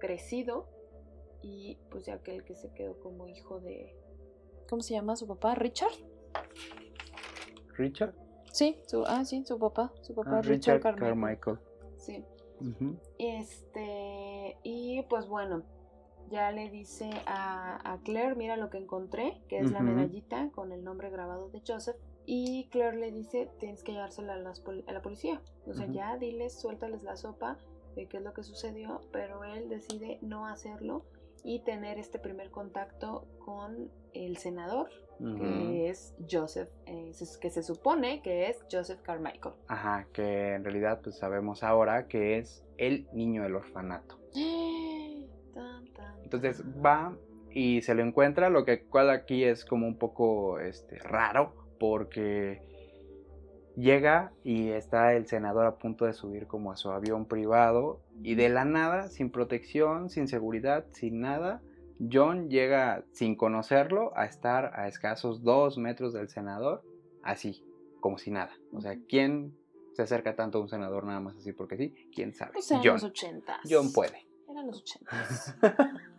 crecido 0.00 0.66
y 1.40 1.78
pues 1.88 2.04
ya 2.04 2.18
que 2.18 2.34
el 2.34 2.42
que 2.42 2.56
se 2.56 2.72
quedó 2.72 2.98
como 2.98 3.28
hijo 3.28 3.60
de... 3.60 3.94
¿Cómo 4.68 4.82
se 4.82 4.94
llama 4.94 5.14
su 5.14 5.28
papá? 5.28 5.54
¿Richard? 5.54 5.94
¿Richard? 7.76 8.14
Sí, 8.50 8.80
su, 8.88 9.04
ah, 9.06 9.24
sí, 9.24 9.44
su 9.44 9.56
papá, 9.56 9.92
su 10.00 10.16
papá 10.16 10.38
ah, 10.38 10.42
Richard, 10.42 10.80
Carmichael. 10.80 11.60
Sí. 11.96 12.24
Este, 13.20 14.56
y 14.64 15.04
pues 15.08 15.28
bueno, 15.28 15.62
ya 16.30 16.50
le 16.52 16.70
dice 16.70 17.10
a, 17.26 17.98
Claire, 18.04 18.34
mira 18.34 18.56
lo 18.56 18.70
que 18.70 18.78
encontré, 18.78 19.40
que 19.48 19.58
es 19.58 19.70
la 19.70 19.80
medallita 19.80 20.50
con 20.54 20.72
el 20.72 20.84
nombre 20.84 21.10
grabado 21.10 21.48
de 21.50 21.62
Joseph. 21.66 21.96
Y 22.26 22.68
Claire 22.70 22.96
le 22.96 23.10
dice, 23.10 23.50
tienes 23.58 23.82
que 23.82 23.92
llevársela 23.92 24.34
a, 24.34 24.92
la 24.92 25.02
policía. 25.02 25.40
O 25.66 25.74
sea, 25.74 25.86
ya 25.86 26.16
diles, 26.16 26.60
suéltales 26.60 27.02
la 27.02 27.16
sopa 27.16 27.58
de 27.96 28.06
qué 28.06 28.18
es 28.18 28.22
lo 28.22 28.34
que 28.34 28.42
sucedió, 28.42 29.00
pero 29.12 29.44
él 29.44 29.68
decide 29.68 30.18
no 30.20 30.46
hacerlo 30.46 31.04
y 31.42 31.60
tener 31.60 31.98
este 31.98 32.18
primer 32.18 32.50
contacto 32.50 33.26
con 33.44 33.90
el 34.12 34.36
senador, 34.36 34.90
que 35.18 35.88
es 35.88 36.14
Joseph, 36.30 36.68
eh, 36.86 37.12
que 37.40 37.50
se 37.50 37.62
supone 37.62 38.22
que 38.22 38.48
es 38.48 38.64
Joseph 38.70 39.00
Carmichael. 39.02 39.54
Ajá, 39.66 40.06
que 40.12 40.54
en 40.54 40.62
realidad 40.64 41.00
pues 41.02 41.18
sabemos 41.18 41.62
ahora 41.62 42.06
que 42.06 42.38
es 42.38 42.64
el 42.76 43.08
niño 43.12 43.42
del 43.42 43.56
orfanato. 43.56 44.18
Entonces 46.28 46.62
va 46.84 47.16
y 47.50 47.80
se 47.80 47.94
lo 47.94 48.02
encuentra, 48.02 48.50
lo 48.50 48.66
que 48.66 48.82
cual 48.82 49.08
aquí 49.08 49.44
es 49.44 49.64
como 49.64 49.86
un 49.86 49.96
poco 49.96 50.60
este, 50.60 50.98
raro, 50.98 51.54
porque 51.80 52.60
llega 53.76 54.34
y 54.44 54.68
está 54.68 55.14
el 55.14 55.26
senador 55.26 55.64
a 55.64 55.78
punto 55.78 56.04
de 56.04 56.12
subir 56.12 56.46
como 56.46 56.70
a 56.70 56.76
su 56.76 56.90
avión 56.90 57.24
privado 57.24 58.02
y 58.22 58.34
de 58.34 58.50
la 58.50 58.66
nada, 58.66 59.08
sin 59.08 59.30
protección, 59.30 60.10
sin 60.10 60.28
seguridad, 60.28 60.84
sin 60.92 61.20
nada, 61.20 61.62
John 62.12 62.50
llega 62.50 63.06
sin 63.12 63.34
conocerlo 63.34 64.14
a 64.14 64.26
estar 64.26 64.78
a 64.78 64.86
escasos 64.86 65.42
dos 65.42 65.78
metros 65.78 66.12
del 66.12 66.28
senador, 66.28 66.84
así, 67.22 67.64
como 68.00 68.18
si 68.18 68.30
nada. 68.30 68.52
O 68.74 68.82
sea, 68.82 68.98
¿quién 69.08 69.56
se 69.94 70.02
acerca 70.02 70.36
tanto 70.36 70.58
a 70.58 70.60
un 70.60 70.68
senador 70.68 71.04
nada 71.04 71.20
más 71.20 71.36
así 71.36 71.54
porque 71.54 71.78
sí? 71.78 71.94
¿Quién 72.14 72.34
sabe? 72.34 72.52
Pues 72.52 72.68
John. 72.68 72.84
los 72.84 73.04
ochentas. 73.04 73.60
John 73.66 73.94
puede. 73.94 74.26
Eran 74.46 74.66
los 74.66 74.80
ochentas. 74.82 75.56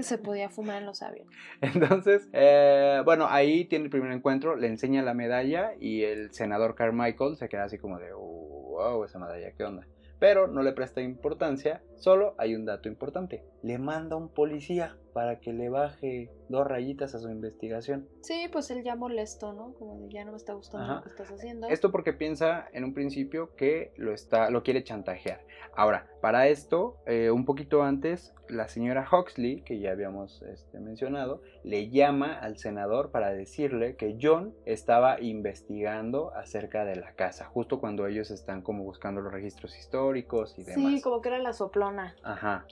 se 0.00 0.18
podía 0.18 0.48
fumar 0.48 0.78
en 0.78 0.86
los 0.86 1.02
aviones. 1.02 1.36
Entonces, 1.60 2.28
eh, 2.32 3.02
bueno, 3.04 3.26
ahí 3.28 3.64
tiene 3.64 3.86
el 3.86 3.90
primer 3.90 4.12
encuentro, 4.12 4.56
le 4.56 4.66
enseña 4.66 5.02
la 5.02 5.14
medalla 5.14 5.72
y 5.78 6.02
el 6.02 6.32
senador 6.32 6.74
Carmichael 6.74 7.36
se 7.36 7.48
queda 7.48 7.64
así 7.64 7.78
como 7.78 7.98
de, 7.98 8.12
wow, 8.12 9.04
esa 9.04 9.18
medalla, 9.18 9.52
¿qué 9.52 9.64
onda? 9.64 9.86
Pero 10.18 10.46
no 10.46 10.62
le 10.62 10.72
presta 10.72 11.00
importancia, 11.00 11.82
solo 12.02 12.34
hay 12.36 12.54
un 12.54 12.64
dato 12.64 12.88
importante. 12.88 13.44
Le 13.62 13.78
manda 13.78 14.16
un 14.16 14.28
policía 14.28 14.96
para 15.12 15.38
que 15.40 15.52
le 15.52 15.68
baje 15.68 16.30
dos 16.48 16.66
rayitas 16.66 17.14
a 17.14 17.18
su 17.18 17.28
investigación. 17.28 18.08
Sí, 18.22 18.48
pues 18.50 18.70
él 18.70 18.82
ya 18.82 18.96
molesto, 18.96 19.52
¿no? 19.52 19.74
Como 19.74 20.00
de 20.00 20.08
ya 20.08 20.24
no 20.24 20.32
me 20.32 20.36
está 20.36 20.54
gustando 20.54 20.84
Ajá. 20.84 20.94
lo 20.96 21.02
que 21.02 21.08
estás 21.10 21.30
haciendo. 21.30 21.68
Esto 21.68 21.92
porque 21.92 22.12
piensa 22.12 22.66
en 22.72 22.84
un 22.84 22.94
principio 22.94 23.54
que 23.54 23.92
lo, 23.96 24.12
está, 24.12 24.50
lo 24.50 24.62
quiere 24.62 24.82
chantajear. 24.82 25.40
Ahora, 25.74 26.06
para 26.20 26.48
esto, 26.48 26.98
eh, 27.06 27.30
un 27.30 27.44
poquito 27.44 27.82
antes, 27.82 28.34
la 28.48 28.68
señora 28.68 29.08
Huxley, 29.10 29.62
que 29.62 29.78
ya 29.78 29.92
habíamos 29.92 30.42
este, 30.42 30.78
mencionado, 30.80 31.40
le 31.64 31.88
llama 31.88 32.34
al 32.34 32.58
senador 32.58 33.10
para 33.10 33.32
decirle 33.32 33.96
que 33.96 34.18
John 34.20 34.54
estaba 34.66 35.20
investigando 35.20 36.34
acerca 36.34 36.84
de 36.84 36.96
la 36.96 37.14
casa, 37.14 37.46
justo 37.46 37.80
cuando 37.80 38.06
ellos 38.06 38.30
están 38.30 38.60
como 38.60 38.84
buscando 38.84 39.22
los 39.22 39.32
registros 39.32 39.78
históricos 39.78 40.54
y 40.58 40.64
demás. 40.64 40.92
Sí, 40.92 41.00
como 41.00 41.22
que 41.22 41.30
era 41.30 41.38
la 41.38 41.54
soplona. 41.54 41.91
Ajá. 42.22 42.66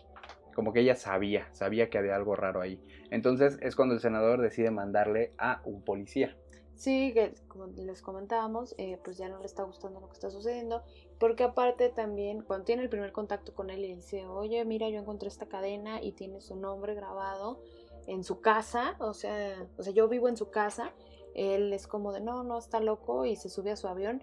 Como 0.55 0.73
que 0.73 0.81
ella 0.81 0.97
sabía, 0.97 1.49
sabía 1.53 1.89
que 1.91 1.99
había 1.99 2.17
algo 2.17 2.37
raro 2.37 2.61
ahí. 2.61 2.83
Entonces 3.11 3.59
es 3.61 3.77
cuando 3.77 3.95
el 3.95 4.01
senador 4.01 4.41
decide 4.41 4.71
mandarle 4.71 5.33
a 5.39 5.63
un 5.65 5.83
policía. 5.83 6.37
Sí, 6.81 7.13
que 7.13 7.35
como 7.47 7.67
les 7.67 8.01
comentábamos, 8.01 8.75
eh, 8.79 8.99
pues 9.05 9.19
ya 9.19 9.29
no 9.29 9.39
le 9.39 9.45
está 9.45 9.65
gustando 9.65 10.01
lo 10.01 10.09
que 10.09 10.15
está 10.15 10.31
sucediendo, 10.31 10.83
porque 11.19 11.45
aparte 11.45 11.91
también 11.91 12.41
cuando 12.41 12.65
tiene 12.65 12.83
el 12.83 12.89
primer 12.89 13.13
contacto 13.13 13.53
con 13.53 13.69
él 13.69 13.85
y 13.85 13.97
dice, 13.97 14.27
oye, 14.27 14.65
mira, 14.65 14.89
yo 14.89 14.99
encontré 14.99 15.29
esta 15.29 15.47
cadena 15.47 16.03
y 16.03 16.13
tiene 16.13 16.41
su 16.41 16.57
nombre 16.57 16.95
grabado 16.95 17.61
en 18.07 18.25
su 18.25 18.41
casa, 18.41 18.97
o 18.99 19.13
sea, 19.13 19.69
o 19.77 19.83
sea, 19.83 19.93
yo 19.93 20.09
vivo 20.09 20.31
en 20.31 20.39
su 20.39 20.51
casa, 20.51 20.95
él 21.35 21.71
es 21.75 21.87
como 21.87 22.13
de, 22.13 22.23
no, 22.23 22.45
no, 22.45 22.59
está 22.59 22.81
loco 22.81 23.27
y 23.27 23.37
se 23.37 23.51
sube 23.51 23.73
a 23.73 23.77
su 23.77 23.87
avión, 23.87 24.23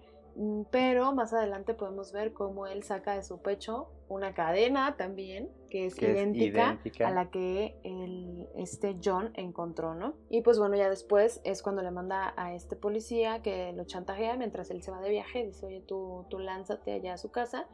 pero 0.70 1.12
más 1.12 1.32
adelante 1.32 1.74
podemos 1.74 2.12
ver 2.12 2.32
cómo 2.32 2.66
él 2.66 2.82
saca 2.82 3.14
de 3.14 3.22
su 3.22 3.40
pecho 3.40 3.88
una 4.08 4.34
cadena 4.34 4.96
también, 4.96 5.50
que 5.68 5.86
es, 5.86 5.94
Que 5.94 6.06
es 6.06 6.12
idéntica, 6.12 6.64
idéntica. 6.64 7.08
a 7.08 7.10
la 7.10 7.30
que 7.30 7.78
el, 7.82 8.48
este 8.56 8.96
John 9.02 9.32
encontró, 9.34 9.94
¿no? 9.94 10.14
Y 10.30 10.40
pues 10.42 10.58
bueno, 10.58 10.76
ya 10.76 10.88
después 10.88 11.40
es 11.44 11.62
cuando 11.62 11.82
le 11.82 11.90
manda 11.90 12.32
a 12.36 12.54
este 12.54 12.76
policía 12.76 13.42
que 13.42 13.72
lo 13.72 13.84
chantajea 13.84 14.36
mientras 14.36 14.70
él 14.70 14.82
se 14.82 14.90
va 14.90 15.00
de 15.00 15.10
viaje, 15.10 15.44
dice, 15.44 15.66
oye, 15.66 15.82
tú, 15.86 16.24
tú 16.30 16.38
lánzate 16.38 16.92
allá 16.92 17.14
a 17.14 17.18
su 17.18 17.30
casa 17.30 17.68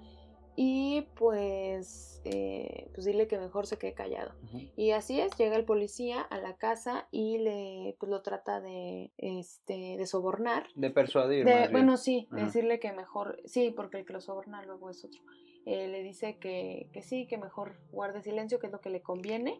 y 0.57 1.03
pues, 1.17 2.21
eh, 2.25 2.91
pues 2.95 3.05
dile 3.07 3.27
que 3.27 3.39
mejor 3.39 3.67
se 3.67 3.77
quede 3.79 3.95
callado. 3.95 4.33
Y 4.77 4.93
así 4.93 5.21
es, 5.21 5.37
llega 5.37 5.57
el 5.57 5.65
policía 5.65 6.21
a 6.21 6.39
la 6.39 6.57
casa 6.57 7.09
y 7.11 7.39
le, 7.39 7.97
pues 7.99 8.11
lo 8.11 8.23
trata 8.23 8.61
de, 8.61 9.11
este, 9.19 9.97
de 9.97 10.07
sobornar. 10.07 10.67
De 10.75 10.91
persuadir. 10.91 11.45
De- 11.45 11.69
bueno, 11.69 11.97
sí, 11.97 12.29
Ajá. 12.31 12.45
decirle 12.45 12.79
que 12.81 12.93
mejor, 12.93 13.41
sí, 13.45 13.73
porque 13.75 13.99
el 13.99 14.05
que 14.07 14.13
lo 14.13 14.21
soborna 14.21 14.63
luego 14.65 14.91
es 14.91 15.05
otro. 15.05 15.21
Eh, 15.67 15.89
le 15.89 16.03
dice 16.03 16.37
que, 16.37 16.91
que 16.93 17.01
sí, 17.01 17.27
que 17.27 17.39
mejor 17.39 17.77
guarde 17.91 18.21
silencio, 18.23 18.59
que 18.59 18.67
es 18.67 18.73
lo 18.73 18.81
que 18.83 18.91
le 18.91 19.01
conviene, 19.01 19.59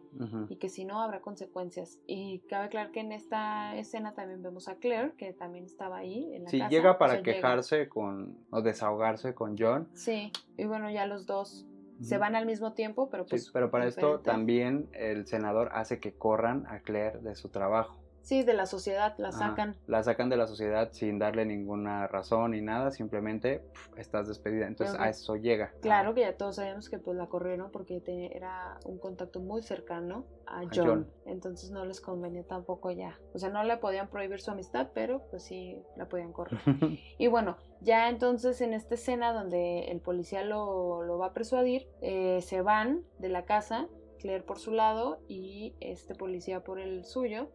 y 0.49 0.57
que 0.57 0.69
si 0.69 0.85
no 0.85 1.01
habrá 1.01 1.21
consecuencias. 1.21 1.97
Y 2.05 2.41
cabe 2.47 2.65
aclarar 2.65 2.91
que 2.91 2.99
en 2.99 3.11
esta 3.11 3.75
escena 3.75 4.13
también 4.13 4.43
vemos 4.43 4.67
a 4.67 4.75
Claire, 4.75 5.13
que 5.17 5.33
también 5.33 5.65
estaba 5.65 5.97
ahí 5.97 6.31
en 6.35 6.43
la 6.43 6.49
Sí, 6.51 6.59
casa. 6.59 6.69
llega 6.69 6.91
o 6.91 6.97
para 6.99 7.13
llega. 7.15 7.23
quejarse 7.23 7.89
con 7.89 8.37
o 8.51 8.61
desahogarse 8.61 9.33
con 9.33 9.55
John. 9.57 9.89
Sí, 9.93 10.31
y 10.57 10.65
bueno, 10.65 10.91
ya 10.91 11.07
los 11.07 11.25
dos 11.25 11.65
se 12.01 12.17
van 12.19 12.35
al 12.35 12.45
mismo 12.45 12.73
tiempo, 12.73 13.09
pero 13.09 13.23
Sí, 13.23 13.29
pues... 13.31 13.49
pero 13.51 13.71
para 13.71 13.87
esto 13.87 14.19
también 14.19 14.89
el 14.93 15.25
senador 15.25 15.69
hace 15.71 15.99
que 15.99 16.13
corran 16.13 16.67
a 16.67 16.81
Claire 16.81 17.19
de 17.21 17.35
su 17.35 17.49
trabajo. 17.49 17.97
Sí, 18.25 18.41
de 18.41 18.53
la 18.55 18.65
sociedad 18.65 19.13
la 19.19 19.29
Ajá. 19.29 19.37
sacan. 19.49 19.75
La 19.85 20.01
sacan 20.01 20.29
de 20.29 20.35
la 20.37 20.47
sociedad 20.47 20.89
sin 20.93 21.19
darle 21.19 21.45
ninguna 21.45 22.07
razón 22.07 22.51
ni 22.51 22.61
nada, 22.61 22.89
simplemente 22.89 23.59
pf, 23.59 24.01
estás 24.01 24.27
despedida. 24.27 24.65
Entonces 24.65 24.99
a 24.99 25.09
eso 25.09 25.35
llega. 25.35 25.71
Claro 25.81 26.15
que 26.15 26.21
ya 26.21 26.35
todos 26.35 26.55
sabemos 26.55 26.89
que 26.89 26.97
pues 26.97 27.15
la 27.15 27.27
corrieron 27.27 27.69
porque 27.69 28.01
te- 28.01 28.35
era 28.35 28.79
un 28.83 28.97
contacto 28.97 29.39
muy 29.39 29.61
cercano 29.61 30.25
a 30.47 30.61
John. 30.73 30.85
John. 30.87 31.07
Entonces 31.27 31.69
no 31.69 31.85
les 31.85 32.01
convenía 32.01 32.41
tampoco 32.43 32.89
ya. 32.89 33.19
O 33.35 33.37
sea, 33.37 33.49
no 33.49 33.63
le 33.63 33.77
podían 33.77 34.07
prohibir 34.09 34.41
su 34.41 34.49
amistad, 34.49 34.89
pero 34.95 35.21
pues 35.29 35.43
sí 35.43 35.83
la 35.95 36.09
podían 36.09 36.33
correr. 36.33 36.59
Y 37.19 37.27
bueno, 37.27 37.57
ya 37.81 38.09
entonces 38.09 38.59
en 38.61 38.73
esta 38.73 38.95
escena 38.95 39.33
donde 39.33 39.91
el 39.91 39.99
policía 40.01 40.43
lo, 40.43 41.03
lo 41.03 41.19
va 41.19 41.27
a 41.27 41.33
persuadir, 41.33 41.87
eh, 42.01 42.39
se 42.41 42.61
van 42.61 43.03
de 43.19 43.29
la 43.29 43.45
casa, 43.45 43.87
Claire 44.17 44.43
por 44.43 44.57
su 44.57 44.71
lado 44.71 45.19
y 45.27 45.75
este 45.79 46.15
policía 46.15 46.63
por 46.63 46.79
el 46.79 47.05
suyo. 47.05 47.51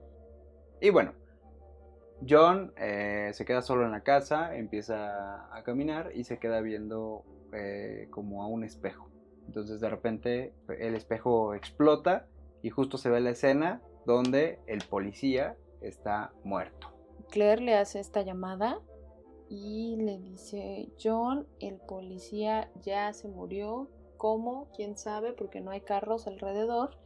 Y 0.81 0.91
bueno, 0.91 1.13
John 2.29 2.73
eh, 2.77 3.31
se 3.33 3.45
queda 3.45 3.63
solo 3.63 3.85
en 3.85 3.93
la 3.93 4.03
casa, 4.03 4.57
empieza 4.57 5.55
a 5.55 5.63
caminar 5.63 6.13
y 6.15 6.25
se 6.25 6.39
queda 6.39 6.61
viendo 6.61 7.25
eh, 7.53 8.09
como 8.11 8.43
a 8.43 8.47
un 8.47 8.65
espejo. 8.65 9.09
Entonces 9.47 9.81
de 9.81 9.89
repente 9.89 10.55
el 10.79 10.95
espejo 10.95 11.55
explota 11.55 12.27
y 12.63 12.71
justo 12.71 12.99
se 12.99 13.11
ve 13.11 13.21
la 13.21 13.31
escena 13.31 13.83
donde 14.07 14.59
el 14.67 14.83
policía 14.89 15.57
está 15.81 16.33
muerto. 16.45 16.89
Claire 17.31 17.63
le 17.63 17.75
hace 17.75 18.01
esta 18.01 18.23
llamada 18.23 18.81
y 19.49 19.97
le 19.97 20.19
dice, 20.19 20.89
John, 21.03 21.47
el 21.59 21.79
policía 21.79 22.71
ya 22.83 23.13
se 23.13 23.29
murió. 23.29 23.89
¿Cómo? 24.17 24.69
¿Quién 24.77 24.97
sabe? 24.97 25.33
Porque 25.33 25.61
no 25.61 25.71
hay 25.71 25.81
carros 25.81 26.27
alrededor. 26.27 26.97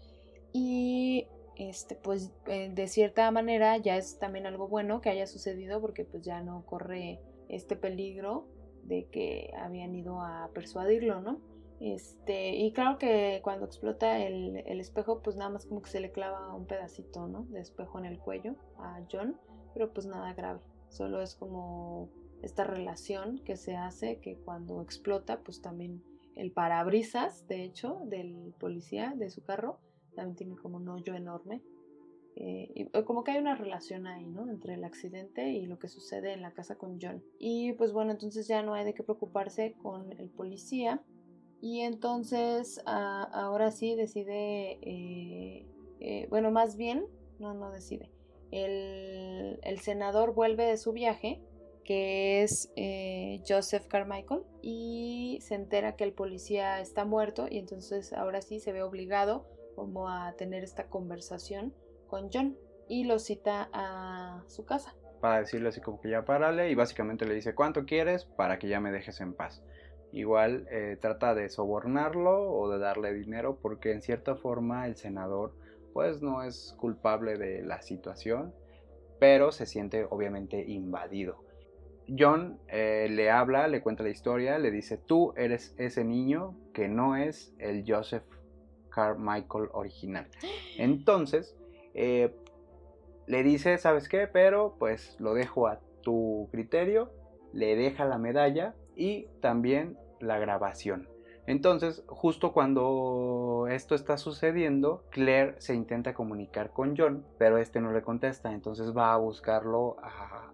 Y 0.52 1.28
este, 1.56 1.94
pues 1.94 2.32
eh, 2.46 2.70
de 2.72 2.88
cierta 2.88 3.30
manera 3.30 3.76
ya 3.78 3.96
es 3.96 4.18
también 4.18 4.46
algo 4.46 4.68
bueno 4.68 5.00
que 5.00 5.10
haya 5.10 5.26
sucedido 5.26 5.80
porque 5.80 6.04
pues 6.04 6.22
ya 6.22 6.42
no 6.42 6.64
corre 6.66 7.20
este 7.48 7.76
peligro 7.76 8.46
de 8.82 9.06
que 9.06 9.52
habían 9.56 9.94
ido 9.94 10.20
a 10.20 10.50
persuadirlo, 10.54 11.20
¿no? 11.20 11.40
Este, 11.80 12.56
y 12.56 12.72
claro 12.72 12.98
que 12.98 13.40
cuando 13.42 13.66
explota 13.66 14.18
el, 14.18 14.62
el 14.66 14.80
espejo, 14.80 15.22
pues 15.22 15.36
nada 15.36 15.50
más 15.50 15.66
como 15.66 15.82
que 15.82 15.90
se 15.90 16.00
le 16.00 16.12
clava 16.12 16.54
un 16.54 16.66
pedacito, 16.66 17.26
¿no? 17.26 17.46
De 17.50 17.60
espejo 17.60 17.98
en 17.98 18.04
el 18.06 18.18
cuello 18.18 18.54
a 18.78 19.00
John 19.10 19.36
pero 19.74 19.92
pues 19.92 20.06
nada 20.06 20.32
grave. 20.32 20.60
Solo 20.88 21.20
es 21.20 21.34
como 21.34 22.08
esta 22.42 22.64
relación 22.64 23.38
que 23.44 23.56
se 23.56 23.76
hace 23.76 24.20
que 24.20 24.36
cuando 24.36 24.80
explota, 24.80 25.40
pues 25.40 25.60
también 25.60 26.02
el 26.36 26.52
parabrisas, 26.52 27.46
de 27.48 27.64
hecho, 27.64 28.00
del 28.04 28.54
policía, 28.58 29.12
de 29.16 29.30
su 29.30 29.42
carro, 29.42 29.78
también 30.14 30.36
tiene 30.36 30.56
como 30.56 30.76
un 30.78 30.88
hoyo 30.88 31.14
enorme. 31.14 31.62
Eh, 32.36 32.68
y 32.74 33.02
como 33.04 33.22
que 33.22 33.32
hay 33.32 33.38
una 33.38 33.54
relación 33.54 34.06
ahí, 34.06 34.26
¿no? 34.26 34.50
Entre 34.50 34.74
el 34.74 34.84
accidente 34.84 35.50
y 35.50 35.66
lo 35.66 35.78
que 35.78 35.88
sucede 35.88 36.32
en 36.32 36.42
la 36.42 36.52
casa 36.52 36.76
con 36.76 36.98
John. 37.00 37.22
Y 37.38 37.72
pues 37.74 37.92
bueno, 37.92 38.10
entonces 38.10 38.48
ya 38.48 38.62
no 38.62 38.74
hay 38.74 38.84
de 38.84 38.94
qué 38.94 39.02
preocuparse 39.02 39.74
con 39.82 40.12
el 40.12 40.30
policía. 40.30 41.02
Y 41.60 41.80
entonces 41.80 42.82
ah, 42.86 43.28
ahora 43.32 43.70
sí 43.70 43.94
decide, 43.94 44.78
eh, 44.82 45.66
eh, 46.00 46.26
bueno, 46.28 46.50
más 46.50 46.76
bien, 46.76 47.06
no, 47.38 47.54
no 47.54 47.70
decide 47.70 48.10
el, 48.54 49.58
el 49.62 49.80
senador 49.80 50.32
vuelve 50.32 50.64
de 50.64 50.76
su 50.76 50.92
viaje, 50.92 51.40
que 51.84 52.42
es 52.42 52.72
eh, 52.76 53.42
Joseph 53.46 53.86
Carmichael, 53.88 54.42
y 54.62 55.38
se 55.42 55.56
entera 55.56 55.96
que 55.96 56.04
el 56.04 56.12
policía 56.12 56.80
está 56.80 57.04
muerto 57.04 57.46
y 57.50 57.58
entonces 57.58 58.12
ahora 58.12 58.42
sí 58.42 58.60
se 58.60 58.72
ve 58.72 58.82
obligado 58.82 59.44
como 59.74 60.08
a 60.08 60.32
tener 60.32 60.62
esta 60.64 60.84
conversación 60.84 61.74
con 62.08 62.30
John 62.32 62.56
y 62.88 63.04
lo 63.04 63.18
cita 63.18 63.68
a 63.72 64.42
su 64.46 64.64
casa. 64.64 64.94
para 65.20 65.38
decirle 65.38 65.70
así 65.70 65.80
como 65.80 66.00
que 66.00 66.10
ya 66.10 66.26
párale 66.26 66.70
y 66.70 66.74
básicamente 66.74 67.24
le 67.24 67.34
dice 67.34 67.54
cuánto 67.54 67.86
quieres 67.86 68.26
para 68.26 68.58
que 68.58 68.68
ya 68.68 68.78
me 68.80 68.92
dejes 68.92 69.20
en 69.22 69.32
paz. 69.32 69.62
Igual 70.12 70.68
eh, 70.70 70.98
trata 71.00 71.34
de 71.34 71.48
sobornarlo 71.48 72.52
o 72.52 72.70
de 72.70 72.78
darle 72.78 73.12
dinero 73.14 73.58
porque 73.60 73.92
en 73.92 74.02
cierta 74.02 74.36
forma 74.36 74.86
el 74.86 74.96
senador 74.96 75.54
pues 75.94 76.20
no 76.20 76.42
es 76.42 76.76
culpable 76.78 77.38
de 77.38 77.62
la 77.62 77.80
situación, 77.80 78.52
pero 79.18 79.50
se 79.50 79.64
siente 79.64 80.06
obviamente 80.10 80.62
invadido. 80.62 81.42
John 82.06 82.60
eh, 82.68 83.08
le 83.10 83.30
habla, 83.30 83.66
le 83.66 83.80
cuenta 83.80 84.02
la 84.02 84.10
historia, 84.10 84.58
le 84.58 84.70
dice 84.70 84.98
tú 84.98 85.32
eres 85.36 85.74
ese 85.78 86.04
niño 86.04 86.54
que 86.74 86.88
no 86.88 87.16
es 87.16 87.54
el 87.58 87.84
Joseph 87.86 88.24
Carmichael 88.94 89.68
original. 89.72 90.26
Entonces, 90.78 91.56
eh, 91.94 92.34
le 93.26 93.42
dice, 93.42 93.78
¿sabes 93.78 94.08
qué? 94.08 94.26
Pero 94.26 94.76
pues 94.78 95.16
lo 95.18 95.34
dejo 95.34 95.66
a 95.66 95.80
tu 96.02 96.48
criterio, 96.52 97.10
le 97.52 97.76
deja 97.76 98.04
la 98.04 98.18
medalla 98.18 98.74
y 98.94 99.26
también 99.40 99.98
la 100.20 100.38
grabación. 100.38 101.08
Entonces, 101.46 102.02
justo 102.06 102.52
cuando 102.54 103.66
esto 103.70 103.94
está 103.94 104.16
sucediendo, 104.16 105.04
Claire 105.10 105.56
se 105.58 105.74
intenta 105.74 106.14
comunicar 106.14 106.70
con 106.70 106.96
John, 106.96 107.26
pero 107.38 107.58
este 107.58 107.82
no 107.82 107.92
le 107.92 108.00
contesta, 108.00 108.52
entonces 108.52 108.96
va 108.96 109.12
a 109.12 109.18
buscarlo 109.18 109.96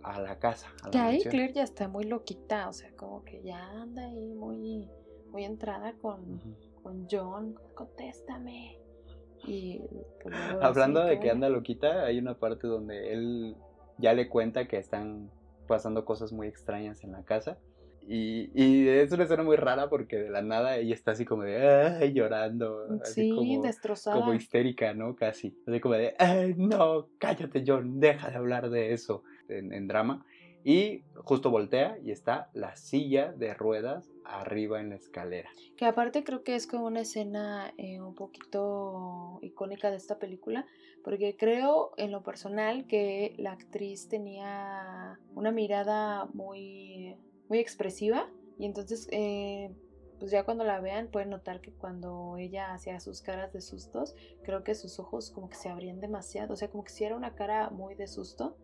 a, 0.03 0.21
la 0.21 0.39
casa. 0.41 0.69
que 0.91 0.99
ahí 0.99 1.23
Claire 1.23 1.53
ya 1.53 1.63
está 1.63 1.87
muy 1.87 2.05
loquita, 2.05 2.69
o 2.69 2.73
sea, 2.73 2.91
como 2.97 3.23
que 3.25 3.41
ya 3.43 3.65
anda 3.71 4.03
ahí 4.03 4.35
muy, 4.35 4.91
muy 5.31 5.45
entrada 5.45 5.95
con, 6.03 6.41
con 6.83 7.07
John, 7.11 7.55
contéstame. 7.75 8.79
Y 9.47 9.81
pues, 10.23 10.35
hablando 10.61 11.05
de 11.05 11.19
que 11.19 11.31
anda 11.31 11.49
loquita, 11.49 12.05
hay 12.05 12.19
una 12.19 12.35
parte 12.35 12.67
donde 12.67 13.13
él 13.13 13.57
ya 13.99 14.13
le 14.13 14.29
cuenta 14.29 14.69
que 14.69 14.77
están 14.77 15.31
pasando 15.67 16.05
cosas 16.05 16.33
muy 16.33 16.47
extrañas 16.47 17.05
en 17.05 17.13
la 17.13 17.25
casa 17.25 17.59
y, 18.13 18.51
y, 18.55 18.89
es 18.89 19.13
una 19.13 19.23
escena 19.25 19.43
muy 19.43 19.57
rara 19.57 19.89
porque 19.89 20.17
de 20.17 20.31
la 20.31 20.43
nada 20.43 20.77
ella 20.77 20.95
está 20.95 21.13
así 21.13 21.25
como 21.25 21.45
de 21.45 21.65
ay, 21.65 22.13
llorando. 22.13 22.87
Así 23.03 23.31
como, 23.31 23.63
destrozada. 23.63 24.19
Como 24.19 24.35
histérica, 24.35 24.95
¿no? 24.95 25.15
Casi. 25.15 25.57
Así 25.67 25.79
como 25.79 25.95
de 25.95 26.15
ay, 26.19 26.55
no, 26.57 27.09
cállate, 27.19 27.63
John, 27.65 28.01
deja 28.01 28.31
de 28.31 28.37
hablar 28.37 28.71
de 28.71 28.93
eso 28.93 29.23
en, 29.49 29.87
drama. 29.87 30.25
Y 30.65 31.05
justo 31.15 31.51
voltea 31.51 31.99
y 32.03 32.11
está 32.11 32.51
la 32.53 32.75
silla 32.75 33.33
de 33.33 33.55
ruedas 33.55 34.11
arriba 34.39 34.81
en 34.81 34.91
la 34.91 34.97
escalera. 34.97 35.51
Que 35.77 35.87
aparte 35.87 36.25
creo 36.25 36.43
que 36.43 36.55
es 36.55 36.67
como 36.67 36.87
una 36.87 37.01
escena 37.01 37.73
eh, 37.77 38.01
un 38.01 38.15
poquito 38.15 39.39
icónica 39.43 39.91
de 39.91 39.97
esta 39.97 40.19
película, 40.19 40.67
porque 41.03 41.37
creo 41.37 41.93
en 41.97 42.13
lo 42.13 42.23
personal 42.23 42.87
que 42.87 43.35
la 43.39 43.53
actriz 43.53 44.09
tenía 44.09 45.19
una 45.35 45.51
mirada 45.51 46.27
muy 46.35 47.17
muy 47.49 47.59
expresiva 47.59 48.31
y 48.59 48.65
entonces 48.65 49.09
eh, 49.11 49.75
pues 50.21 50.31
ya 50.31 50.45
cuando 50.45 50.65
la 50.65 50.81
vean 50.81 51.09
pueden 51.09 51.31
notar 51.31 51.63
que 51.63 51.73
cuando 51.73 52.37
ella 52.37 52.75
hacía 52.75 53.01
sus 53.01 53.23
caras 53.23 53.53
de 53.55 53.63
sustos, 53.63 54.15
creo 54.45 54.63
que 54.63 54.75
sus 54.75 55.01
ojos 55.01 55.31
como 55.31 55.49
que 55.49 55.57
se 55.57 55.71
abrían 55.71 55.99
demasiado, 55.99 56.53
o 56.53 56.57
sea, 56.57 56.69
como 56.69 56.85
que 56.85 56.93
si 56.93 57.05
era 57.05 57.17
una 57.17 57.35
cara 57.35 57.71
muy 57.71 57.95
de 57.95 58.07
susto. 58.07 58.59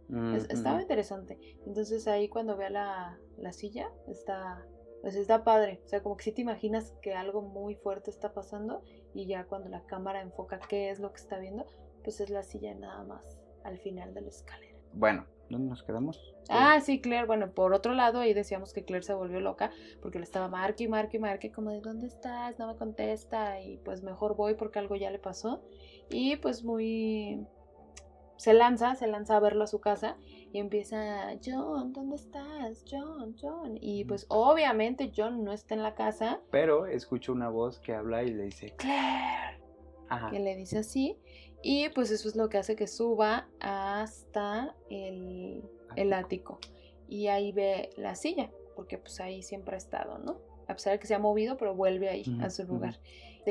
estaba 0.50 0.82
interesante. 0.82 1.38
Entonces 1.66 2.06
ahí 2.06 2.28
cuando 2.28 2.58
vea 2.58 2.68
la, 2.68 3.18
la 3.38 3.52
silla, 3.54 3.90
está, 4.06 4.66
pues 5.06 5.14
está 5.14 5.44
padre, 5.44 5.80
o 5.84 5.88
sea, 5.88 6.02
como 6.02 6.16
que 6.16 6.24
si 6.24 6.32
te 6.32 6.42
imaginas 6.42 6.92
que 7.00 7.14
algo 7.14 7.40
muy 7.40 7.76
fuerte 7.76 8.10
está 8.10 8.34
pasando 8.34 8.82
y 9.14 9.26
ya 9.26 9.44
cuando 9.44 9.68
la 9.68 9.86
cámara 9.86 10.20
enfoca 10.20 10.58
qué 10.58 10.90
es 10.90 10.98
lo 10.98 11.12
que 11.12 11.20
está 11.20 11.38
viendo, 11.38 11.64
pues 12.02 12.20
es 12.20 12.28
la 12.28 12.42
silla 12.42 12.74
nada 12.74 13.04
más 13.04 13.38
al 13.62 13.78
final 13.78 14.14
de 14.14 14.22
la 14.22 14.30
escalera. 14.30 14.76
Bueno, 14.94 15.24
¿Dónde 15.48 15.70
nos 15.70 15.84
quedamos? 15.84 16.34
Ah, 16.48 16.80
sí, 16.80 17.00
Claire. 17.00 17.24
Bueno, 17.24 17.52
por 17.52 17.72
otro 17.72 17.94
lado, 17.94 18.18
ahí 18.18 18.34
decíamos 18.34 18.72
que 18.72 18.84
Claire 18.84 19.06
se 19.06 19.14
volvió 19.14 19.38
loca 19.38 19.70
porque 20.02 20.18
le 20.18 20.24
estaba 20.24 20.48
marque 20.48 20.82
y 20.82 20.88
marque 20.88 21.18
y 21.18 21.20
marque, 21.20 21.52
como 21.52 21.70
de 21.70 21.80
¿dónde 21.80 22.08
estás? 22.08 22.58
No 22.58 22.66
me 22.66 22.76
contesta. 22.76 23.60
Y 23.60 23.76
pues 23.84 24.02
mejor 24.02 24.34
voy 24.34 24.54
porque 24.54 24.80
algo 24.80 24.96
ya 24.96 25.12
le 25.12 25.20
pasó. 25.20 25.62
Y 26.10 26.34
pues 26.38 26.64
muy. 26.64 27.46
Se 28.38 28.54
lanza, 28.54 28.96
se 28.96 29.06
lanza 29.06 29.36
a 29.36 29.40
verlo 29.40 29.62
a 29.62 29.68
su 29.68 29.80
casa 29.80 30.16
y 30.52 30.58
empieza, 30.58 31.36
John, 31.44 31.92
¿dónde 31.92 32.16
estás? 32.16 32.84
John, 32.90 33.36
John. 33.40 33.78
Y 33.80 34.04
pues 34.04 34.26
obviamente 34.28 35.12
John 35.14 35.44
no 35.44 35.52
está 35.52 35.74
en 35.74 35.82
la 35.82 35.94
casa. 35.94 36.40
Pero 36.50 36.86
escucha 36.86 37.32
una 37.32 37.48
voz 37.48 37.78
que 37.80 37.94
habla 37.94 38.22
y 38.22 38.32
le 38.32 38.44
dice, 38.44 38.74
Claire. 38.76 39.60
Ajá. 40.08 40.30
Que 40.30 40.38
le 40.38 40.54
dice 40.56 40.78
así. 40.78 41.18
Y 41.62 41.88
pues 41.90 42.10
eso 42.10 42.28
es 42.28 42.36
lo 42.36 42.48
que 42.48 42.58
hace 42.58 42.76
que 42.76 42.86
suba 42.86 43.48
hasta 43.60 44.74
el, 44.88 45.68
ático. 46.12 46.58
Y 47.08 47.26
ahí 47.26 47.52
ve 47.52 47.90
la 47.96 48.14
silla, 48.14 48.50
porque 48.76 48.98
pues 48.98 49.20
ahí 49.20 49.42
siempre 49.42 49.74
ha 49.74 49.78
estado, 49.78 50.18
¿no? 50.18 50.38
A 50.68 50.74
pesar 50.74 50.92
de 50.92 50.98
que 50.98 51.06
se 51.06 51.14
ha 51.14 51.18
movido, 51.18 51.56
pero 51.56 51.74
vuelve 51.74 52.08
ahí 52.08 52.24
a 52.40 52.50
su 52.50 52.64
lugar 52.64 52.98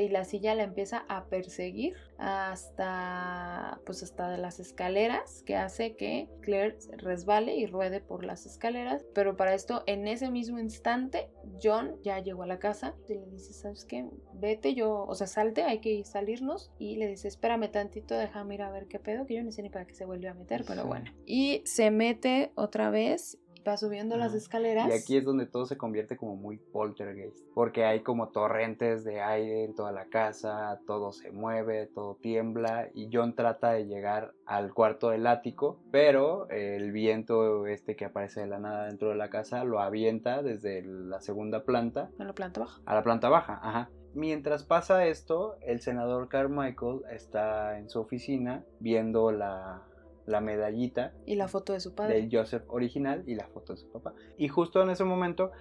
y 0.02 0.08
la 0.08 0.24
silla 0.24 0.54
la 0.54 0.62
empieza 0.62 1.04
a 1.08 1.26
perseguir 1.26 1.94
hasta 2.18 3.80
pues 3.84 4.02
hasta 4.02 4.36
las 4.36 4.60
escaleras 4.60 5.42
que 5.44 5.56
hace 5.56 5.96
que 5.96 6.28
Claire 6.40 6.76
resbale 6.96 7.56
y 7.56 7.66
ruede 7.66 8.00
por 8.00 8.24
las 8.24 8.46
escaleras. 8.46 9.04
Pero 9.14 9.36
para 9.36 9.54
esto 9.54 9.82
en 9.86 10.08
ese 10.08 10.30
mismo 10.30 10.58
instante 10.58 11.28
John 11.62 11.96
ya 12.02 12.18
llegó 12.20 12.42
a 12.42 12.46
la 12.46 12.58
casa 12.58 12.94
y 13.08 13.14
le 13.14 13.26
dice 13.26 13.52
sabes 13.52 13.84
qué 13.84 14.08
vete 14.34 14.74
yo 14.74 15.04
o 15.04 15.14
sea 15.14 15.26
salte 15.26 15.62
hay 15.62 15.80
que 15.80 16.04
salirnos 16.04 16.70
y 16.78 16.96
le 16.96 17.08
dice 17.08 17.28
espérame 17.28 17.70
tantito 17.70 18.16
déjame 18.16 18.54
ir 18.54 18.62
a 18.62 18.70
ver 18.70 18.86
qué 18.86 18.98
pedo 18.98 19.26
que 19.26 19.34
yo 19.34 19.42
no 19.42 19.52
sé 19.52 19.62
ni 19.62 19.70
para 19.70 19.86
qué 19.86 19.94
se 19.94 20.04
vuelve 20.04 20.28
a 20.28 20.34
meter 20.34 20.64
pero 20.66 20.84
bueno 20.84 21.10
y 21.24 21.62
se 21.64 21.90
mete 21.90 22.52
otra 22.54 22.90
vez 22.90 23.38
va 23.66 23.76
subiendo 23.76 24.16
las 24.16 24.34
escaleras. 24.34 24.88
Y 24.88 24.92
aquí 24.92 25.16
es 25.16 25.24
donde 25.24 25.46
todo 25.46 25.66
se 25.66 25.76
convierte 25.76 26.16
como 26.16 26.36
muy 26.36 26.58
poltergeist, 26.58 27.44
porque 27.54 27.84
hay 27.84 28.00
como 28.00 28.28
torrentes 28.28 29.04
de 29.04 29.20
aire 29.20 29.64
en 29.64 29.74
toda 29.74 29.92
la 29.92 30.06
casa, 30.06 30.80
todo 30.86 31.12
se 31.12 31.30
mueve, 31.30 31.86
todo 31.86 32.16
tiembla 32.16 32.88
y 32.94 33.08
John 33.12 33.34
trata 33.34 33.72
de 33.72 33.86
llegar 33.86 34.32
al 34.46 34.72
cuarto 34.72 35.10
del 35.10 35.26
ático, 35.26 35.80
pero 35.90 36.48
el 36.50 36.92
viento 36.92 37.66
este 37.66 37.96
que 37.96 38.04
aparece 38.04 38.40
de 38.40 38.46
la 38.46 38.58
nada 38.58 38.86
dentro 38.86 39.08
de 39.08 39.16
la 39.16 39.30
casa 39.30 39.64
lo 39.64 39.80
avienta 39.80 40.42
desde 40.42 40.82
la 40.82 41.20
segunda 41.20 41.64
planta. 41.64 42.10
A 42.18 42.24
la 42.24 42.32
planta 42.32 42.60
baja. 42.60 42.80
A 42.84 42.94
la 42.94 43.02
planta 43.02 43.28
baja, 43.28 43.60
ajá. 43.62 43.90
Mientras 44.14 44.64
pasa 44.64 45.06
esto, 45.06 45.56
el 45.60 45.82
senador 45.82 46.28
Carmichael 46.28 47.02
está 47.10 47.78
en 47.78 47.90
su 47.90 48.00
oficina 48.00 48.64
viendo 48.80 49.30
la, 49.30 49.82
la 50.26 50.40
medallita. 50.40 51.14
Y 51.24 51.36
la 51.36 51.48
foto 51.48 51.72
de 51.72 51.80
su 51.80 51.94
padre. 51.94 52.14
Del 52.14 52.28
Joseph 52.30 52.64
original 52.68 53.24
y 53.26 53.34
la 53.34 53.46
foto 53.46 53.72
de 53.72 53.78
su 53.78 53.90
papá. 53.90 54.14
Y 54.36 54.48
justo 54.48 54.82
en 54.82 54.90
ese 54.90 55.04
momento, 55.04 55.52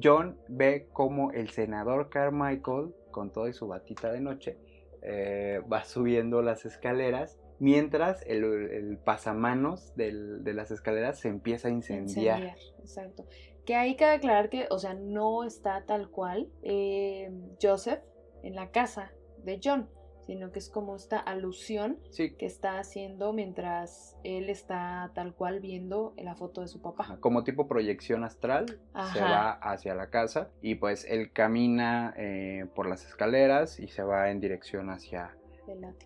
John 0.00 0.38
ve 0.48 0.88
como 0.92 1.32
el 1.32 1.50
senador 1.50 2.08
Carmichael, 2.10 2.94
con 3.10 3.32
todo 3.32 3.48
y 3.48 3.52
su 3.52 3.66
batita 3.66 4.12
de 4.12 4.20
noche, 4.20 4.58
eh, 5.02 5.60
va 5.70 5.84
subiendo 5.84 6.42
las 6.42 6.64
escaleras. 6.64 7.38
Mientras 7.58 8.22
el, 8.26 8.98
pasamanos 9.04 9.94
de 9.94 10.52
las 10.54 10.70
escaleras 10.70 11.18
se 11.18 11.28
empieza 11.28 11.68
a 11.68 11.70
incendiar. 11.70 12.40
incendiar. 12.40 12.58
Exacto. 12.78 13.26
Que 13.66 13.74
hay 13.74 13.96
que 13.96 14.06
aclarar 14.06 14.48
que, 14.48 14.66
o 14.70 14.78
sea, 14.78 14.94
no 14.94 15.44
está 15.44 15.84
tal 15.84 16.08
cual 16.08 16.48
eh, 16.62 17.30
Joseph 17.60 18.02
en 18.42 18.54
la 18.54 18.70
casa 18.70 19.12
de 19.44 19.60
John 19.62 19.90
sino 20.30 20.52
que 20.52 20.60
es 20.60 20.68
como 20.68 20.94
esta 20.94 21.18
alusión 21.18 21.98
que 22.16 22.46
está 22.46 22.78
haciendo 22.78 23.32
mientras 23.32 24.16
él 24.22 24.48
está 24.48 25.10
tal 25.12 25.34
cual 25.34 25.58
viendo 25.58 26.14
la 26.16 26.36
foto 26.36 26.60
de 26.60 26.68
su 26.68 26.80
papá. 26.80 27.16
Como 27.18 27.42
tipo 27.42 27.66
proyección 27.66 28.22
astral, 28.22 28.78
se 29.12 29.20
va 29.20 29.50
hacia 29.50 29.92
la 29.96 30.08
casa 30.08 30.52
y 30.62 30.76
pues 30.76 31.04
él 31.08 31.32
camina 31.32 32.14
eh, 32.16 32.66
por 32.76 32.88
las 32.88 33.04
escaleras 33.04 33.80
y 33.80 33.88
se 33.88 34.04
va 34.04 34.30
en 34.30 34.38
dirección 34.38 34.88
hacia 34.88 35.36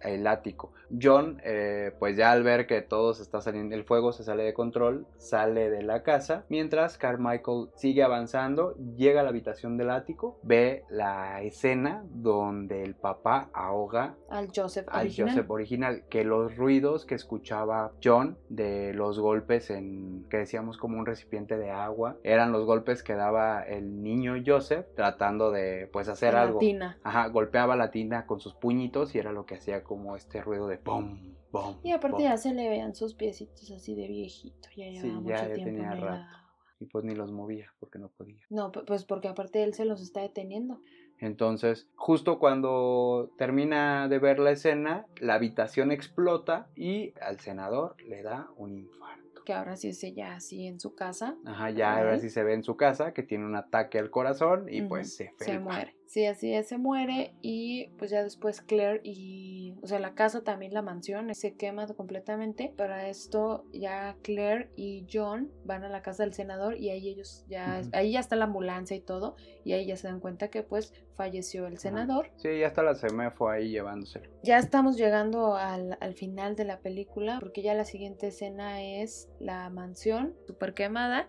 el 0.02 0.26
ático. 0.26 0.72
John, 1.00 1.40
eh, 1.44 1.92
pues 1.98 2.16
ya 2.16 2.32
al 2.32 2.42
ver 2.42 2.66
que 2.66 2.82
todo 2.82 3.14
se 3.14 3.22
está 3.22 3.40
saliendo, 3.40 3.74
el 3.74 3.84
fuego 3.84 4.12
se 4.12 4.24
sale 4.24 4.44
de 4.44 4.54
control, 4.54 5.06
sale 5.16 5.70
de 5.70 5.82
la 5.82 6.02
casa, 6.02 6.44
mientras 6.48 6.98
Carmichael 6.98 7.68
sigue 7.74 8.02
avanzando, 8.02 8.76
llega 8.96 9.20
a 9.20 9.24
la 9.24 9.30
habitación 9.30 9.76
del 9.76 9.90
ático, 9.90 10.38
ve 10.42 10.84
la 10.88 11.42
escena 11.42 12.04
donde 12.10 12.82
el 12.82 12.94
papá 12.94 13.50
ahoga 13.52 14.14
al 14.28 14.48
Joseph 14.54 14.86
al 14.90 15.08
Joseph 15.14 15.50
original, 15.50 16.04
que 16.08 16.24
los 16.24 16.56
ruidos 16.56 17.04
que 17.04 17.14
escuchaba 17.14 17.92
John 18.02 18.36
de 18.48 18.92
los 18.94 19.18
golpes 19.18 19.70
en, 19.70 20.26
que 20.30 20.38
decíamos 20.38 20.76
como 20.76 20.98
un 20.98 21.06
recipiente 21.06 21.56
de 21.56 21.70
agua, 21.70 22.16
eran 22.22 22.52
los 22.52 22.64
golpes 22.64 23.02
que 23.02 23.14
daba 23.14 23.62
el 23.62 24.02
niño 24.02 24.34
Joseph 24.44 24.86
tratando 24.94 25.50
de 25.50 25.88
pues 25.92 26.08
hacer 26.08 26.36
algo. 26.36 26.58
tina. 26.58 26.98
Ajá, 27.02 27.28
golpeaba 27.28 27.76
la 27.76 27.90
tina 27.90 28.26
con 28.26 28.40
sus 28.40 28.54
puñitos 28.54 29.14
y 29.14 29.18
era 29.18 29.32
lo 29.32 29.46
que 29.46 29.53
hacía 29.54 29.82
como 29.82 30.16
este 30.16 30.40
ruido 30.42 30.66
de 30.68 30.78
pum, 30.78 31.34
pum. 31.50 31.76
Y 31.82 31.92
aparte 31.92 32.22
ya 32.22 32.36
se 32.36 32.54
le 32.54 32.68
vean 32.68 32.94
sus 32.94 33.14
piecitos 33.14 33.70
así 33.70 33.94
de 33.94 34.06
viejito, 34.06 34.68
ya 34.76 34.86
llevaba 34.86 35.20
mucho 35.20 35.46
tiempo 35.54 35.64
tenía 35.64 35.94
rato. 35.94 36.38
Y 36.80 36.86
pues 36.86 37.04
ni 37.04 37.14
los 37.14 37.32
movía 37.32 37.72
porque 37.78 37.98
no 37.98 38.08
podía. 38.08 38.44
No, 38.50 38.72
pues 38.72 39.04
porque 39.04 39.28
aparte 39.28 39.62
él 39.62 39.74
se 39.74 39.84
los 39.84 40.02
está 40.02 40.20
deteniendo. 40.20 40.80
Entonces, 41.18 41.88
justo 41.94 42.38
cuando 42.38 43.30
termina 43.38 44.08
de 44.08 44.18
ver 44.18 44.38
la 44.38 44.50
escena, 44.50 45.06
la 45.20 45.34
habitación 45.34 45.92
explota 45.92 46.68
y 46.74 47.14
al 47.20 47.40
senador 47.40 47.96
le 48.02 48.22
da 48.22 48.50
un 48.56 48.76
infarto. 48.76 49.44
Que 49.44 49.52
ahora 49.52 49.76
sí 49.76 49.88
es 49.88 50.02
ella 50.02 50.34
así 50.34 50.66
en 50.66 50.80
su 50.80 50.94
casa. 50.94 51.36
Ajá, 51.44 51.70
ya 51.70 51.96
ahora 51.96 52.18
sí 52.18 52.30
se 52.30 52.42
ve 52.42 52.54
en 52.54 52.64
su 52.64 52.76
casa 52.76 53.12
que 53.12 53.22
tiene 53.22 53.44
un 53.44 53.56
ataque 53.56 53.98
al 53.98 54.10
corazón 54.10 54.66
y 54.68 54.82
pues 54.82 55.14
se, 55.14 55.32
se 55.38 55.58
muere. 55.58 55.94
Sí, 56.14 56.26
así 56.26 56.54
es, 56.54 56.68
se 56.68 56.78
muere 56.78 57.34
y 57.42 57.88
pues 57.98 58.12
ya 58.12 58.22
después 58.22 58.60
Claire 58.60 59.00
y, 59.02 59.74
o 59.82 59.88
sea, 59.88 59.98
la 59.98 60.14
casa 60.14 60.44
también, 60.44 60.72
la 60.72 60.80
mansión, 60.80 61.34
se 61.34 61.56
quema 61.56 61.88
completamente. 61.88 62.72
Para 62.76 63.08
esto 63.08 63.64
ya 63.72 64.16
Claire 64.22 64.70
y 64.76 65.08
John 65.12 65.50
van 65.64 65.82
a 65.82 65.88
la 65.88 66.02
casa 66.02 66.22
del 66.22 66.32
senador 66.32 66.78
y 66.78 66.90
ahí 66.90 67.08
ellos 67.08 67.44
ya, 67.48 67.82
ahí 67.92 68.12
ya 68.12 68.20
está 68.20 68.36
la 68.36 68.44
ambulancia 68.44 68.96
y 68.96 69.00
todo 69.00 69.34
y 69.64 69.72
ahí 69.72 69.86
ya 69.86 69.96
se 69.96 70.06
dan 70.06 70.20
cuenta 70.20 70.50
que 70.50 70.62
pues 70.62 70.94
falleció 71.16 71.66
el 71.66 71.78
senador. 71.78 72.30
Sí, 72.36 72.60
ya 72.60 72.68
está 72.68 72.84
la 72.84 72.94
fue 73.32 73.56
ahí 73.56 73.70
llevándoselo. 73.70 74.30
Ya 74.44 74.58
estamos 74.58 74.96
llegando 74.96 75.56
al, 75.56 75.98
al 76.00 76.14
final 76.14 76.54
de 76.54 76.64
la 76.64 76.78
película 76.78 77.38
porque 77.40 77.60
ya 77.60 77.74
la 77.74 77.84
siguiente 77.84 78.28
escena 78.28 78.84
es 78.84 79.28
la 79.40 79.68
mansión 79.68 80.36
super 80.46 80.74
quemada, 80.74 81.26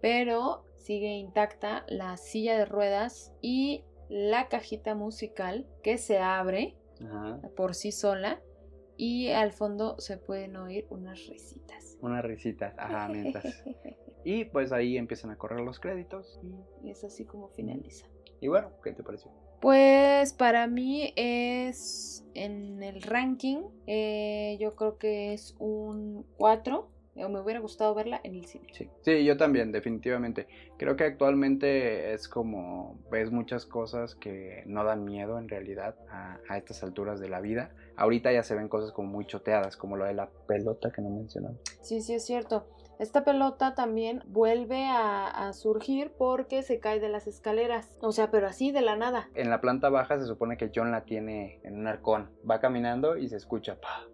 pero 0.00 0.62
sigue 0.76 1.14
intacta 1.14 1.84
la 1.88 2.16
silla 2.16 2.56
de 2.56 2.64
ruedas 2.64 3.32
y 3.42 3.82
la 4.10 4.48
cajita 4.48 4.94
musical 4.94 5.66
que 5.82 5.96
se 5.96 6.18
abre 6.18 6.76
por 7.56 7.74
sí 7.74 7.92
sola 7.92 8.42
y 8.96 9.28
al 9.28 9.52
fondo 9.52 9.98
se 9.98 10.18
pueden 10.18 10.56
oír 10.56 10.86
unas 10.90 11.26
risitas. 11.26 11.96
Unas 12.02 12.22
risitas, 12.22 12.74
ajá, 12.76 13.08
mientras. 13.08 13.64
y 14.24 14.44
pues 14.44 14.72
ahí 14.72 14.98
empiezan 14.98 15.30
a 15.30 15.38
correr 15.38 15.60
los 15.60 15.80
créditos. 15.80 16.38
Y 16.82 16.90
es 16.90 17.02
así 17.04 17.24
como 17.24 17.48
finaliza. 17.48 18.06
Y 18.40 18.48
bueno, 18.48 18.72
¿qué 18.82 18.92
te 18.92 19.02
pareció? 19.02 19.30
Pues 19.60 20.32
para 20.32 20.66
mí 20.66 21.12
es 21.16 22.26
en 22.34 22.82
el 22.82 23.02
ranking, 23.02 23.62
eh, 23.86 24.56
yo 24.60 24.74
creo 24.74 24.98
que 24.98 25.34
es 25.34 25.54
un 25.58 26.26
4 26.36 26.78
o 26.78 26.90
me 27.14 27.40
hubiera 27.40 27.60
gustado 27.60 27.94
verla 27.94 28.20
en 28.24 28.36
el 28.36 28.46
cine. 28.46 28.66
Sí. 29.02 29.24
yo 29.24 29.36
también, 29.36 29.72
definitivamente. 29.72 30.46
Creo 30.78 30.96
que 30.96 31.04
actualmente 31.04 32.12
es 32.12 32.28
como 32.28 32.98
ves 33.10 33.30
muchas 33.30 33.66
cosas 33.66 34.14
que 34.14 34.62
no 34.66 34.84
dan 34.84 35.04
miedo 35.04 35.38
en 35.38 35.48
realidad 35.48 35.96
a, 36.08 36.56
estas 36.56 36.82
alturas 36.82 37.20
de 37.20 37.28
la 37.28 37.40
vida. 37.40 37.74
Ahorita 37.96 38.32
ya 38.32 38.42
se 38.42 38.54
ven 38.54 38.68
cosas 38.68 38.92
como 38.92 39.10
muy 39.10 39.26
choteadas, 39.26 39.76
como 39.76 39.96
lo 39.96 40.04
de 40.04 40.14
la 40.14 40.30
pelota 40.46 40.90
que 40.90 41.02
no 41.02 41.10
mencionamos. 41.10 41.60
Sí, 41.82 42.00
sí, 42.00 42.14
es 42.14 42.24
cierto. 42.24 42.66
Esta 42.98 43.24
pelota 43.24 43.74
también 43.74 44.22
vuelve 44.26 44.84
a, 44.84 45.26
a, 45.26 45.54
surgir 45.54 46.12
porque 46.18 46.62
se 46.62 46.80
cae 46.80 47.00
de 47.00 47.08
las 47.08 47.26
escaleras. 47.26 47.96
O 48.02 48.12
sea, 48.12 48.30
pero 48.30 48.46
así 48.46 48.72
de 48.72 48.82
la 48.82 48.94
nada. 48.94 49.30
En 49.34 49.48
la 49.48 49.62
planta 49.62 49.88
baja 49.88 50.18
se 50.18 50.26
supone 50.26 50.58
que 50.58 50.70
John 50.74 50.90
la 50.90 51.04
tiene 51.04 51.60
en 51.64 51.78
un 51.78 51.86
arcón. 51.86 52.30
Va 52.48 52.60
caminando 52.60 53.16
y 53.16 53.28
se 53.28 53.36
escucha 53.36 53.80
pa, 53.80 54.06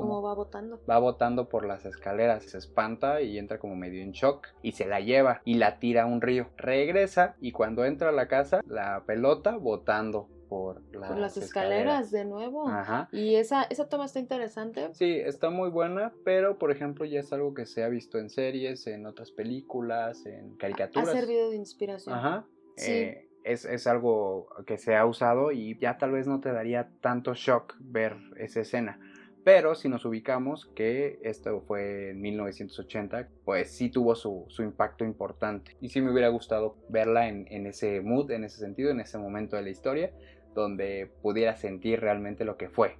cómo, 0.00 0.22
va 0.22 0.34
botando. 0.34 0.80
Va 0.88 0.98
botando 0.98 1.48
por 1.48 1.64
las 1.64 1.84
escaleras, 1.86 2.44
se 2.44 2.58
espanta 2.58 3.20
y 3.20 3.38
entra 3.38 3.58
como 3.58 3.76
medio 3.76 4.02
en 4.02 4.12
shock 4.12 4.48
y 4.62 4.72
se 4.72 4.86
la 4.86 5.00
lleva 5.00 5.40
y 5.44 5.54
la 5.54 5.78
tira 5.78 6.02
a 6.02 6.06
un 6.06 6.20
río. 6.20 6.48
Regresa 6.56 7.36
y 7.40 7.52
cuando 7.52 7.84
entra 7.84 8.08
a 8.08 8.12
la 8.12 8.28
casa, 8.28 8.60
la 8.66 9.04
pelota 9.06 9.56
botando 9.56 10.28
por 10.48 10.82
las, 10.94 11.36
escaleras, 11.36 12.10
de 12.10 12.24
nuevo. 12.24 12.68
Ajá. 12.68 13.08
Y 13.12 13.36
esa, 13.36 13.64
esa 13.64 13.88
toma 13.88 14.04
está 14.04 14.18
interesante. 14.18 14.92
Sí, 14.92 15.12
está 15.12 15.50
muy 15.50 15.70
buena, 15.70 16.12
pero 16.24 16.58
por 16.58 16.70
ejemplo 16.70 17.04
ya 17.04 17.20
es 17.20 17.32
algo 17.32 17.54
que 17.54 17.66
se 17.66 17.82
ha 17.82 17.88
visto 17.88 18.18
en 18.18 18.30
series, 18.30 18.86
en 18.86 19.06
otras 19.06 19.30
películas, 19.30 20.26
en 20.26 20.56
caricaturas. 20.56 21.08
Ha 21.08 21.12
servido 21.12 21.50
de 21.50 21.56
inspiración. 21.56 22.14
Ajá. 22.14 22.46
Sí. 22.76 22.92
Eh, 22.92 23.28
es, 23.44 23.64
es, 23.64 23.86
algo 23.86 24.48
que 24.66 24.78
se 24.78 24.96
ha 24.96 25.04
usado 25.04 25.52
y 25.52 25.78
ya 25.78 25.98
tal 25.98 26.12
vez 26.12 26.26
no 26.26 26.40
te 26.40 26.50
daría 26.50 26.90
tanto 27.00 27.34
shock 27.34 27.74
ver 27.78 28.16
esa 28.36 28.60
escena. 28.60 28.98
Pero 29.44 29.74
si 29.74 29.90
nos 29.90 30.06
ubicamos 30.06 30.64
que 30.74 31.18
esto 31.22 31.60
fue 31.60 32.10
en 32.10 32.22
1980, 32.22 33.28
pues 33.44 33.70
sí 33.70 33.90
tuvo 33.90 34.14
su, 34.14 34.46
impacto 34.58 35.04
importante. 35.04 35.76
Y 35.82 35.90
sí 35.90 36.00
me 36.00 36.10
hubiera 36.10 36.28
gustado 36.28 36.76
verla 36.88 37.28
en, 37.28 37.66
ese 37.66 38.00
mood, 38.00 38.30
en 38.30 38.44
ese 38.44 38.58
sentido, 38.58 38.90
en 38.90 39.00
ese 39.00 39.18
momento 39.18 39.56
de 39.56 39.62
la 39.62 39.68
historia, 39.68 40.12
donde 40.54 41.12
pudiera 41.20 41.56
sentir 41.56 42.00
realmente 42.00 42.46
lo 42.46 42.56
que 42.56 42.70
fue. 42.70 42.96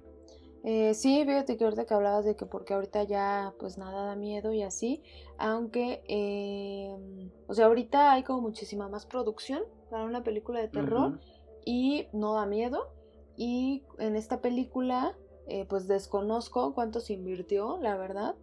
Eh, 0.63 0.93
sí, 0.93 1.23
fíjate 1.25 1.57
que 1.57 1.63
ahorita 1.63 1.85
que 1.85 1.93
hablabas 1.95 2.25
de 2.25 2.35
que 2.35 2.45
porque 2.45 2.73
ahorita 2.73 3.03
ya 3.03 3.53
pues 3.59 3.77
nada 3.77 4.05
da 4.05 4.15
miedo 4.15 4.51
y 4.51 4.63
así, 4.63 5.03
aunque, 5.37 6.03
em, 6.07 7.29
o 7.47 7.53
sea, 7.53 7.65
ahorita 7.65 8.11
hay 8.11 8.23
como 8.23 8.41
muchísima 8.41 8.87
más 8.87 9.05
producción 9.05 9.63
para 9.89 10.05
una 10.05 10.23
película 10.23 10.59
de 10.59 10.67
terror 10.67 11.19
y 11.65 12.07
no 12.13 12.33
da 12.33 12.45
miedo. 12.45 12.91
Y 13.37 13.83
en 13.99 14.15
esta 14.15 14.41
película 14.41 15.15
eh, 15.47 15.65
pues 15.67 15.87
desconozco 15.87 16.73
cuánto 16.73 16.99
se 16.99 17.13
invirtió, 17.13 17.77
la 17.81 17.95
verdad, 17.97 18.35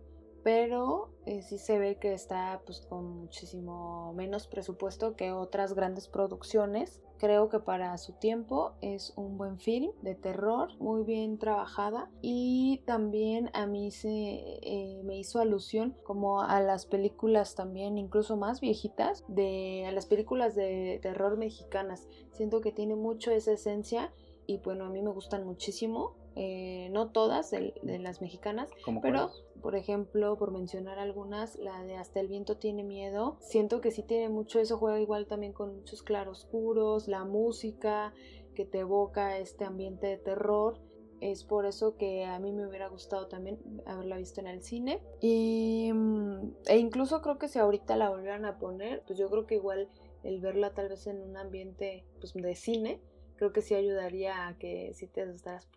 pero 0.42 1.10
eh, 1.24 1.42
sí 1.42 1.58
se 1.58 1.78
ve 1.78 1.96
que 1.96 2.12
está 2.12 2.62
pues 2.66 2.80
con 2.80 3.20
muchísimo 3.20 4.12
menos 4.14 4.48
presupuesto 4.48 5.14
que 5.14 5.32
otras 5.32 5.74
grandes 5.74 6.08
producciones. 6.08 7.00
Creo 7.18 7.48
que 7.48 7.60
para 7.60 7.96
su 7.98 8.14
tiempo 8.14 8.72
es 8.80 9.12
un 9.16 9.38
buen 9.38 9.60
film 9.60 9.92
de 10.02 10.16
terror, 10.16 10.76
muy 10.80 11.04
bien 11.04 11.38
trabajada 11.38 12.10
y 12.20 12.82
también 12.84 13.50
a 13.52 13.66
mí 13.66 13.92
se 13.92 14.08
eh, 14.08 15.00
me 15.04 15.18
hizo 15.18 15.38
alusión 15.38 15.96
como 16.02 16.42
a 16.42 16.60
las 16.60 16.84
películas 16.86 17.54
también 17.54 17.96
incluso 17.96 18.36
más 18.36 18.60
viejitas 18.60 19.24
de 19.28 19.84
a 19.86 19.92
las 19.92 20.06
películas 20.06 20.56
de 20.56 20.98
terror 21.00 21.36
mexicanas. 21.36 22.08
Siento 22.32 22.60
que 22.60 22.72
tiene 22.72 22.96
mucho 22.96 23.30
esa 23.30 23.52
esencia 23.52 24.12
y 24.48 24.58
bueno 24.58 24.86
a 24.86 24.90
mí 24.90 25.00
me 25.00 25.12
gustan 25.12 25.44
muchísimo 25.44 26.16
eh, 26.34 26.88
no 26.90 27.10
todas 27.10 27.50
de, 27.50 27.74
las 27.82 28.20
mexicanas, 28.20 28.70
pero 29.02 29.30
por 29.62 29.76
ejemplo, 29.76 30.36
por 30.36 30.50
mencionar 30.50 30.98
algunas, 30.98 31.56
la 31.56 31.84
de 31.84 31.96
Hasta 31.96 32.20
el 32.20 32.28
viento 32.28 32.56
tiene 32.56 32.82
miedo, 32.82 33.36
siento 33.40 33.80
que 33.80 33.92
sí 33.92 34.02
tiene 34.02 34.28
mucho 34.28 34.58
eso, 34.58 34.76
juega 34.76 35.00
igual 35.00 35.26
también 35.26 35.52
con 35.52 35.76
muchos 35.76 36.02
claroscuros, 36.02 37.06
la 37.06 37.24
música 37.24 38.12
que 38.54 38.64
te 38.64 38.80
evoca 38.80 39.38
este 39.38 39.64
ambiente 39.64 40.06
de 40.08 40.16
terror. 40.18 40.78
Es 41.20 41.44
por 41.44 41.66
eso 41.66 41.96
que 41.96 42.24
a 42.24 42.40
mí 42.40 42.50
me 42.50 42.66
hubiera 42.66 42.88
gustado 42.88 43.28
también 43.28 43.60
haberla 43.86 44.16
visto 44.16 44.40
en 44.40 44.48
el 44.48 44.62
cine. 44.62 45.00
Y, 45.20 45.92
mm, 45.94 46.54
e 46.66 46.78
incluso 46.78 47.22
creo 47.22 47.38
que 47.38 47.46
si 47.46 47.60
ahorita 47.60 47.96
la 47.96 48.10
volvieran 48.10 48.44
a 48.44 48.58
poner, 48.58 49.04
pues 49.06 49.18
yo 49.18 49.30
creo 49.30 49.46
que 49.46 49.54
igual 49.54 49.88
el 50.24 50.40
verla 50.40 50.74
tal 50.74 50.88
vez 50.88 51.06
en 51.06 51.22
un 51.22 51.36
ambiente 51.36 52.04
pues, 52.18 52.34
de 52.34 52.54
cine, 52.56 53.00
creo 53.36 53.52
que 53.52 53.62
sí 53.62 53.74
ayudaría 53.74 54.48
a 54.48 54.58
que 54.58 54.92
si 54.94 55.06
te 55.06 55.22
asustaras 55.22 55.68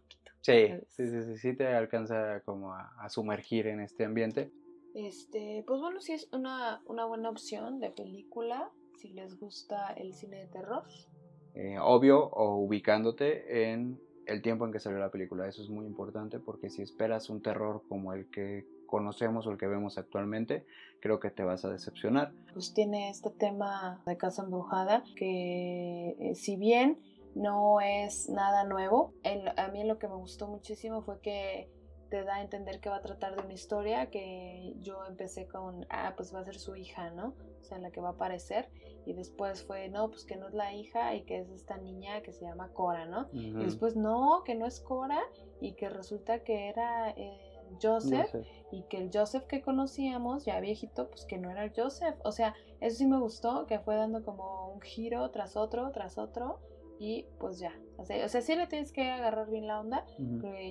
Sí, 0.46 0.68
sí, 0.90 1.08
sí, 1.08 1.38
sí, 1.38 1.56
te 1.56 1.66
alcanza 1.66 2.42
como 2.42 2.72
a, 2.72 3.10
sumergir 3.10 3.66
en 3.66 3.80
este 3.80 4.06
ambiente. 4.06 4.52
Este, 4.94 5.64
pues 5.66 5.82
bueno, 5.82 6.00
sí 6.02 6.14
es 6.14 6.30
una, 6.32 6.84
una 6.86 7.06
buena 7.06 7.32
opción 7.32 7.80
de 7.80 7.90
película 7.90 8.70
si 9.00 9.10
les 9.10 9.40
gusta 9.40 9.88
el 9.94 10.14
cine 10.14 10.42
de 10.42 10.48
terror. 10.48 10.84
Eh, 11.56 11.80
obvio, 11.82 12.28
o 12.28 12.58
ubicándote 12.58 13.72
en 13.72 14.00
el 14.28 14.44
tiempo 14.44 14.68
en 14.68 14.72
que 14.72 14.80
salió 14.80 15.00
la 15.00 15.10
película. 15.10 15.48
Eso 15.48 15.64
es 15.64 15.70
muy 15.70 15.88
importante 15.88 16.38
porque 16.38 16.70
si 16.70 16.84
esperas 16.84 17.32
un 17.32 17.42
terror 17.42 17.82
como 17.90 18.14
el 18.14 18.30
que 18.30 18.68
conocemos 18.86 19.48
o 19.48 19.52
el 19.52 19.58
que 19.58 19.66
vemos 19.66 19.98
actualmente, 19.98 20.64
creo 21.02 21.20
que 21.20 21.32
te 21.32 21.44
vas 21.44 21.66
a 21.66 21.72
decepcionar. 21.72 22.32
Pues 22.54 22.72
tiene 22.72 23.10
este 23.10 23.32
tema 23.32 24.04
de 24.06 24.16
casa 24.16 24.44
embrujada 24.44 25.04
que 25.16 26.16
eh, 26.20 26.36
si 26.36 26.56
bien 26.56 27.00
no 27.36 27.82
es 27.82 28.30
nada 28.30 28.64
nuevo. 28.64 29.14
a 29.58 29.68
mí 29.68 29.84
lo 29.84 30.00
que 30.00 30.08
me 30.08 30.16
gustó 30.16 30.48
muchísimo 30.48 31.02
fue 31.02 31.20
que 31.20 31.70
te 32.10 32.24
da 32.24 32.36
a 32.36 32.42
entender 32.42 32.80
que 32.80 32.90
va 32.90 32.98
a 32.98 33.02
tratar 33.02 33.36
de 33.36 33.44
una 33.44 33.54
historia 33.54 34.10
que 34.10 34.74
yo 34.80 35.06
empecé 35.06 35.48
con, 35.48 35.86
ah, 35.90 36.14
pues 36.16 36.34
va 36.34 36.40
a 36.40 36.46
ser 36.46 36.58
su 36.58 36.76
hija, 36.76 37.10
¿no? 37.10 37.36
O 37.62 37.64
sea, 37.64 37.78
la 37.80 37.92
que 37.92 38.00
va 38.00 38.10
a 38.10 38.12
aparecer. 38.14 38.70
Y 39.06 39.14
después 39.14 39.64
fue, 39.64 39.90
no, 39.90 40.10
pues 40.10 40.24
que 40.24 40.36
no 40.36 40.48
es 40.48 40.54
la 40.54 40.74
hija 40.74 41.16
y 41.16 41.24
que 41.24 41.40
es 41.40 41.50
esta 41.50 41.78
niña 41.78 42.22
que 42.22 42.32
se 42.32 42.46
llama 42.46 42.70
Cora, 42.74 43.06
¿no? 43.06 43.28
Y 43.34 43.52
después, 43.54 43.96
no, 43.96 44.44
que 44.46 44.56
no 44.56 44.66
es 44.66 44.80
Cora 44.80 45.20
y 45.60 45.74
que 45.74 45.90
resulta 45.90 46.44
que 46.44 46.70
era 46.70 47.10
eh, 47.12 47.38
Joseph, 47.82 48.34
y 48.72 48.84
que 48.84 48.98
el 48.98 49.10
Joseph 49.14 49.46
que 49.46 49.62
conocíamos, 49.62 50.46
ya 50.46 50.60
viejito, 50.60 51.10
pues 51.10 51.26
que 51.26 51.38
no 51.38 51.50
era 51.50 51.64
el 51.64 51.74
Joseph. 51.76 52.16
O 52.24 52.32
sea, 52.32 52.56
eso 52.80 52.98
sí 52.98 53.06
me 53.06 53.20
gustó, 53.20 53.66
que 53.66 53.80
fue 53.80 53.96
dando 53.96 54.24
como 54.24 54.70
un 54.70 54.82
giro 54.82 55.30
tras 55.32 55.58
otro, 55.58 55.92
tras 55.92 56.18
otro 56.18 56.60
y 57.00 57.26
pues 57.40 57.60
ya. 57.60 57.74
O 57.98 58.06
sea, 58.06 58.26
o 58.26 58.30
sea, 58.30 58.42
sí 58.42 58.56
le 58.56 58.68
tienes 58.68 58.92
que 58.92 59.10
agarrar 59.10 59.50
bien 59.50 59.68
la 59.68 59.80
onda. 59.80 60.06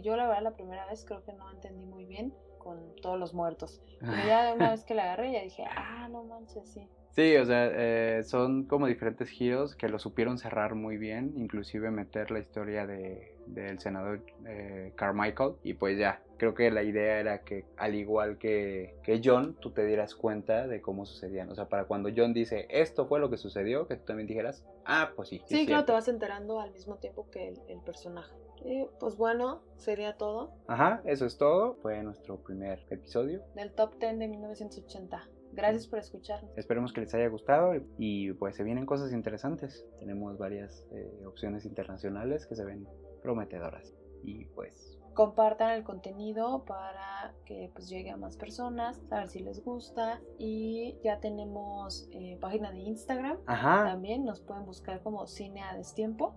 yo 0.02 0.16
la 0.16 0.26
verdad 0.26 0.42
la 0.42 0.54
primera 0.54 0.86
vez 0.86 1.04
creo 1.04 1.24
que 1.24 1.32
no 1.32 1.50
entendí 1.50 1.84
muy 1.86 2.04
bien 2.04 2.34
con 2.58 2.78
todos 3.02 3.18
los 3.18 3.34
muertos. 3.34 3.82
Pero 4.00 4.26
ya 4.26 4.44
de 4.44 4.54
una 4.54 4.70
vez 4.70 4.84
que 4.84 4.94
la 4.94 5.04
agarré 5.04 5.32
ya 5.32 5.42
dije, 5.42 5.64
ah, 5.68 6.08
no 6.10 6.24
manches, 6.24 6.68
sí. 6.68 6.88
Sí, 7.10 7.36
o 7.36 7.44
sea, 7.44 7.70
eh, 7.72 8.24
son 8.24 8.64
como 8.64 8.88
diferentes 8.88 9.28
giros 9.28 9.76
que 9.76 9.88
lo 9.88 10.00
supieron 10.00 10.36
cerrar 10.36 10.74
muy 10.74 10.96
bien, 10.96 11.32
inclusive 11.36 11.92
meter 11.92 12.32
la 12.32 12.40
historia 12.40 12.88
de, 12.88 13.33
del 13.46 13.78
senador 13.78 14.22
eh, 14.46 14.92
Carmichael 14.96 15.54
y 15.62 15.74
pues 15.74 15.98
ya, 15.98 16.22
creo 16.36 16.54
que 16.54 16.70
la 16.70 16.82
idea 16.82 17.20
era 17.20 17.42
que 17.42 17.64
al 17.76 17.94
igual 17.94 18.38
que, 18.38 18.96
que, 19.02 19.20
John, 19.24 19.56
tú 19.60 19.70
te 19.70 19.84
dieras 19.86 20.14
cuenta 20.14 20.66
de 20.66 20.80
cómo 20.80 21.06
sucedían, 21.06 21.50
o 21.50 21.54
sea, 21.54 21.68
para 21.68 21.84
cuando 21.84 22.10
John 22.14 22.34
dice, 22.34 22.66
esto 22.70 23.06
fue 23.06 23.20
lo 23.20 23.30
que 23.30 23.36
sucedió, 23.36 23.86
que 23.86 23.96
tú 23.96 24.04
también 24.04 24.26
dijeras, 24.26 24.64
ah, 24.84 25.12
pues 25.16 25.28
sí. 25.28 25.42
Sí, 25.46 25.66
claro, 25.66 25.84
te 25.84 25.92
vas 25.92 26.08
enterando 26.08 26.60
al 26.60 26.72
mismo 26.72 26.96
tiempo 26.96 27.28
que 27.30 27.48
el, 27.48 27.60
el 27.68 27.80
personaje. 27.80 28.34
Y 28.64 28.86
pues 28.98 29.16
bueno, 29.16 29.62
sería 29.76 30.16
todo. 30.16 30.52
Ajá, 30.66 31.02
eso 31.04 31.26
es 31.26 31.36
todo, 31.36 31.74
fue 31.82 32.02
nuestro 32.02 32.38
primer 32.38 32.80
episodio. 32.90 33.42
Del 33.54 33.72
top 33.72 33.98
10 33.98 34.18
de 34.18 34.28
1980. 34.28 35.28
Gracias 35.54 35.86
por 35.86 36.00
escucharnos. 36.00 36.50
Esperemos 36.56 36.92
que 36.92 37.00
les 37.02 37.14
haya 37.14 37.28
gustado 37.28 37.74
y 37.96 38.32
pues 38.32 38.56
se 38.56 38.64
vienen 38.64 38.86
cosas 38.86 39.12
interesantes. 39.12 39.86
Tenemos 40.00 40.36
varias 40.36 40.86
eh, 40.92 41.24
opciones 41.26 41.64
internacionales 41.64 42.46
que 42.46 42.56
se 42.56 42.64
ven 42.64 42.88
prometedoras. 43.24 43.92
Y 44.22 44.44
pues 44.44 45.00
compartan 45.14 45.70
el 45.70 45.84
contenido 45.84 46.64
para 46.64 47.34
que 47.46 47.70
pues 47.72 47.88
llegue 47.88 48.10
a 48.10 48.16
más 48.16 48.36
personas, 48.36 49.00
a 49.10 49.20
ver 49.20 49.28
si 49.28 49.40
les 49.40 49.64
gusta 49.64 50.20
y 50.38 50.96
ya 51.02 51.20
tenemos 51.20 52.08
eh, 52.10 52.36
página 52.40 52.70
de 52.72 52.78
Instagram 52.78 53.38
también, 53.46 54.24
nos 54.24 54.40
pueden 54.40 54.66
buscar 54.66 55.02
como 55.02 55.26
Cine 55.26 55.62
a 55.62 55.76
Destiempo 55.76 56.34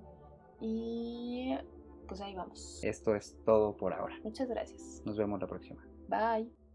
y 0.62 1.56
pues 2.08 2.22
ahí 2.22 2.36
vamos. 2.36 2.80
Esto 2.84 3.16
es 3.16 3.36
todo 3.46 3.76
por 3.76 3.94
ahora. 3.94 4.16
Muchas 4.24 4.48
gracias. 4.48 5.02
Nos 5.06 5.18
vemos 5.18 5.42
la 5.42 5.48
próxima. 5.48 5.84
Bye. 6.08 6.67